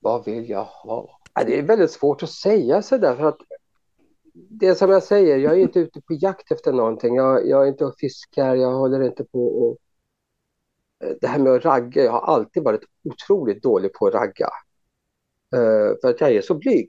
Vad 0.00 0.24
vill 0.24 0.50
jag 0.50 0.64
ha? 0.64 1.20
Det 1.46 1.58
är 1.58 1.62
väldigt 1.62 1.90
svårt 1.90 2.22
att 2.22 2.30
säga 2.30 2.82
sådär 2.82 3.16
för 3.16 3.24
att 3.24 3.38
det 4.32 4.74
som 4.74 4.90
jag 4.90 5.02
säger, 5.02 5.36
jag 5.36 5.52
är 5.52 5.56
inte 5.56 5.78
ute 5.78 6.00
på 6.00 6.14
jakt 6.14 6.52
efter 6.52 6.72
någonting. 6.72 7.14
Jag, 7.14 7.48
jag 7.48 7.62
är 7.62 7.68
inte 7.68 7.84
och 7.84 7.94
fiskar, 7.98 8.54
jag 8.54 8.72
håller 8.72 9.02
inte 9.02 9.24
på 9.24 9.46
och... 9.46 9.78
Det 11.20 11.26
här 11.26 11.38
med 11.38 11.52
att 11.52 11.64
ragga, 11.64 12.04
jag 12.04 12.12
har 12.12 12.34
alltid 12.34 12.62
varit 12.62 12.84
otroligt 13.04 13.62
dålig 13.62 13.92
på 13.92 14.06
att 14.06 14.14
ragga. 14.14 14.48
Uh, 15.56 15.94
för 16.00 16.08
att 16.08 16.20
jag 16.20 16.32
är 16.32 16.42
så 16.42 16.54
blyg. 16.54 16.86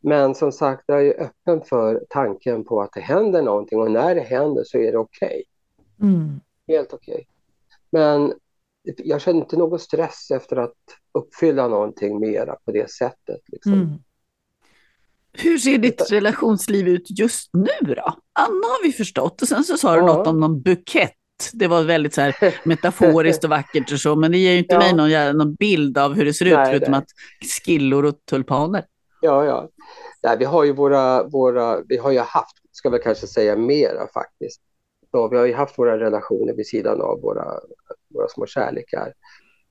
Men 0.00 0.34
som 0.34 0.52
sagt, 0.52 0.84
jag 0.86 1.06
är 1.06 1.22
öppen 1.22 1.62
för 1.64 2.04
tanken 2.08 2.64
på 2.64 2.82
att 2.82 2.92
det 2.92 3.00
händer 3.00 3.42
någonting 3.42 3.80
och 3.80 3.90
när 3.90 4.14
det 4.14 4.20
händer 4.20 4.64
så 4.64 4.78
är 4.78 4.92
det 4.92 4.98
okej. 4.98 5.44
Okay. 5.98 6.08
Mm. 6.10 6.40
Helt 6.66 6.92
okej. 6.92 7.14
Okay. 7.14 7.24
Men 7.90 8.32
jag 8.96 9.20
känner 9.20 9.40
inte 9.40 9.56
någon 9.56 9.78
stress 9.78 10.30
efter 10.30 10.56
att 10.56 10.74
uppfylla 11.18 11.68
någonting 11.68 12.20
mera 12.20 12.56
på 12.64 12.72
det 12.72 12.90
sättet. 12.90 13.40
Liksom. 13.52 13.72
Mm. 13.72 13.88
Hur 15.32 15.58
ser 15.58 15.78
ditt 15.78 16.12
relationsliv 16.12 16.88
ut 16.88 17.18
just 17.18 17.50
nu 17.52 17.94
då? 17.94 18.14
Anna 18.32 18.66
har 18.66 18.82
vi 18.82 18.92
förstått 18.92 19.42
och 19.42 19.48
sen 19.48 19.64
så 19.64 19.76
sa 19.76 19.94
du 19.94 20.00
ja. 20.00 20.06
något 20.06 20.26
om 20.26 20.40
någon 20.40 20.62
bukett. 20.62 21.14
Det 21.52 21.66
var 21.66 21.82
väldigt 21.82 22.14
så 22.14 22.20
här 22.20 22.54
metaforiskt 22.68 23.44
och 23.44 23.50
vackert 23.50 23.92
och 23.92 24.00
så, 24.00 24.16
men 24.16 24.32
det 24.32 24.38
ger 24.38 24.52
ju 24.52 24.58
inte 24.58 24.74
ja. 24.74 24.78
mig 24.78 24.94
någon, 24.94 25.38
någon 25.38 25.54
bild 25.54 25.98
av 25.98 26.14
hur 26.14 26.24
det 26.24 26.34
ser 26.34 26.46
ut, 26.46 26.52
nej, 26.52 26.66
förutom 26.66 26.90
nej. 26.90 26.98
att 26.98 27.08
skillor 27.64 28.04
och 28.04 28.14
tulpaner. 28.30 28.84
Ja, 29.20 29.44
ja. 29.44 29.68
Nej, 30.22 30.36
vi 30.38 30.44
har 30.44 30.64
ju 30.64 30.72
våra, 30.72 31.22
våra, 31.22 31.82
vi 31.88 31.96
har 31.96 32.10
ju 32.10 32.18
haft, 32.18 32.56
ska 32.72 32.90
vi 32.90 32.98
kanske 32.98 33.26
säga 33.26 33.56
mera 33.56 34.08
faktiskt. 34.14 34.60
Så 35.10 35.28
vi 35.28 35.36
har 35.36 35.46
ju 35.46 35.54
haft 35.54 35.78
våra 35.78 35.98
relationer 35.98 36.54
vid 36.54 36.66
sidan 36.66 37.00
av 37.00 37.20
våra, 37.20 37.44
våra 38.08 38.28
små 38.28 38.46
kärlekar. 38.46 39.12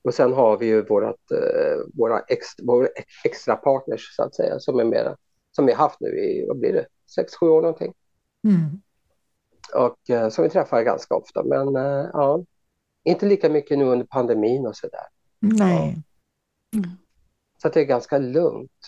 Och 0.02 0.14
sen 0.14 0.32
har 0.32 0.58
vi 0.58 0.66
ju 0.66 0.82
vårat, 0.82 1.30
eh, 1.30 1.78
våra, 1.94 2.20
ex, 2.20 2.46
våra 2.62 2.88
extra 3.24 3.56
partners 3.56 4.16
så 4.16 4.22
att 4.22 4.34
säga, 4.34 4.58
som 4.58 4.80
är 4.80 4.84
mera 4.84 5.16
som 5.50 5.66
vi 5.66 5.72
haft 5.72 6.00
nu 6.00 6.08
i, 6.08 6.46
vad 6.48 6.58
blir 6.58 6.72
det, 6.72 6.86
sex, 7.14 7.36
sju 7.36 7.46
år 7.46 7.62
någonting. 7.62 7.94
Mm. 8.44 8.80
Och 9.74 10.10
eh, 10.10 10.28
som 10.28 10.44
vi 10.44 10.50
träffar 10.50 10.82
ganska 10.82 11.14
ofta, 11.14 11.44
men 11.44 11.76
eh, 11.76 12.10
ja, 12.12 12.44
inte 13.04 13.26
lika 13.26 13.48
mycket 13.48 13.78
nu 13.78 13.84
under 13.84 14.06
pandemin 14.06 14.66
och 14.66 14.76
sådär. 14.76 15.06
Nej. 15.40 16.02
Ja. 16.70 16.82
Så 17.62 17.68
det 17.68 17.80
är 17.80 17.84
ganska 17.84 18.18
lugnt. 18.18 18.87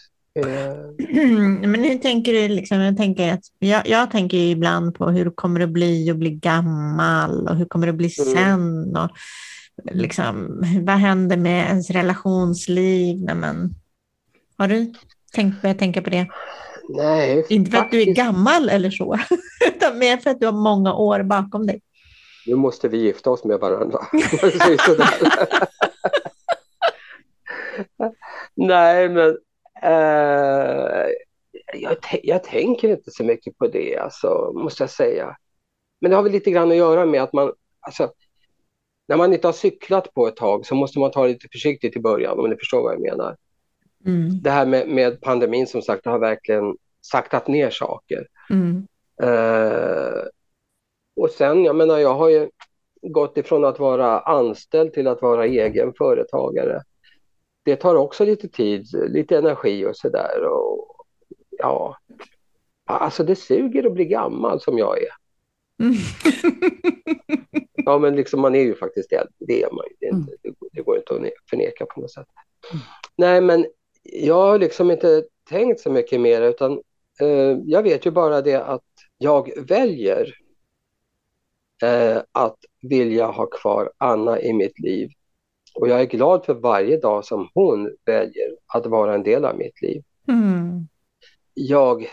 Men 1.60 1.74
hur 1.84 1.98
tänker 1.98 2.32
du? 2.32 2.48
Liksom, 2.48 2.80
jag, 2.80 2.96
tänker 2.96 3.32
att, 3.34 3.40
jag, 3.58 3.86
jag 3.88 4.10
tänker 4.10 4.38
ibland 4.38 4.94
på 4.94 5.10
hur 5.10 5.30
kommer 5.30 5.60
det 5.60 5.66
bli 5.66 6.10
att 6.10 6.16
bli 6.16 6.30
gammal 6.30 7.48
och 7.48 7.56
hur 7.56 7.64
kommer 7.64 7.86
det 7.86 7.92
bli 7.92 8.10
Mm. 8.20 8.34
sen? 8.34 8.96
Och, 8.96 9.10
liksom, 9.92 10.62
vad 10.86 10.96
händer 10.96 11.36
med 11.36 11.66
ens 11.66 11.90
relationsliv? 11.90 13.22
När 13.24 13.34
man, 13.34 13.74
har 14.58 14.68
du 14.68 14.92
tänkt, 15.32 15.62
börjat 15.62 15.78
tänka 15.78 16.02
på 16.02 16.10
det? 16.10 16.26
Nej, 16.88 17.46
Inte 17.48 17.70
för 17.70 17.78
att 17.78 17.90
du 17.90 17.96
är 18.02 18.06
faktiskt. 18.06 18.16
gammal 18.26 18.68
eller 18.68 18.90
så, 18.90 19.18
utan 19.76 19.98
mer 19.98 20.16
för 20.16 20.30
att 20.30 20.40
du 20.40 20.46
har 20.46 20.52
många 20.52 20.94
år 20.94 21.22
bakom 21.22 21.66
dig. 21.66 21.80
Nu 22.46 22.54
måste 22.54 22.88
vi 22.88 22.98
gifta 22.98 23.30
oss 23.30 23.44
med 23.44 23.58
varandra. 23.60 23.98
Nej, 28.54 29.08
men 29.08 29.36
eh, 29.82 31.06
jag, 31.74 31.96
jag 32.22 32.44
tänker 32.44 32.88
inte 32.88 33.10
så 33.10 33.24
mycket 33.24 33.58
på 33.58 33.66
det, 33.66 33.96
alltså, 33.96 34.52
måste 34.54 34.82
jag 34.82 34.90
säga. 34.90 35.36
Men 36.00 36.10
det 36.10 36.16
har 36.16 36.22
väl 36.22 36.32
lite 36.32 36.50
grann 36.50 36.70
att 36.70 36.76
göra 36.76 37.06
med 37.06 37.22
att 37.22 37.32
man, 37.32 37.52
alltså, 37.80 38.12
när 39.08 39.16
man 39.16 39.32
inte 39.32 39.48
har 39.48 39.52
cyklat 39.52 40.14
på 40.14 40.28
ett 40.28 40.36
tag 40.36 40.66
så 40.66 40.74
måste 40.74 40.98
man 40.98 41.10
ta 41.10 41.22
det 41.22 41.28
lite 41.28 41.48
försiktigt 41.52 41.96
i 41.96 42.00
början, 42.00 42.38
om 42.38 42.50
ni 42.50 42.56
förstår 42.56 42.82
vad 42.82 42.94
jag 42.94 43.00
menar. 43.00 43.36
Mm. 44.06 44.42
Det 44.42 44.50
här 44.50 44.66
med, 44.66 44.88
med 44.88 45.20
pandemin 45.20 45.66
som 45.66 45.82
sagt, 45.82 46.04
det 46.04 46.10
har 46.10 46.18
verkligen 46.18 46.76
saktat 47.00 47.48
ner 47.48 47.70
saker. 47.70 48.26
Mm. 48.50 48.86
Eh, 49.22 50.22
och 51.16 51.30
sen, 51.30 51.64
jag 51.64 51.76
menar, 51.76 51.98
jag 51.98 52.14
har 52.14 52.28
ju 52.28 52.50
gått 53.02 53.36
ifrån 53.36 53.64
att 53.64 53.78
vara 53.78 54.20
anställd 54.20 54.92
till 54.92 55.06
att 55.06 55.22
vara 55.22 55.46
egen 55.46 55.92
företagare. 55.98 56.82
Det 57.62 57.76
tar 57.76 57.94
också 57.94 58.24
lite 58.24 58.48
tid, 58.48 58.86
lite 59.08 59.38
energi 59.38 59.86
och 59.86 59.96
sådär. 59.96 60.44
Och, 60.44 61.06
ja, 61.50 61.96
alltså 62.84 63.24
det 63.24 63.36
suger 63.36 63.86
att 63.86 63.92
bli 63.92 64.04
gammal 64.04 64.60
som 64.60 64.78
jag 64.78 64.98
är. 65.02 65.10
Mm. 65.82 65.94
Ja, 67.84 67.98
men 67.98 68.16
liksom 68.16 68.40
man 68.40 68.54
är 68.54 68.60
ju 68.62 68.74
faktiskt 68.74 69.12
äldre, 69.12 69.32
det 69.38 69.62
är 69.62 69.70
man 69.72 69.84
ju. 69.90 69.96
Det, 70.00 70.06
är 70.06 70.10
inte, 70.10 70.32
det, 70.42 70.54
det 70.72 70.82
går 70.82 70.96
inte 70.96 71.14
att 71.14 71.20
ne- 71.20 71.48
förneka 71.50 71.86
på 71.86 72.00
något 72.00 72.10
sätt. 72.10 72.26
Nej, 73.16 73.40
men 73.40 73.66
jag 74.02 74.34
har 74.34 74.58
liksom 74.58 74.90
inte 74.90 75.24
tänkt 75.48 75.80
så 75.80 75.90
mycket 75.90 76.20
mer 76.20 76.42
utan 76.42 76.72
eh, 77.20 77.58
jag 77.64 77.82
vet 77.82 78.06
ju 78.06 78.10
bara 78.10 78.42
det 78.42 78.64
att 78.64 78.84
jag 79.18 79.50
väljer 79.68 80.34
eh, 81.82 82.22
att 82.32 82.58
vilja 82.82 83.26
ha 83.26 83.46
kvar 83.46 83.92
Anna 83.98 84.40
i 84.40 84.52
mitt 84.52 84.78
liv. 84.78 85.10
Och 85.74 85.88
jag 85.88 86.00
är 86.00 86.06
glad 86.06 86.44
för 86.44 86.54
varje 86.54 86.96
dag 86.96 87.24
som 87.24 87.48
hon 87.54 87.96
väljer 88.04 88.56
att 88.66 88.86
vara 88.86 89.14
en 89.14 89.22
del 89.22 89.44
av 89.44 89.56
mitt 89.56 89.82
liv. 89.82 90.02
Mm. 90.28 90.88
Jag 91.54 92.06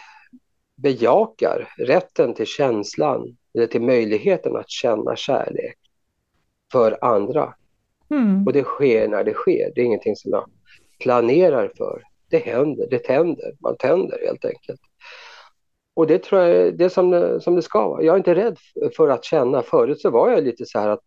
bejakar 0.75 1.73
rätten 1.77 2.33
till 2.33 2.45
känslan 2.45 3.37
eller 3.53 3.67
till 3.67 3.81
möjligheten 3.81 4.55
att 4.55 4.69
känna 4.69 5.15
kärlek 5.15 5.77
för 6.71 6.97
andra. 7.01 7.53
Mm. 8.09 8.43
Och 8.45 8.53
det 8.53 8.63
sker 8.63 9.07
när 9.07 9.23
det 9.23 9.33
sker. 9.33 9.71
Det 9.75 9.81
är 9.81 9.85
ingenting 9.85 10.15
som 10.15 10.31
jag 10.31 10.49
planerar 10.99 11.71
för. 11.77 12.01
Det 12.29 12.37
händer, 12.37 12.87
det 12.89 12.99
tänder, 12.99 13.53
man 13.59 13.77
tänder 13.77 14.19
helt 14.25 14.45
enkelt. 14.45 14.81
Och 15.93 16.07
det 16.07 16.23
tror 16.23 16.41
jag 16.41 16.51
är 16.51 16.71
det 16.71 16.89
som, 16.89 17.09
det 17.09 17.41
som 17.41 17.55
det 17.55 17.61
ska 17.61 17.87
vara. 17.87 18.03
Jag 18.03 18.13
är 18.13 18.17
inte 18.17 18.35
rädd 18.35 18.57
för 18.97 19.09
att 19.09 19.23
känna. 19.23 19.61
Förut 19.61 20.01
så 20.01 20.09
var 20.09 20.31
jag 20.31 20.43
lite 20.43 20.65
så 20.65 20.79
här 20.79 20.89
att 20.89 21.03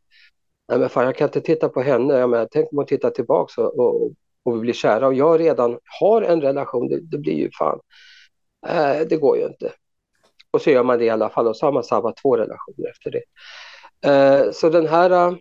nej 0.70 0.78
men 0.78 0.88
fan, 0.88 1.04
jag 1.04 1.16
kan 1.16 1.28
inte 1.28 1.40
titta 1.40 1.68
på 1.68 1.80
henne. 1.80 2.14
Jag 2.14 2.30
menar, 2.30 2.48
tänk 2.50 2.72
om 2.72 2.78
hon 2.78 2.86
tittar 2.86 3.10
tillbaka 3.10 3.62
och, 3.62 3.78
och, 3.78 4.12
och 4.42 4.56
vi 4.56 4.60
blir 4.60 4.72
kära. 4.72 5.06
Och 5.06 5.14
jag 5.14 5.40
redan 5.40 5.78
har 6.00 6.22
en 6.22 6.40
relation. 6.40 6.88
Det, 6.88 7.00
det 7.00 7.18
blir 7.18 7.34
ju 7.34 7.50
fan, 7.58 7.80
äh, 8.66 9.06
det 9.08 9.16
går 9.16 9.36
ju 9.38 9.46
inte. 9.46 9.72
Och 10.50 10.62
så 10.62 10.70
gör 10.70 10.82
man 10.82 10.98
det 10.98 11.04
i 11.04 11.10
alla 11.10 11.30
fall 11.30 11.48
och 11.48 11.56
så 11.56 11.66
har 11.66 11.72
man 11.72 11.84
sabbat 11.84 12.16
två 12.16 12.36
relationer 12.36 12.90
efter 12.90 13.10
det. 13.10 13.22
Eh, 14.10 14.50
så 14.52 14.68
den 14.68 14.86
här 14.86 15.10
eh, 15.10 15.36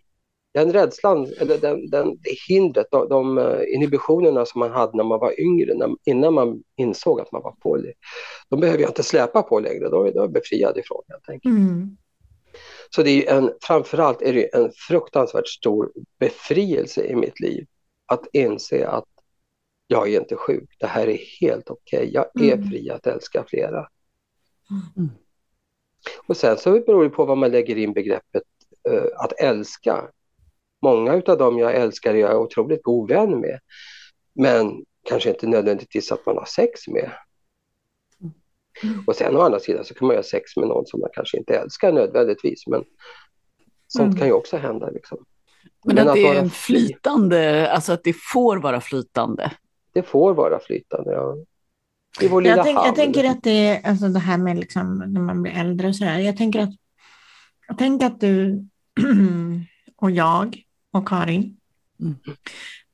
den 0.53 0.73
rädslan, 0.73 1.27
eller 1.39 1.57
den, 1.57 1.89
den, 1.89 2.07
det 2.07 2.37
hindret, 2.47 2.87
de, 2.91 3.09
de 3.09 3.37
eh, 3.37 3.73
inhibitionerna 3.75 4.45
som 4.45 4.59
man 4.59 4.71
hade 4.71 4.97
när 4.97 5.03
man 5.03 5.19
var 5.19 5.41
yngre, 5.41 5.73
när, 5.75 5.89
innan 6.05 6.33
man 6.33 6.63
insåg 6.75 7.21
att 7.21 7.31
man 7.31 7.41
var 7.41 7.51
poly, 7.51 7.93
de 8.49 8.59
behöver 8.59 8.79
jag 8.79 8.89
inte 8.89 9.03
släpa 9.03 9.41
på 9.41 9.59
längre, 9.59 9.89
De 9.89 10.05
är 10.05 10.11
jag 10.15 10.31
befriad 10.31 10.77
ifrån 10.77 11.03
helt 11.07 11.29
enkelt. 11.29 11.55
Mm. 11.55 11.97
Så 12.95 13.03
det 13.03 13.27
är 13.27 13.37
en, 13.37 13.51
framförallt 13.61 14.21
är 14.21 14.33
det 14.33 14.55
en 14.55 14.71
fruktansvärt 14.87 15.47
stor 15.47 15.91
befrielse 16.19 17.05
i 17.05 17.15
mitt 17.15 17.39
liv 17.39 17.67
att 18.05 18.27
inse 18.33 18.87
att 18.87 19.05
jag 19.87 20.09
är 20.09 20.19
inte 20.19 20.35
sjuk, 20.35 20.75
det 20.79 20.87
här 20.87 21.07
är 21.07 21.19
helt 21.41 21.69
okej, 21.69 22.09
jag 22.13 22.25
är 22.41 22.53
Mm. 22.53 22.69
fri 22.69 22.89
att 22.89 23.07
älska 23.07 23.43
flera. 23.47 23.87
Mm. 24.97 25.09
Och 26.27 26.37
sen 26.37 26.57
så 26.57 26.71
beror 26.71 27.03
det 27.03 27.09
på 27.09 27.25
vad 27.25 27.37
man 27.37 27.51
lägger 27.51 27.77
in 27.77 27.93
begreppet 27.93 28.43
eh, 28.89 29.03
att 29.15 29.39
älska. 29.39 30.11
Många 30.81 31.13
utav 31.15 31.37
dem 31.37 31.57
jag 31.57 31.75
älskar 31.75 32.13
är 32.13 32.19
jag 32.19 32.41
otroligt 32.41 32.83
god 32.83 33.09
vän 33.09 33.39
med. 33.39 33.59
Men 34.33 34.85
kanske 35.09 35.29
inte 35.29 35.47
nödvändigtvis 35.47 36.11
att 36.11 36.25
man 36.25 36.37
har 36.37 36.45
sex 36.45 36.87
med. 36.87 37.11
Och 39.07 39.15
sen 39.15 39.35
å 39.35 39.41
andra 39.41 39.59
sidan 39.59 39.85
så 39.85 39.93
kan 39.93 40.07
man 40.07 40.15
ha 40.15 40.23
sex 40.23 40.57
med 40.57 40.67
någon 40.67 40.85
som 40.85 40.99
man 40.99 41.09
kanske 41.13 41.37
inte 41.37 41.53
älskar 41.55 41.91
nödvändigtvis. 41.91 42.67
Men 42.67 42.83
sånt 43.87 44.07
Mm. 44.07 44.17
kan 44.17 44.27
ju 44.27 44.33
också 44.33 44.57
hända. 44.57 44.89
Liksom. 44.89 45.17
Men, 45.85 45.95
Men 45.95 46.03
att 46.03 46.09
att 46.09 46.15
det 46.15 46.21
är 46.21 46.27
vara 46.27 46.37
en 46.39 46.49
flytande, 46.49 47.71
alltså 47.71 47.93
att 47.93 48.03
det 48.03 48.15
får 48.33 48.57
vara 48.57 48.81
flytande. 48.81 49.51
Det 49.93 50.03
får 50.03 50.33
vara 50.33 50.59
flytande. 50.59 51.11
Ja. 51.11 51.37
I 52.21 52.27
vår 52.27 52.41
lilla 52.41 52.55
Jag, 52.55 52.65
tänk, 52.65 52.77
jag 52.77 52.95
tänker 52.95 53.23
att 53.23 53.43
det 53.43 53.67
är 53.67 53.89
alltså 53.89 54.07
det 54.07 54.19
här 54.19 54.37
med 54.37 54.57
liksom, 54.59 55.03
när 55.07 55.21
man 55.21 55.41
blir 55.41 55.51
äldre 55.51 55.87
och 55.87 55.95
sådär. 55.95 56.19
Jag 56.19 56.37
tänker 56.37 56.59
att, 56.59 56.69
jag 57.67 57.77
tänker 57.77 58.05
att 58.05 58.19
du 58.21 58.65
och 59.95 60.11
jag 60.11 60.63
och 60.91 61.07
Karin 61.07 61.55
Mm. 62.01 62.15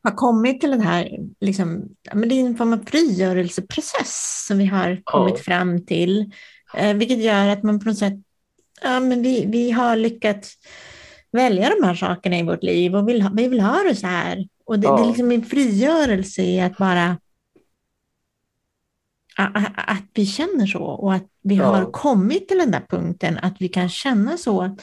Har 0.06 0.12
kommit 0.16 0.62
till 0.62 0.72
den 0.72 0.82
här, 0.82 1.10
liksom, 1.42 1.84
ja, 2.04 2.16
men 2.16 2.30
det 2.30 2.36
är 2.36 2.46
en 2.46 2.58
form 2.58 2.74
av 2.74 2.86
frigörelseprocess 2.88 4.46
som 4.48 4.58
vi 4.58 4.66
har 4.66 5.02
kommit 5.04 5.40
fram 5.40 5.86
till. 5.86 6.32
Eh, 6.78 6.94
vilket 6.94 7.20
gör 7.24 7.48
att 7.48 7.64
man 7.64 7.80
på 7.80 7.86
något 7.90 7.98
sätt, 7.98 8.14
ja 8.82 9.00
men 9.00 9.22
vi, 9.22 9.46
vi 9.46 9.72
har 9.72 9.96
lyckats 9.96 10.54
välja 11.32 11.70
de 11.80 11.88
här 11.88 11.96
sakerna 11.96 12.38
i 12.40 12.44
vårt 12.44 12.64
liv 12.64 12.96
och 12.96 13.10
vill 13.10 13.22
ha, 13.22 13.30
vi 13.34 13.48
vill 13.48 13.60
ha 13.62 13.84
det 13.84 13.96
så 13.96 14.08
här. 14.08 14.48
Och 14.66 14.80
det, 14.80 14.88
det 14.88 14.94
är 14.94 14.98
Ja. 15.00 15.06
liksom 15.08 15.32
en 15.32 15.46
frigörelse 15.46 16.42
i 16.42 16.62
att 16.62 16.78
bara 16.78 17.18
att 19.76 20.04
vi 20.14 20.26
känner 20.26 20.66
så 20.68 20.84
och 20.84 21.14
att 21.14 21.26
vi 21.44 21.56
Ja. 21.56 21.66
har 21.66 21.92
kommit 21.92 22.48
till 22.48 22.58
den 22.58 22.72
där 22.72 22.86
punkten 22.90 23.38
att 23.42 23.56
vi 23.60 23.68
kan 23.68 23.90
känna 23.90 24.38
så 24.38 24.78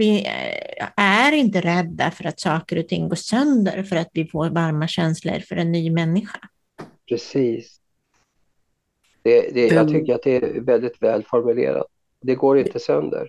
vi 0.00 0.26
eh, 0.26 0.88
är 0.96 1.32
inte 1.32 1.60
rädda 1.60 2.10
för 2.10 2.24
att 2.24 2.40
saker 2.40 2.78
och 2.78 2.88
ting 2.88 3.08
går 3.08 3.16
sönder 3.16 3.82
för 3.82 3.96
att 3.96 4.08
vi 4.12 4.26
får 4.26 4.50
varma 4.50 4.88
känslor 4.88 5.40
för 5.40 5.56
en 5.56 5.72
ny 5.72 5.90
människa. 5.90 6.38
Precis. 7.08 7.76
Det, 9.22 9.54
det, 9.54 9.66
jag 9.66 9.88
tycker 9.88 10.14
att 10.14 10.22
det 10.22 10.36
är 10.36 10.60
väldigt 10.60 11.02
väl 11.02 11.24
formulerat. 11.24 11.86
Det 12.22 12.34
går 12.34 12.58
inte 12.58 12.78
sönder. 12.80 13.28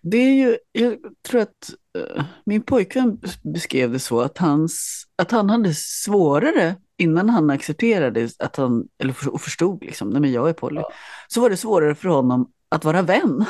Det 0.00 0.16
är 0.16 0.34
ju, 0.34 0.56
jag 0.72 0.98
tror 1.28 1.40
att 1.40 1.70
eh, 1.98 2.24
min 2.44 2.62
pojkvän 2.62 3.20
beskrev 3.42 3.92
det 3.92 3.98
så 3.98 4.20
att, 4.20 4.38
hans, 4.38 5.04
att 5.16 5.30
han 5.30 5.50
hade 5.50 5.74
svårare 5.74 6.76
innan 6.96 7.28
han 7.28 7.50
accepterade 7.50 8.28
att 8.38 8.56
han, 8.56 8.88
eller 8.98 9.28
och 9.28 9.40
förstod 9.40 9.84
liksom, 9.84 10.10
nej 10.10 10.20
men 10.20 10.32
jag 10.32 10.48
är 10.48 10.52
poly, 10.52 10.80
Ja. 10.80 10.92
så 11.28 11.40
var 11.40 11.50
det 11.50 11.56
svårare 11.56 11.94
för 11.94 12.08
honom 12.08 12.50
att 12.74 12.84
vara 12.84 13.02
vän. 13.02 13.44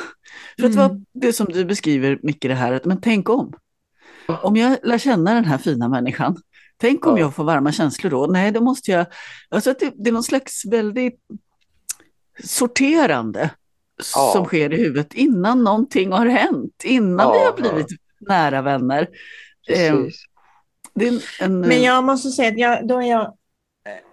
För 0.59 0.65
att 0.65 0.71
det 0.71 0.77
var 0.77 0.89
Mm. 0.89 1.05
det 1.13 1.33
som 1.33 1.45
du 1.45 1.65
beskriver 1.65 2.19
mycket 2.23 2.51
det 2.51 2.55
här, 2.55 2.73
att 2.73 2.85
men 2.85 3.01
tänk 3.01 3.29
om. 3.29 3.53
Om 4.41 4.55
jag 4.55 4.77
lär 4.83 4.97
känna 4.97 5.33
den 5.33 5.45
här 5.45 5.57
fina 5.57 5.89
människan, 5.89 6.37
tänk 6.77 7.05
om 7.07 7.17
Ja. 7.17 7.19
jag 7.23 7.35
får 7.35 7.43
varma 7.43 7.71
känslor 7.71 8.11
då? 8.11 8.25
Nej, 8.27 8.51
då 8.51 8.61
måste 8.61 8.91
jag, 8.91 9.05
alltså 9.49 9.69
att 9.71 9.79
det, 9.79 9.91
det 9.95 10.09
är 10.09 10.13
någon 10.13 10.23
slags 10.23 10.65
väldigt 10.65 11.19
sorterande 12.43 13.49
Ja. 14.15 14.31
som 14.33 14.45
sker 14.45 14.73
i 14.73 14.77
huvudet 14.77 15.13
innan 15.13 15.63
någonting 15.63 16.11
har 16.11 16.25
hänt, 16.25 16.83
innan 16.83 17.31
vi 17.31 17.37
Ja, 17.39 17.45
har 17.45 17.61
blivit 17.61 17.87
nära 18.19 18.61
vänner. 18.61 19.07
Eh, 19.69 19.93
en, 20.99 21.19
en, 21.41 21.59
Men 21.59 21.83
jag 21.83 22.03
måste 22.03 22.29
säga 22.29 22.49
att 22.51 22.57
jag, 22.57 22.87
då 22.87 23.01
är 23.01 23.09
jag, 23.09 23.33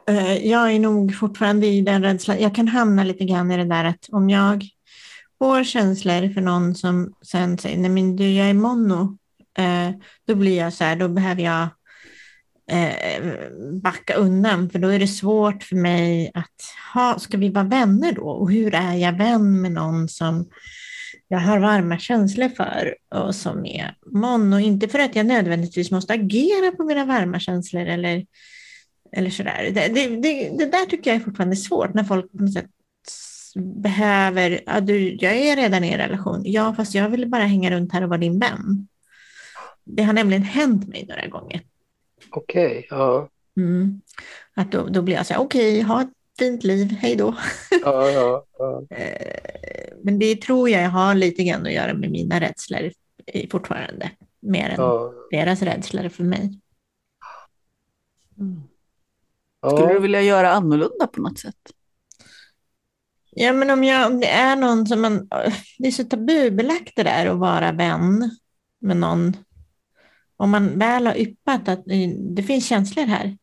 eh, 0.09 0.47
jag 0.47 0.73
är 0.73 0.79
nog 0.81 1.15
fortfarande 1.17 1.67
i 1.67 1.81
den 1.81 2.03
rädslan. 2.03 2.41
Jag 2.41 2.55
kan 2.55 2.69
hamna 2.69 3.05
lite 3.05 3.25
grann 3.25 3.51
i 3.51 3.57
det 3.57 3.65
där 3.65 3.85
att 3.85 4.09
om 4.13 4.31
jag 4.31 4.65
får 5.43 5.65
känslor 5.65 6.35
för 6.35 6.41
någon 6.41 6.75
som 6.75 7.15
sen 7.23 7.59
säger 7.59 7.79
nej 7.79 7.91
men 7.91 8.17
du 8.17 8.31
jag 8.31 8.51
är 8.51 8.55
mono, 8.55 9.19
eh, 9.59 9.91
då 10.27 10.35
blir 10.35 10.59
jag 10.59 10.73
så 10.73 10.85
här, 10.85 10.97
då 10.97 11.09
behöver 11.09 11.43
jag 11.43 11.69
eh, 12.71 13.33
backa 13.83 14.15
undan 14.15 14.71
för 14.71 14.79
då 14.79 14.89
är 14.89 14.99
det 14.99 15.07
svårt 15.07 15.63
för 15.63 15.77
mig 15.77 16.31
att 16.35 16.61
ha, 16.95 17.19
ska 17.19 17.37
vi 17.37 17.49
vara 17.49 17.65
vänner 17.65 18.13
då? 18.13 18.23
Och 18.23 18.51
hur 18.51 18.75
är 18.75 18.95
jag 18.95 19.19
vän 19.19 19.61
med 19.63 19.73
någon 19.73 20.09
som 20.09 20.49
jag 21.29 21.39
har 21.39 21.59
varma 21.59 21.99
känslor 21.99 22.49
för 22.49 22.95
och 23.15 23.35
som 23.35 23.67
är 23.67 23.97
mono. 24.07 24.59
Inte 24.59 24.89
för 24.89 24.99
att 24.99 25.17
jag 25.17 25.27
nödvändigtvis 25.27 25.91
måste 25.91 26.13
agera 26.13 26.73
på 26.77 26.85
mina 26.85 27.05
varma 27.05 27.41
känslor 27.41 27.87
eller 27.87 28.27
Eller 29.13 29.31
sådär. 29.31 29.71
Det, 29.75 29.89
det, 29.89 30.17
det, 30.17 30.59
det 30.59 30.67
där 30.67 30.87
tycker 30.87 31.11
jag 31.11 31.21
är 31.21 31.25
fortfarande 31.25 31.57
svårt 31.57 31.95
när 31.95 32.05
folk 32.05 32.33
på 32.33 32.43
något 32.43 32.53
sätt 32.53 32.71
behöver, 33.61 34.61
ja, 34.67 34.81
du, 34.81 35.17
jag 35.21 35.37
är 35.37 35.57
redan 35.57 35.85
i 35.85 35.93
en 35.93 35.99
relation, 35.99 36.43
ja 36.45 36.75
fast 36.75 36.95
jag 36.95 37.09
vill 37.09 37.29
bara 37.29 37.43
hänga 37.45 37.71
runt 37.71 37.93
här 37.93 38.03
och 38.03 38.09
vara 38.09 38.19
din 38.19 38.39
vän. 38.39 38.89
Det 39.85 40.03
har 40.03 40.13
nämligen 40.13 40.43
hänt 40.43 40.89
mig 40.89 41.07
några 41.09 41.27
gånger. 41.27 41.61
Okej, 42.31 42.67
okay, 42.67 42.87
ja. 42.91 43.29
Mm. 43.57 44.01
Att 44.55 44.73
då, 44.73 44.89
då 44.89 45.03
blir 45.03 45.15
jag 45.15 45.27
så 45.27 45.35
här, 45.35 45.41
okej, 45.41 45.73
okay, 45.73 45.83
ha 45.83 46.03
ett 46.03 46.13
fint 46.39 46.65
liv, 46.65 46.97
hej 47.01 47.17
då. 47.17 47.35
Ja, 47.85 48.11
ja, 48.11 48.47
ja. 48.59 48.83
Eh, 48.97 49.95
men 50.03 50.19
det 50.19 50.43
tror 50.43 50.69
jag 50.69 50.91
har 50.91 51.15
lite 51.15 51.45
grann 51.45 51.67
att 51.67 51.73
göra 51.73 51.95
med 51.95 52.11
mina 52.11 52.41
rädslor 52.41 52.93
fortfarande, 53.51 54.11
mer 54.41 54.69
än 54.69 54.77
ja. 54.79 55.13
deras 55.31 55.63
rädslor 55.63 56.09
för 56.09 56.25
mig. 56.25 56.61
Mm. 58.39 58.63
Skulle 59.67 59.93
du 59.93 60.01
vilja 60.01 60.23
göra 60.23 60.51
annorlunda 60.51 61.07
på 61.07 61.21
något 61.21 61.39
sätt? 61.39 61.73
Ja, 63.37 63.53
men 63.53 63.71
om, 63.71 63.85
jag, 63.85 64.13
om 64.13 64.21
det 64.21 64.29
är 64.29 64.57
någon 64.57 64.87
som 64.87 65.01
man... 65.01 65.29
Det 65.79 65.89
är 65.89 65.93
så 65.93 66.05
tabubelagt 66.05 66.93
det 66.97 67.03
där 67.03 67.27
att 67.27 67.39
vara 67.39 67.73
vän 67.73 68.31
med 68.81 68.97
någon. 68.97 69.37
Om 70.37 70.51
man 70.51 70.79
väl 70.79 71.07
har 71.07 71.17
yppat 71.17 71.69
att 71.69 71.85
det 72.37 72.43
finns 72.43 72.67
känslor 72.67 73.05
här 73.05 73.37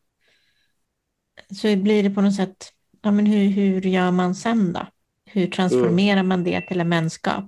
så 1.54 1.76
blir 1.76 2.02
det 2.02 2.10
på 2.10 2.20
något 2.20 2.34
sätt, 2.34 2.72
ja 3.02 3.10
men 3.10 3.26
hur, 3.26 3.48
hur 3.48 3.80
gör 3.80 4.10
man 4.10 4.34
sen 4.34 4.72
då? 4.72 4.86
Hur 5.24 5.46
transformerar 5.46 6.20
mm. 6.20 6.28
man 6.28 6.44
det 6.44 6.60
till 6.60 6.80
en 6.80 6.90
vänskap? 6.90 7.44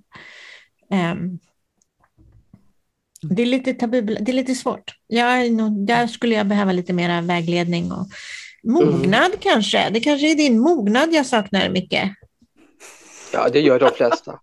Um, 0.91 1.39
det 3.23 3.43
är 3.43 3.47
lite 3.47 3.75
tabu, 3.75 4.01
det 4.01 4.33
är 4.33 4.33
lite 4.33 4.55
svårt. 4.55 4.95
Jag, 5.07 5.53
där 5.87 6.07
skulle 6.07 6.35
jag 6.35 6.47
behöva 6.47 6.73
lite 6.73 6.93
mer 6.93 7.23
vägledning 7.23 7.93
och 7.93 8.07
mognad 8.63 9.27
mm. 9.27 9.39
kanske. 9.41 9.91
Det 9.91 10.01
kanske 10.01 10.31
är 10.31 10.35
din 10.35 10.61
mognad 10.61 11.13
jag 11.13 11.27
saknar 11.27 11.71
mycket. 11.71 12.11
Ja, 13.33 13.49
det 13.49 13.61
gör 13.61 13.79
de 13.79 13.91
flesta. 13.91 14.41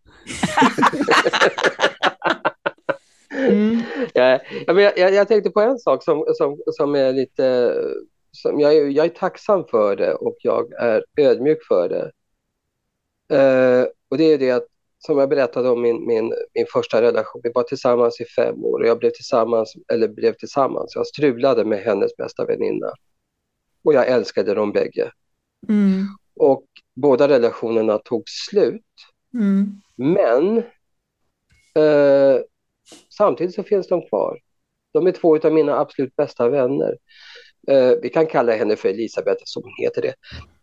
mm. 3.31 3.81
ja, 4.13 4.39
jag, 4.67 4.97
jag, 4.97 5.13
jag, 5.13 5.27
tänkte 5.27 5.49
på 5.49 5.61
en 5.61 5.79
sak 5.79 6.03
som, 6.03 6.25
som, 6.37 6.57
som 6.65 6.95
är 6.95 7.13
lite... 7.13 7.75
Som 8.31 8.59
jag, 8.59 8.91
jag 8.91 9.05
är 9.05 9.09
tacksam 9.09 9.65
för 9.71 9.95
det 9.95 10.13
och 10.13 10.35
jag 10.39 10.73
är 10.73 11.03
ödmjuk 11.17 11.57
för 11.67 11.89
det. 11.89 12.11
Uh, 13.33 13.87
och 14.09 14.17
det 14.17 14.23
är 14.23 14.37
det 14.37 14.51
att, 14.51 14.65
som 14.99 15.17
jag 15.17 15.29
berättade 15.29 15.69
om 15.69 15.81
min, 15.81 16.07
min, 16.07 16.33
min 16.53 16.65
första 16.73 17.01
relation, 17.01 17.41
vi 17.43 17.51
var 17.55 17.63
tillsammans 17.63 18.21
i 18.21 18.25
fem 18.25 18.65
år 18.65 18.79
och 18.79 18.87
jag 18.87 18.99
blev 18.99 19.09
tillsammans, 19.09 19.73
eller 19.93 20.07
blev 20.07 20.33
tillsammans, 20.33 20.95
jag 20.95 21.07
strulade 21.07 21.65
med 21.65 21.79
hennes 21.79 22.17
bästa 22.17 22.45
väninna. 22.45 22.93
Och 23.83 23.93
jag 23.93 24.07
älskade 24.07 24.53
dem 24.53 24.71
bägge. 24.71 25.11
Mm. 25.69 26.05
Och 26.35 26.68
båda 27.01 27.27
relationerna 27.27 27.97
tog 27.97 28.23
slut. 28.25 28.85
Mm. 29.33 29.81
Men 29.95 30.57
eh, 31.75 32.41
samtidigt 33.17 33.55
så 33.55 33.63
finns 33.63 33.87
de 33.87 34.07
kvar. 34.09 34.39
De 34.93 35.07
är 35.07 35.11
två 35.11 35.37
av 35.37 35.53
mina 35.53 35.79
absolut 35.79 36.15
bästa 36.15 36.49
vänner. 36.49 36.97
Eh, 37.67 37.91
vi 38.01 38.09
kan 38.09 38.27
kalla 38.27 38.55
henne 38.55 38.75
för 38.75 38.89
Elisabeth 38.89 39.41
som 39.45 39.63
hon 39.63 39.73
heter 39.77 40.01
det. 40.01 40.13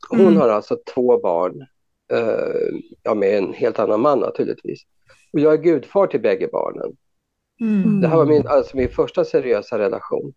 Hon 0.09 0.21
mm. 0.21 0.37
har 0.37 0.49
alltså 0.49 0.79
två 0.95 1.21
barn. 1.21 1.67
Eh, 2.13 2.79
ja, 3.03 3.15
med 3.15 3.39
en 3.39 3.53
helt 3.53 3.79
annan 3.79 4.01
man 4.01 4.21
naturligtvis. 4.21 4.81
Och 5.33 5.41
jag 5.41 5.53
är 5.53 5.63
gudfar 5.63 6.07
till 6.07 6.21
bägge 6.21 6.49
barnen. 6.53 6.97
Mm. 7.61 8.01
Det 8.01 8.09
här 8.09 8.17
var 8.17 8.27
min, 8.27 8.47
alltså 8.47 8.77
min 8.77 8.89
första 8.89 9.25
seriösa 9.25 9.79
relation 9.79 10.35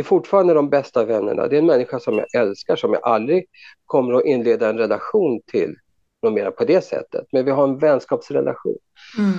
är 0.00 0.04
fortfarande 0.04 0.54
de 0.54 0.70
bästa 0.70 1.04
vännerna. 1.04 1.46
Det 1.46 1.56
är 1.56 1.58
en 1.58 1.66
människa 1.66 2.00
som 2.00 2.18
jag 2.18 2.42
älskar, 2.42 2.76
som 2.76 2.92
jag 2.92 3.02
aldrig 3.04 3.46
kommer 3.84 4.14
att 4.14 4.24
inleda 4.24 4.68
en 4.68 4.78
relation 4.78 5.40
till 5.46 5.74
något 6.22 6.32
mer 6.32 6.50
på 6.50 6.64
det 6.64 6.84
sättet. 6.84 7.26
Men 7.32 7.44
vi 7.44 7.50
har 7.50 7.64
en 7.64 7.78
vänskapsrelation. 7.78 8.78
Mm. 9.18 9.32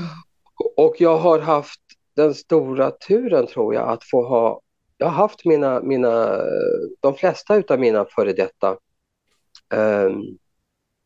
Och 0.78 0.96
jag 1.00 1.18
har 1.18 1.40
haft 1.40 1.82
den 2.16 2.34
stora 2.34 2.92
turen 2.92 3.48
tror 3.48 3.74
jag 3.74 3.90
att 3.90 4.04
få 4.04 4.28
ha, 4.28 4.62
jag 4.98 5.08
har 5.08 5.14
haft 5.14 5.46
mina, 5.46 5.82
mina 5.82 6.42
de 7.00 7.14
flesta 7.16 7.64
av 7.70 7.80
mina 7.80 8.06
före 8.06 8.34
detta 8.34 8.78
um, 9.76 10.38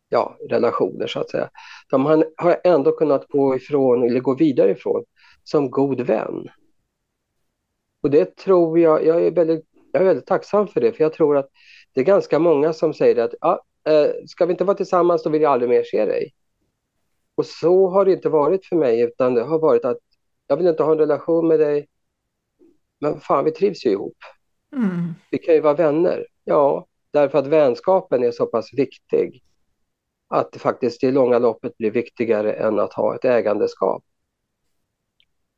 ja, 0.10 0.38
relationer 0.50 1.08
så 1.08 1.20
att 1.20 1.30
säga. 1.30 1.50
De 1.90 2.06
har, 2.06 2.26
har 2.38 2.50
jag 2.50 2.74
ändå 2.74 2.92
kunnat 2.92 3.28
gå 3.28 3.56
ifrån 3.56 4.04
eller 4.04 4.20
gå 4.20 4.36
vidare 4.36 4.72
ifrån 4.72 5.04
som 5.44 5.72
god 5.72 6.02
vän. 6.02 6.48
Och 8.02 8.10
det 8.10 8.38
tror 8.38 8.80
jag, 8.80 9.06
jag 9.06 9.26
är, 9.26 9.32
väldigt, 9.32 9.66
jag 9.92 10.02
är 10.02 10.06
väldigt 10.06 10.26
tacksam 10.26 10.68
för 10.68 10.82
det, 10.82 10.94
för 10.94 11.04
jag 11.04 11.14
tror 11.14 11.38
att 11.38 11.50
det 11.94 12.02
är 12.02 12.06
ganska 12.06 12.40
många 12.40 12.74
som 12.74 12.94
säger 12.94 13.24
att 13.24 13.34
ah, 13.42 13.58
ska 14.28 14.46
vi 14.46 14.52
inte 14.52 14.64
vara 14.64 14.78
tillsammans 14.78 15.24
då 15.24 15.30
vill 15.30 15.42
jag 15.42 15.52
aldrig 15.52 15.70
mer 15.70 15.84
se 15.84 16.06
dig. 16.06 16.34
Och 17.36 17.46
så 17.46 17.88
har 17.90 18.06
det 18.06 18.12
inte 18.12 18.30
varit 18.30 18.66
för 18.66 18.76
mig, 18.76 19.02
utan 19.02 19.36
det 19.36 19.44
har 19.44 19.60
varit 19.60 19.86
att 19.86 19.98
jag 20.48 20.58
vill 20.58 20.68
inte 20.68 20.84
ha 20.84 20.92
en 20.92 20.98
relation 20.98 21.48
med 21.48 21.60
dig, 21.60 21.88
men 23.00 23.20
fan 23.20 23.46
vi 23.46 23.52
trivs 23.52 23.86
ju 23.86 23.90
ihop. 23.90 24.18
Mm. 24.76 25.14
Vi 25.32 25.38
kan 25.38 25.56
ju 25.56 25.62
vara 25.62 25.74
vänner. 25.74 26.28
Ja, 26.44 26.88
därför 27.12 27.38
att 27.38 27.48
vänskapen 27.48 28.24
är 28.24 28.32
så 28.32 28.46
pass 28.46 28.74
viktig 28.74 29.44
att 30.28 30.52
det 30.52 30.60
faktiskt 30.60 31.04
i 31.04 31.12
långa 31.12 31.40
loppet 31.40 31.78
blir 31.78 31.92
viktigare 31.92 32.54
än 32.54 32.80
att 32.80 32.94
ha 32.94 33.16
ett 33.16 33.26
ägandeskap. 33.26 34.04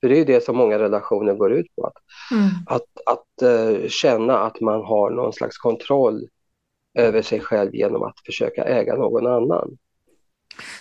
För 0.04 0.10
det 0.10 0.20
är 0.20 0.26
det 0.26 0.44
som 0.44 0.58
många 0.58 0.80
relationer 0.80 1.34
går 1.34 1.54
ut 1.54 1.76
på. 1.76 1.86
Att, 1.86 1.94
mm. 2.32 2.50
att, 2.66 2.82
att 3.06 3.50
uh, 3.50 3.88
känna 3.88 4.38
att 4.38 4.62
man 4.62 4.82
har 4.82 5.10
någon 5.10 5.34
slags 5.34 5.58
kontroll 5.58 6.28
över 7.00 7.22
sig 7.22 7.40
själv 7.40 7.76
genom 7.76 8.04
att 8.04 8.16
försöka 8.26 8.64
äga 8.64 8.96
någon 8.96 9.28
annan. 9.28 9.78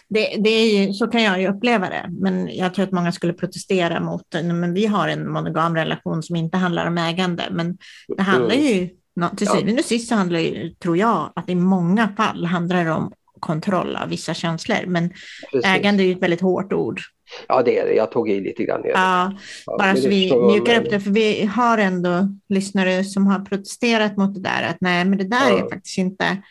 Det, 0.08 0.36
det 0.38 0.50
är 0.50 0.86
ju, 0.86 0.92
så 0.92 1.06
kan 1.06 1.22
jag 1.22 1.40
ju 1.40 1.48
uppleva 1.48 1.88
det, 1.88 2.10
men 2.20 2.56
jag 2.56 2.74
tror 2.74 2.84
att 2.84 2.92
många 2.92 3.12
skulle 3.12 3.32
protestera 3.32 4.00
mot 4.00 4.22
men 4.32 4.74
vi 4.74 4.86
har 4.86 5.08
en 5.08 5.32
monogam 5.32 5.76
relation 5.76 6.22
som 6.22 6.36
inte 6.36 6.56
handlar 6.56 6.86
om 6.86 6.98
ägande, 6.98 7.42
men 7.50 7.78
det 8.16 8.22
handlar 8.22 8.54
mm. 8.54 8.66
ju 8.66 8.88
till 9.36 9.48
syvende 9.48 9.80
och 9.80 9.84
sist 9.84 10.08
så 10.08 10.14
handlar 10.14 10.38
det, 10.38 10.78
tror 10.78 10.96
jag, 10.96 11.32
att 11.36 11.48
i 11.48 11.54
många 11.54 12.08
fall 12.16 12.44
handlar 12.44 12.84
det 12.84 12.92
om 12.92 13.12
kontroll 13.40 13.96
av 13.96 14.08
vissa 14.08 14.34
känslor, 14.34 14.86
men 14.86 15.08
Precis. 15.52 15.70
ägande 15.70 16.02
är 16.02 16.04
ju 16.04 16.12
ett 16.12 16.22
väldigt 16.22 16.40
hårt 16.40 16.72
ord. 16.72 17.00
Ja, 17.48 17.62
det 17.62 17.78
är 17.78 17.84
det. 17.86 17.94
Jag 17.94 18.12
tog 18.12 18.30
i 18.30 18.40
lite 18.40 18.64
grann. 18.64 18.82
Ja, 18.84 19.32
bara 19.66 19.96
så 19.96 20.08
vi 20.08 20.36
mjukar 20.36 20.80
upp 20.80 20.90
det, 20.90 21.00
för 21.00 21.10
vi 21.10 21.44
har 21.44 21.78
ändå 21.78 22.28
lyssnare 22.48 23.04
som 23.04 23.26
har 23.26 23.40
protesterat 23.40 24.16
mot 24.16 24.34
det 24.34 24.40
där, 24.40 24.62
att 24.62 24.80
nej, 24.80 25.04
men 25.04 25.18
det 25.18 25.28
där 25.28 25.50
ja. 25.50 25.58
är 25.58 25.68
faktiskt 25.70 25.98
inte 25.98 26.42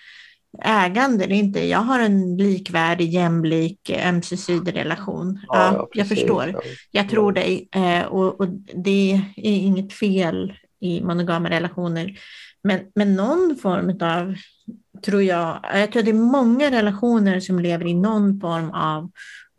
ägande, 0.63 1.25
det 1.25 1.33
är 1.33 1.37
inte, 1.37 1.65
jag 1.65 1.79
har 1.79 1.99
en 1.99 2.37
likvärdig, 2.37 3.09
jämlik, 3.09 3.89
ömsesidig 4.05 4.75
relation. 4.75 5.39
Ja, 5.47 5.55
ja, 5.57 5.73
ja 5.73 5.87
jag 5.93 6.07
förstår. 6.07 6.55
Jag 6.91 7.09
tror 7.09 7.31
dig 7.31 7.69
eh, 7.75 8.05
och, 8.05 8.41
och, 8.41 8.47
det 8.75 9.11
är 9.35 9.51
inget 9.51 9.93
fel 9.93 10.53
i 10.79 11.01
monogama 11.01 11.49
relationer. 11.49 12.19
Men, 12.63 12.79
men 12.95 13.15
någon 13.15 13.57
form 13.61 13.97
av, 14.01 14.35
tror 15.05 15.23
jag, 15.23 15.59
jag 15.73 15.91
tror 15.91 16.03
det 16.03 16.11
är 16.11 16.13
många 16.13 16.71
relationer 16.71 17.39
som 17.39 17.59
lever 17.59 17.87
i 17.87 17.93
någon 17.93 18.39
form 18.39 18.69
av 18.69 19.11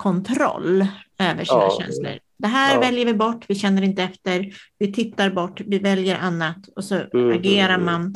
kontroll 0.02 0.86
över 1.18 1.44
sina 1.44 1.60
ja. 1.60 1.78
känslor. 1.80 2.18
Det 2.38 2.48
här 2.48 2.74
ja. 2.74 2.80
väljer 2.80 3.06
vi 3.06 3.14
bort, 3.14 3.44
vi 3.48 3.54
känner 3.54 3.82
inte 3.82 4.02
efter, 4.02 4.54
vi 4.78 4.92
tittar 4.92 5.30
bort, 5.30 5.60
vi 5.60 5.78
väljer 5.78 6.18
annat 6.18 6.68
och 6.76 6.84
så 6.84 6.94
mm. 6.94 7.38
agerar 7.38 7.78
man 7.78 8.14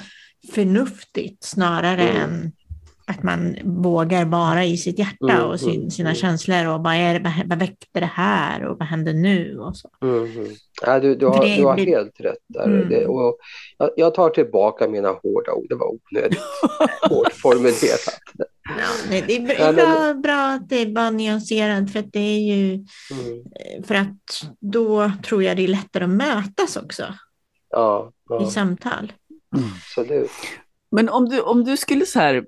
förnuftigt 0.53 1.45
snarare 1.45 2.09
mm. 2.09 2.23
än 2.23 2.53
att 3.09 3.23
man 3.23 3.57
vågar 3.65 4.25
vara 4.25 4.65
i 4.65 4.77
sitt 4.77 4.99
hjärta 4.99 5.33
mm, 5.33 5.45
och 5.45 5.61
sin, 5.61 5.81
mm, 5.81 5.91
sina 5.91 6.09
mm. 6.09 6.17
känslor 6.17 6.67
och 6.67 6.83
vad, 6.83 6.95
är 6.95 7.19
det, 7.19 7.43
vad 7.47 7.59
väckte 7.59 8.01
det 8.01 8.11
här 8.15 8.65
och 8.65 8.79
vad 8.79 8.89
händer 8.89 9.13
nu 9.13 9.59
och 9.59 9.77
så. 9.77 9.89
Mm, 10.03 10.25
mm. 10.25 10.49
ja, 10.83 11.01
du, 11.01 11.15
du, 11.15 11.27
har, 11.27 11.45
det, 11.45 11.57
du 11.57 11.65
har 11.65 11.77
helt 11.77 12.21
rätt 12.21 12.45
där. 12.47 12.65
Mm. 12.65 12.89
Det, 12.89 13.07
och 13.07 13.39
jag, 13.79 13.91
jag, 13.97 14.15
tar 14.15 14.31
tillbaka 14.31 14.89
mina 14.89 15.09
hårda 15.09 15.53
ord, 15.53 15.67
det 15.69 15.75
var 15.75 15.87
onödigt 15.87 16.39
hårt 17.03 17.33
formulerat. 17.33 18.21
Ja, 18.69 19.11
det, 19.11 19.21
det 19.21 19.37
är 19.37 19.73
bra, 19.73 20.15
bra 20.15 20.47
att 20.47 20.69
det 20.69 20.77
är 20.77 20.87
bara 20.87 21.11
nyanserat 21.11 21.93
för 21.93 21.99
att 21.99 22.13
det 22.13 22.19
är 22.19 22.55
ju 22.55 22.75
eh, 22.75 23.85
för 23.85 23.95
att 23.95 24.53
då 24.61 25.11
tror 25.25 25.43
jag 25.43 25.57
det 25.57 25.65
är 25.65 25.69
lättare 25.69 26.05
att 26.05 26.11
mötas 26.11 26.77
också 26.77 27.05
ja, 27.71 28.13
ja. 28.29 28.43
i 28.43 28.47
samtal. 28.47 29.13
Absolut. 29.51 30.31
Men 30.91 31.09
om 31.09 31.29
du, 31.29 31.41
om 31.41 31.65
du 31.65 31.77
skulle 31.77 32.07
så 32.07 32.19
här 32.19 32.45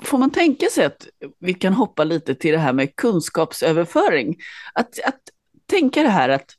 får 0.00 0.18
man 0.18 0.30
tänka 0.30 0.66
sig 0.66 0.84
att 0.84 1.06
vi 1.38 1.54
kan 1.54 1.72
hoppa 1.72 2.04
lite 2.04 2.34
till 2.34 2.52
det 2.52 2.58
här 2.58 2.72
med 2.72 2.96
kunskapsöverföring? 2.96 4.36
Att, 4.74 4.98
att 5.04 5.20
tänka 5.66 6.02
det 6.02 6.08
här 6.08 6.28
att 6.28 6.56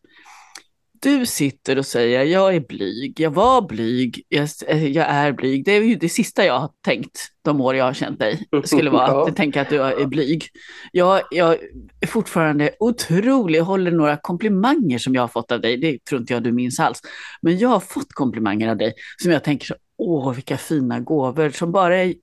du 1.04 1.26
sitter 1.26 1.78
och 1.78 1.86
säger 1.86 2.24
jag 2.24 2.56
är 2.56 2.60
blyg, 2.60 3.20
jag 3.20 3.32
var 3.32 3.62
blyg, 3.62 4.24
jag, 4.30 4.50
jag, 4.68 5.08
är 5.10 5.32
blyg. 5.32 5.66
Det 5.66 5.72
är 5.72 5.82
ju 5.82 5.96
det 5.96 6.10
sista 6.10 6.46
jag 6.46 6.60
har 6.60 6.70
tänkt 6.86 7.20
de 7.42 7.62
år 7.62 7.76
jag 7.76 7.86
har 7.86 7.94
känt 7.94 8.20
dig, 8.20 8.48
skulle 8.64 8.90
vara 8.90 9.08
ja. 9.12 9.28
att 9.28 9.36
tänka 9.36 9.62
att 9.62 9.70
du 9.70 9.82
är 9.82 10.06
blyg. 10.06 10.46
Jag, 10.92 11.22
jag 11.32 11.58
är 12.00 12.08
fortfarande 12.08 12.72
otrolig, 12.80 13.60
jag 13.60 13.64
håller 13.64 13.92
några 13.92 14.18
komplimanger 14.18 14.98
som 14.98 15.16
jag 15.16 15.22
har 15.22 15.28
fått 15.28 15.52
av 15.52 15.62
dig, 15.62 15.78
det 15.78 16.06
tror 16.06 16.22
inte 16.22 16.34
jag 16.34 16.44
du 16.44 16.52
minns 16.52 16.80
alls. 16.80 17.02
Men 17.42 17.58
jag 17.58 17.70
har 17.70 17.80
fått 17.80 18.14
komplimanger 18.14 18.70
av 18.70 18.78
dig 18.78 18.94
som 19.18 19.32
jag 19.32 19.44
tänker 19.44 19.66
så, 19.66 19.76
åh 19.98 20.34
vilka 20.34 20.58
fina 20.58 21.00
gåvor 21.00 21.50
som 21.50 21.72
bara 21.72 21.98
är, 21.98 22.14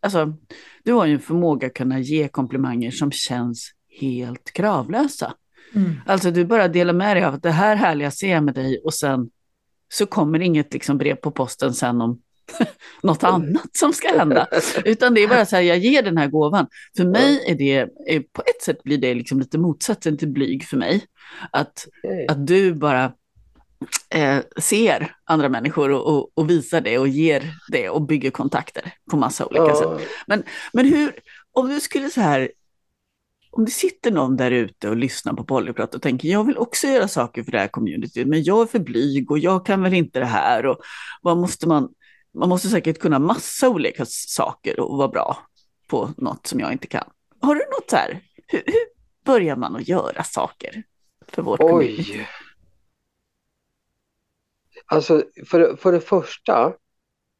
alltså 0.00 0.34
du 0.84 0.92
har 0.92 1.06
ju 1.06 1.12
en 1.12 1.20
förmåga 1.20 1.66
att 1.66 1.74
kunna 1.74 2.00
ge 2.00 2.28
komplimanger 2.28 2.90
som 2.90 3.12
känns 3.12 3.72
helt 4.00 4.52
kravlösa. 4.52 5.34
Mm. 5.74 6.00
Alltså 6.06 6.30
du 6.30 6.44
bara 6.44 6.68
delar 6.68 6.92
med 6.92 7.16
dig 7.16 7.24
av 7.24 7.34
att 7.34 7.42
det 7.42 7.50
här 7.50 7.76
härliga 7.76 8.10
ser 8.10 8.32
jag 8.32 8.44
med 8.44 8.54
dig 8.54 8.80
och 8.84 8.94
sen 8.94 9.30
så 9.92 10.06
kommer 10.06 10.40
inget 10.40 10.72
liksom 10.72 10.98
brev 10.98 11.14
på 11.14 11.30
posten 11.30 11.74
sen 11.74 12.00
om 12.00 12.20
något 13.02 13.24
annat 13.24 13.76
som 13.76 13.92
ska 13.92 14.18
hända. 14.18 14.46
Utan 14.84 15.14
det 15.14 15.20
är 15.20 15.28
bara 15.28 15.46
så 15.46 15.56
här, 15.56 15.62
jag 15.62 15.78
ger 15.78 16.02
den 16.02 16.16
här 16.16 16.26
gåvan. 16.26 16.66
För 16.96 17.04
mig 17.04 17.44
är 17.46 17.54
det, 17.54 17.86
på 18.32 18.42
ett 18.46 18.62
sätt 18.62 18.82
blir 18.82 18.98
det 18.98 19.14
liksom 19.14 19.40
lite 19.40 19.58
motsatsen 19.58 20.16
till 20.16 20.28
blyg 20.28 20.64
för 20.64 20.76
mig. 20.76 21.04
Att, 21.50 21.86
okay. 22.02 22.26
att 22.26 22.46
du 22.46 22.74
bara 22.74 23.12
eh, 24.10 24.38
ser 24.60 25.16
andra 25.24 25.48
människor 25.48 25.90
och, 25.90 26.06
och, 26.06 26.30
och, 26.34 26.50
visar 26.50 26.80
det 26.80 26.98
och 26.98 27.08
ger 27.08 27.54
det 27.68 27.88
och 27.88 28.02
bygger 28.02 28.30
kontakter 28.30 28.92
på 29.10 29.16
massa 29.16 29.46
olika 29.46 29.62
oh. 29.62 29.98
sätt. 29.98 30.08
Men, 30.26 30.42
men 30.72 30.86
hur, 30.86 31.12
om 31.52 31.68
du 31.68 31.80
skulle 31.80 32.10
så 32.10 32.20
här, 32.20 32.50
om 33.50 33.64
det 33.64 33.70
sitter 33.70 34.10
någon 34.10 34.36
där 34.36 34.50
ute 34.50 34.88
och 34.88 34.96
lyssnar 34.96 35.32
på 35.32 35.44
Polyprat 35.44 35.94
och 35.94 36.02
tänker 36.02 36.28
jag 36.28 36.44
vill 36.44 36.58
också 36.58 36.86
göra 36.86 37.08
saker 37.08 37.42
för 37.42 37.52
det 37.52 37.58
här 37.58 37.68
communityt, 37.68 38.26
men 38.26 38.42
jag 38.42 38.62
är 38.62 38.66
för 38.66 38.78
blyg 38.78 39.30
och 39.30 39.38
jag 39.38 39.66
kan 39.66 39.82
väl 39.82 39.94
inte 39.94 40.18
det 40.18 40.26
här 40.26 40.66
och 40.66 40.78
vad 41.22 41.36
måste 41.36 41.68
man, 41.68 41.88
man 42.34 42.48
måste 42.48 42.68
säkert 42.68 42.98
kunna 42.98 43.18
massa 43.18 43.68
olika 43.68 44.04
saker 44.06 44.80
och 44.80 44.98
vara 44.98 45.08
bra 45.08 45.38
på 45.86 46.10
något 46.16 46.46
som 46.46 46.60
jag 46.60 46.72
inte 46.72 46.86
kan. 46.86 47.04
Har 47.40 47.54
du 47.54 47.60
något 47.60 47.90
så 47.90 47.96
här, 47.96 48.20
hur, 48.46 48.62
hur 48.66 48.86
börjar 49.24 49.56
man 49.56 49.76
att 49.76 49.88
göra 49.88 50.22
saker 50.24 50.82
för 51.28 51.42
vårt 51.42 51.60
Oj. 51.60 51.70
community? 51.70 52.26
Alltså 54.86 55.22
för, 55.46 55.76
för 55.76 55.92
det 55.92 56.00
första, 56.00 56.72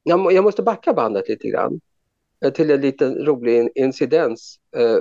jag, 0.03 0.33
jag 0.33 0.45
måste 0.45 0.63
backa 0.63 0.95
bandet 0.95 1.29
lite 1.29 1.49
grann 1.49 1.81
eh, 2.45 2.53
till 2.53 2.71
en 2.71 2.81
liten 2.81 3.15
rolig 3.15 3.69
incidens. 3.75 4.57
Eh, 4.77 4.99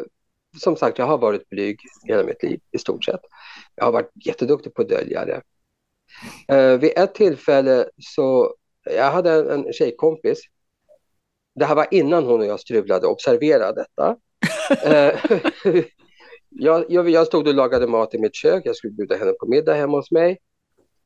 som 0.59 0.75
sagt, 0.75 0.97
jag 0.97 1.05
har 1.05 1.17
varit 1.17 1.49
blyg 1.49 1.79
hela 2.03 2.23
mitt 2.23 2.43
liv 2.43 2.59
i 2.71 2.77
stort 2.77 3.05
sett. 3.05 3.21
Jag 3.75 3.85
har 3.85 3.91
varit 3.91 4.11
jätteduktig 4.25 4.73
på 4.73 4.81
att 4.81 4.89
dölja 4.89 5.25
det. 5.25 5.41
Eh, 6.47 6.79
vid 6.79 6.91
ett 6.95 7.15
tillfälle 7.15 7.89
så, 7.97 8.55
jag 8.83 9.11
hade 9.11 9.53
en, 9.53 9.73
tjejkompis. 9.73 10.39
Det 11.55 11.65
här 11.65 11.75
var 11.75 11.87
innan 11.91 12.25
hon 12.25 12.39
och 12.39 12.45
jag 12.45 12.59
strulade, 12.59 13.07
observera 13.07 13.71
detta. 13.71 14.17
jag, 16.49 16.85
jag, 16.89 17.09
jag 17.09 17.27
stod 17.27 17.47
och 17.47 17.53
lagade 17.53 17.87
mat 17.87 18.13
i 18.13 18.19
mitt 18.19 18.35
kök, 18.35 18.61
jag 18.65 18.75
skulle 18.75 18.93
bjuda 18.93 19.15
henne 19.15 19.31
på 19.31 19.45
middag 19.47 19.73
hemma 19.73 19.97
hos 19.97 20.11
mig. 20.11 20.37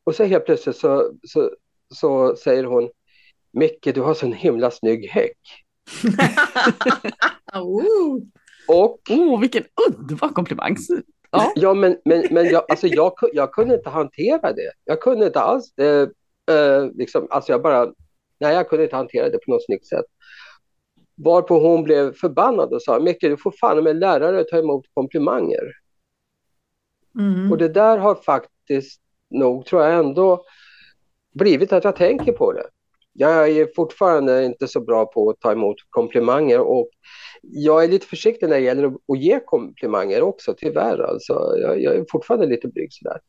Och 0.09 0.15
så 0.15 0.23
helt 0.23 0.45
plötsligt 0.45 0.75
så, 0.75 1.13
så, 1.23 1.51
så 1.95 2.35
säger 2.35 2.63
hon 2.63 2.89
Micke, 3.51 3.93
du 3.93 4.01
har 4.01 4.13
så 4.13 4.25
en 4.25 4.33
himla 4.33 4.71
snygg 4.71 5.09
häck. 5.09 5.37
oh. 7.53 8.17
Och, 8.67 8.99
oh, 9.09 9.39
vilken 9.39 9.63
underbar 9.87 10.29
komplimang. 10.29 10.75
Ja, 11.31 11.53
ja 11.55 11.73
men, 11.73 11.97
men, 12.05 12.25
men 12.31 12.45
jag, 12.45 12.65
alltså 12.69 12.87
jag, 12.87 13.13
jag 13.33 13.53
kunde 13.53 13.75
inte 13.75 13.89
hantera 13.89 14.53
det. 14.53 14.71
Jag 14.85 15.01
kunde 15.01 15.25
inte 15.25 15.39
alls 15.39 15.73
det. 15.75 16.01
Eh, 16.51 16.91
liksom, 16.93 17.27
alltså 17.29 17.51
jag 17.51 17.61
bara, 17.61 17.93
nej, 18.39 18.55
jag 18.55 18.69
kunde 18.69 18.83
inte 18.83 18.95
hantera 18.95 19.29
det 19.29 19.37
på 19.45 19.51
något 19.51 19.65
snyggt 19.65 19.87
sätt. 19.87 20.05
Varpå 21.15 21.59
hon 21.59 21.83
blev 21.83 22.13
förbannad 22.13 22.73
och 22.73 22.81
sa, 22.81 22.99
Micke, 22.99 23.21
du 23.21 23.37
får 23.37 23.53
fan 23.59 23.83
med 23.83 23.95
lärare 23.95 24.43
ta 24.43 24.57
emot 24.57 24.85
komplimanger. 24.93 25.73
Mm. 27.19 27.51
Och 27.51 27.57
det 27.57 27.69
där 27.69 27.97
har 27.97 28.15
faktiskt 28.15 29.01
nog, 29.29 29.65
tror 29.65 29.83
jag 29.83 29.99
ändå, 29.99 30.43
blivit 31.33 31.73
att 31.73 31.83
jag 31.83 31.95
tänker 31.95 32.31
på 32.31 32.53
det. 32.53 32.65
Jag 33.13 33.49
är 33.49 33.69
fortfarande 33.75 34.45
inte 34.45 34.67
så 34.67 34.81
bra 34.81 35.05
på 35.05 35.29
att 35.29 35.39
ta 35.39 35.51
emot 35.51 35.75
komplimanger 35.89 36.59
och 36.59 36.89
jag 37.41 37.83
är 37.83 37.87
lite 37.87 38.05
försiktig 38.05 38.49
när 38.49 38.55
det 38.55 38.61
gäller 38.61 38.85
att 38.87 39.19
ge 39.19 39.39
komplimanger 39.45 40.21
också, 40.21 40.55
tyvärr. 40.57 40.99
Alltså, 40.99 41.33
jag, 41.57 41.81
jag 41.81 41.95
är 41.95 42.05
fortfarande 42.11 42.47
lite 42.47 42.67
blyg 42.67 42.89
sådär. 42.91 43.19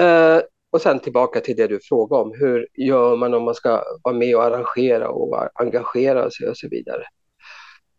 Eh, 0.00 0.42
och 0.70 0.80
sen 0.80 1.00
tillbaka 1.00 1.40
till 1.40 1.56
det 1.56 1.66
du 1.66 1.80
frågade 1.82 2.22
om. 2.22 2.32
Hur 2.38 2.66
gör 2.74 3.16
man 3.16 3.34
om 3.34 3.42
man 3.42 3.54
ska 3.54 3.82
vara 4.02 4.14
med 4.14 4.36
och 4.36 4.44
arrangera 4.44 5.10
och 5.10 5.48
engagera 5.54 6.30
sig 6.30 6.48
och 6.48 6.56
så 6.56 6.68
vidare. 6.68 7.02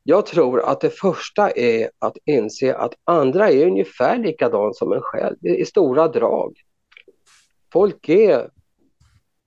Jag 0.04 0.26
tror 0.26 0.62
att 0.62 0.82
det 0.82 0.90
första 0.90 1.52
är 1.52 1.90
att 2.00 2.18
inse 2.26 2.76
att 2.76 2.94
andra 3.04 3.50
är 3.50 3.68
ungefär 3.68 4.18
likadant 4.18 4.76
som 4.76 4.92
en 4.94 5.02
själv 5.02 5.46
i 5.46 5.66
stora 5.66 6.08
drag. 6.08 6.54
Folk 7.74 8.10
är 8.10 8.50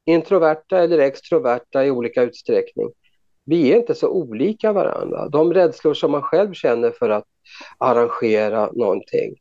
introverta 0.05 0.79
eller 0.79 0.99
extroverta 0.99 1.85
i 1.85 1.91
olika 1.91 2.22
utsträckning 2.22 2.89
vi 3.45 3.72
är 3.72 3.77
inte 3.77 3.95
så 3.95 4.09
olika 4.09 4.72
varandra. 4.72 5.29
De 5.29 5.55
rädslor 5.55 5.95
som 5.95 6.11
man 6.11 6.22
själv 6.22 6.53
känner 6.53 6.91
för 6.91 7.11
att 7.11 7.25
arrangera 7.79 8.70
någonting 8.72 9.35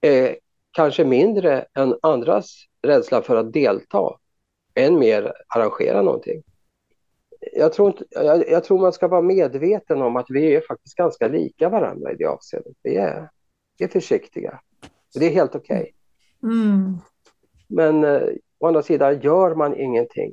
är 0.00 0.36
kanske 0.70 1.04
mindre 1.04 1.66
än 1.74 1.98
andras 2.02 2.54
rädsla 2.82 3.22
för 3.22 3.36
att 3.36 3.52
delta. 3.52 4.16
Än 4.74 4.98
mer 4.98 5.32
arrangera 5.48 6.02
någonting. 6.02 6.42
Jag 7.52 7.72
tror, 7.72 7.88
inte, 7.88 8.04
jag, 8.10 8.50
jag, 8.50 8.64
tror 8.64 8.78
man 8.78 8.92
ska 8.92 9.08
vara 9.08 9.22
medveten 9.22 10.02
om 10.02 10.16
att 10.16 10.26
vi 10.28 10.54
är 10.54 10.60
faktiskt 10.60 10.96
ganska 10.96 11.28
lika 11.28 11.68
varandra 11.68 12.12
i 12.12 12.16
det 12.16 12.24
avseendet. 12.24 12.76
Vi 12.82 12.96
är, 12.96 13.30
vi 13.78 13.84
är 13.84 13.88
försiktiga. 13.88 14.60
Det 15.14 15.26
är 15.26 15.30
helt 15.30 15.54
okej. 15.54 15.92
Okay. 16.42 16.52
Mm. 16.52 16.98
Men 17.70 18.04
eh, 18.04 18.28
å 18.58 18.66
andra 18.66 18.82
sidan, 18.82 19.20
gör 19.20 19.54
man 19.54 19.76
ingenting 19.76 20.32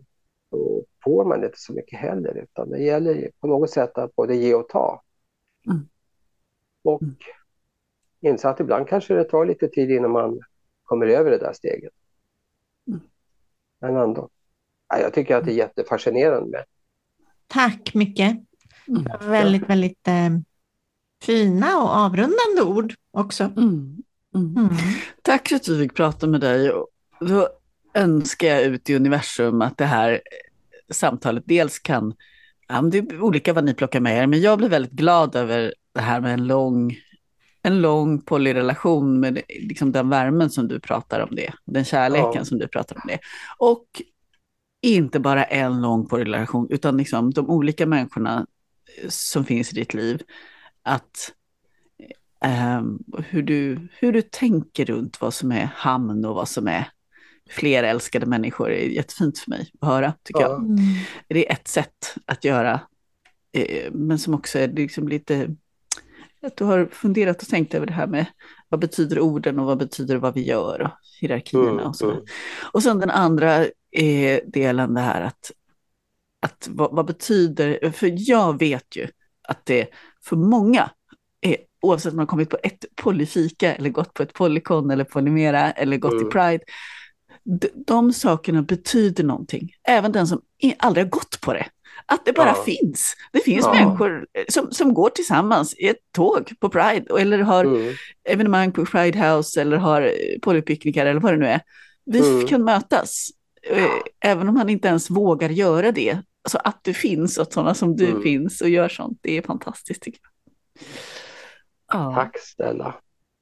så 0.50 0.84
får 1.04 1.26
man 1.26 1.44
inte 1.44 1.58
så 1.58 1.74
mycket 1.74 2.00
heller 2.00 2.38
utan 2.38 2.70
det 2.70 2.80
gäller 2.80 3.32
på 3.40 3.48
något 3.48 3.70
sätt 3.70 3.98
att 3.98 4.16
både 4.16 4.36
ge 4.36 4.54
och 4.54 4.70
ta. 4.70 5.02
Mm. 5.66 5.88
Och 6.84 7.02
mm. 7.02 7.16
inse 8.22 8.50
att 8.50 8.60
ibland 8.60 8.88
kanske 8.88 9.14
det 9.14 9.24
tar 9.24 9.46
lite 9.46 9.68
tid 9.68 9.92
innan 9.92 10.12
man 10.12 10.40
kommer 10.84 11.08
över 11.08 11.32
det 11.32 11.38
där 11.38 11.54
steget. 11.54 11.94
Mm. 12.88 13.00
Men 13.80 13.96
ändå. 13.96 14.30
Ja, 14.90 15.00
jag 15.00 15.14
tycker 15.14 15.36
att 15.36 15.46
det 15.46 15.52
är 15.52 15.56
jättefascinerande. 15.56 16.66
Tack 17.48 17.94
mycket. 17.94 18.38
Mm. 18.88 19.30
Väldigt, 19.30 19.70
väldigt 19.70 20.08
eh, 20.08 20.30
fina 21.22 21.78
och 21.78 21.90
avrundande 21.90 22.62
ord 22.66 22.94
också. 23.12 23.44
Mm. 23.44 24.04
Mm. 24.36 24.70
Tack 25.22 25.48
för 25.48 25.56
att 25.56 25.68
vi 25.68 25.80
fick 25.84 25.96
prata 25.96 26.28
med 26.28 26.42
dig. 26.42 26.72
Då 27.20 27.50
önskar 27.94 28.48
jag 28.48 28.64
ut 28.64 28.90
i 28.90 28.96
universum 28.96 29.62
att 29.62 29.78
det 29.78 29.86
här 29.86 30.22
samtalet 30.90 31.44
dels 31.46 31.80
kan, 31.80 32.14
ja, 32.68 32.82
det 32.82 32.98
är 32.98 33.22
olika 33.22 33.54
vad 33.54 33.64
ni 33.64 33.74
plockar 33.74 34.00
med 34.00 34.18
er, 34.18 34.28
men 34.28 34.42
jag 34.42 34.58
blir 34.58 34.70
väldigt 34.70 34.92
glad 34.92 35.36
över 35.36 35.74
det 35.94 36.02
här 36.02 36.22
med 36.22 36.34
en 36.34 36.48
lång, 36.48 36.96
en 37.62 37.82
lång 37.82 38.22
polyrelation 38.22 39.20
med 39.20 39.42
liksom 39.48 39.92
den 39.92 40.10
värmen 40.10 40.50
som 40.50 40.68
du 40.68 40.80
pratar 40.80 41.20
om 41.20 41.36
det, 41.36 41.54
den 41.66 41.86
kärleken 41.86 42.32
ja. 42.36 42.46
som 42.46 42.60
du 42.60 42.68
pratar 42.68 42.96
om 42.96 43.02
det. 43.08 43.20
Och 43.58 43.86
inte 44.82 45.20
bara 45.20 45.44
en 45.44 45.82
lång 45.82 46.08
polyrelation, 46.08 46.68
utan 46.70 46.98
liksom 46.98 47.32
de 47.32 47.50
olika 47.50 47.86
människorna 47.86 48.48
som 49.08 49.46
finns 49.46 49.72
i 49.72 49.76
ditt 49.76 49.94
liv. 49.94 50.22
Att 50.84 51.34
um, 52.80 53.04
hur, 53.30 53.44
du, 53.44 53.88
hur 54.00 54.14
du 54.14 54.22
tänker 54.22 54.86
runt 54.86 55.22
vad 55.22 55.34
som 55.34 55.52
är 55.52 55.70
hamn 55.76 56.26
och 56.26 56.36
vad 56.36 56.50
som 56.50 56.68
är 56.68 56.88
fler 57.50 57.84
älskade 57.84 58.26
människor 58.26 58.72
är 58.72 58.88
jättefint 58.88 59.40
för 59.40 59.50
mig 59.50 59.72
att 59.80 59.88
höra, 59.88 60.14
tycker 60.24 60.42
ja. 60.42 60.48
jag. 60.48 60.60
Mm. 60.60 60.78
Det 61.28 61.50
är 61.50 61.54
ett 61.54 61.68
sätt 61.68 62.16
att 62.26 62.44
göra, 62.44 62.80
eh, 63.52 63.92
men 63.92 64.20
som 64.20 64.34
också 64.34 64.60
är 64.60 64.68
liksom 64.68 65.08
lite, 65.08 65.56
att 66.42 66.58
du 66.58 66.64
har 66.64 66.86
funderat 66.86 67.42
och 67.42 67.48
tänkt 67.48 67.74
över 67.74 67.86
det 67.86 67.94
här 67.94 68.08
med 68.08 68.26
vad 68.70 68.80
betyder 68.80 69.20
orden 69.20 69.60
och 69.60 69.66
vad 69.66 69.78
betyder 69.78 70.16
vad 70.16 70.34
vi 70.34 70.46
gör 70.46 70.82
och 70.82 70.92
hierarkierna 71.22 71.72
mm, 71.72 71.86
och 71.86 71.96
så. 71.96 72.12
Mm. 72.12 72.24
Och 72.74 72.84
sen 72.84 73.00
den 73.00 73.12
andra 73.12 73.66
är 73.92 74.42
delen 74.46 74.94
det 74.94 75.02
här 75.02 75.22
att, 75.22 75.52
att 76.42 76.68
vad, 76.72 76.96
vad 76.96 77.06
betyder, 77.06 77.92
för 77.92 78.30
jag 78.30 78.60
vet 78.60 78.96
ju 78.96 79.08
att 79.48 79.66
det 79.66 79.88
för 80.24 80.36
många 80.36 80.90
är 81.42 81.58
oavsett 81.82 82.12
om 82.12 82.18
man 82.18 82.28
kommit 82.28 82.50
på 82.50 82.58
ett 82.64 82.86
polyfika 82.96 83.76
eller 83.76 83.90
gått 83.90 84.14
på 84.14 84.24
ett 84.24 84.34
polycon 84.34 84.92
eller 84.92 85.04
polymera 85.04 85.72
eller 85.72 85.98
gått 85.98 86.14
mm. 86.14 86.28
i 86.28 86.32
Pride, 86.32 86.64
de 87.86 88.14
sakerna 88.14 88.62
betyder 88.62 89.24
någonting. 89.24 89.72
Även 89.88 90.12
den 90.12 90.28
som 90.28 90.42
aldrig 90.78 91.06
har 91.06 91.10
gått 91.10 91.42
på 91.42 91.54
det. 91.54 91.66
Att 92.06 92.26
det 92.26 92.34
bara 92.34 92.48
ja. 92.48 92.64
finns. 92.64 93.16
Det 93.32 93.40
finns 93.40 93.66
ja. 93.66 93.74
människor 93.74 94.28
eh, 94.34 94.44
som, 94.50 94.72
som 94.72 94.94
går 94.94 95.10
tillsammans 95.10 95.74
i 95.74 95.88
ett 95.88 96.12
tåg 96.12 96.54
på 96.60 96.70
Pride 96.70 97.20
eller 97.20 97.40
har 97.40 97.66
mm. 97.66 97.94
evenemang 98.24 98.72
på 98.72 98.86
Pride 98.86 99.20
House 99.20 99.62
eller 99.62 99.78
har 99.78 100.02
eh, 100.02 100.40
polypicknickar 100.42 101.06
eller 101.06 101.20
vad 101.20 101.34
det 101.34 101.38
nu 101.38 101.48
är. 101.48 101.62
Vi 102.06 102.20
mm. 102.20 102.48
kan 102.48 102.64
mötas. 102.64 103.30
Eh, 103.64 103.86
även 104.20 104.50
om 104.50 104.56
man 104.56 104.70
inte 104.70 104.88
ens 104.88 105.10
vågar 105.10 105.50
göra 105.50 105.92
det. 105.92 106.20
Alltså 106.44 106.58
att 106.58 106.80
du 106.84 106.94
finns 106.94 107.38
och 107.38 107.54
sådana 107.54 107.74
som 107.74 107.96
du 107.96 108.08
mm. 108.08 108.22
finns 108.22 108.62
och 108.62 108.70
gör 108.70 108.90
sånt, 108.90 109.20
det 109.22 109.38
är 109.38 109.42
fantastiskt 109.42 110.02
tycker 110.02 110.20
jag. 110.24 110.84
Ja. 112.00 112.16
Tack 112.16 112.40
snälla. 112.40 112.96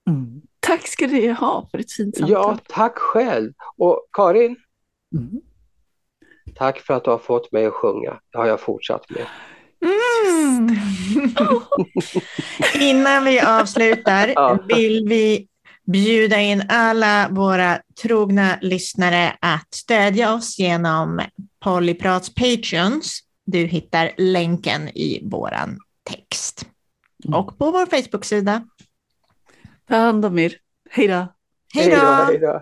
Mm. 0.09 0.41
Tack 0.65 0.87
ska 0.87 1.07
du 1.07 1.31
ha 1.31 1.67
för 1.71 1.77
ett 1.77 1.91
fint 1.91 2.17
samtal. 2.17 2.31
Ja, 2.31 2.57
tack 2.67 2.97
själv. 2.97 3.53
Och 3.77 4.07
Karin? 4.11 4.55
Mm. 5.15 5.41
Tack 6.55 6.79
för 6.79 6.93
att 6.93 7.03
du 7.03 7.09
har 7.09 7.17
fått 7.17 7.51
mig 7.51 7.65
att 7.65 7.73
sjunga. 7.73 8.19
Det 8.31 8.37
har 8.37 8.45
jag 8.45 8.59
fortsatt 8.59 9.09
med. 9.09 9.25
Mm. 9.85 10.75
Innan 12.81 13.25
vi 13.25 13.39
avslutar 13.39 14.27
Ja. 14.35 14.59
vill 14.67 15.05
vi 15.09 15.47
bjuda 15.91 16.39
in 16.41 16.63
alla 16.69 17.27
våra 17.31 17.79
trogna 18.01 18.57
lyssnare 18.61 19.37
att 19.39 19.73
stödja 19.73 20.33
oss 20.33 20.59
genom 20.59 21.21
Polyprats 21.63 22.33
Patreons. 22.33 23.19
Du 23.45 23.57
hittar 23.59 24.11
länken 24.17 24.89
i 24.89 25.21
våran 25.31 25.79
text. 26.09 26.65
Och 27.33 27.57
på 27.57 27.71
vår 27.71 27.85
Facebook-sida. 27.85 28.63
Ta 29.87 29.95
hand 29.95 30.25
om 30.25 30.39
er. 30.39 30.53
Hej 30.89 31.07
då! 31.07 31.27
Hej 31.73 31.89
då! 32.41 32.61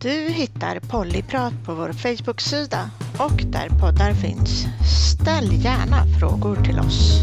Du 0.00 0.10
hittar 0.10 0.80
Pollyprat 0.80 1.52
på 1.66 1.74
vår 1.74 1.92
Facebook-sida 1.92 2.90
och 3.18 3.42
där 3.52 3.68
poddar 3.80 4.12
finns. 4.12 4.66
Ställ 5.12 5.64
gärna 5.64 6.04
frågor 6.20 6.56
till 6.56 6.78
oss. 6.78 7.20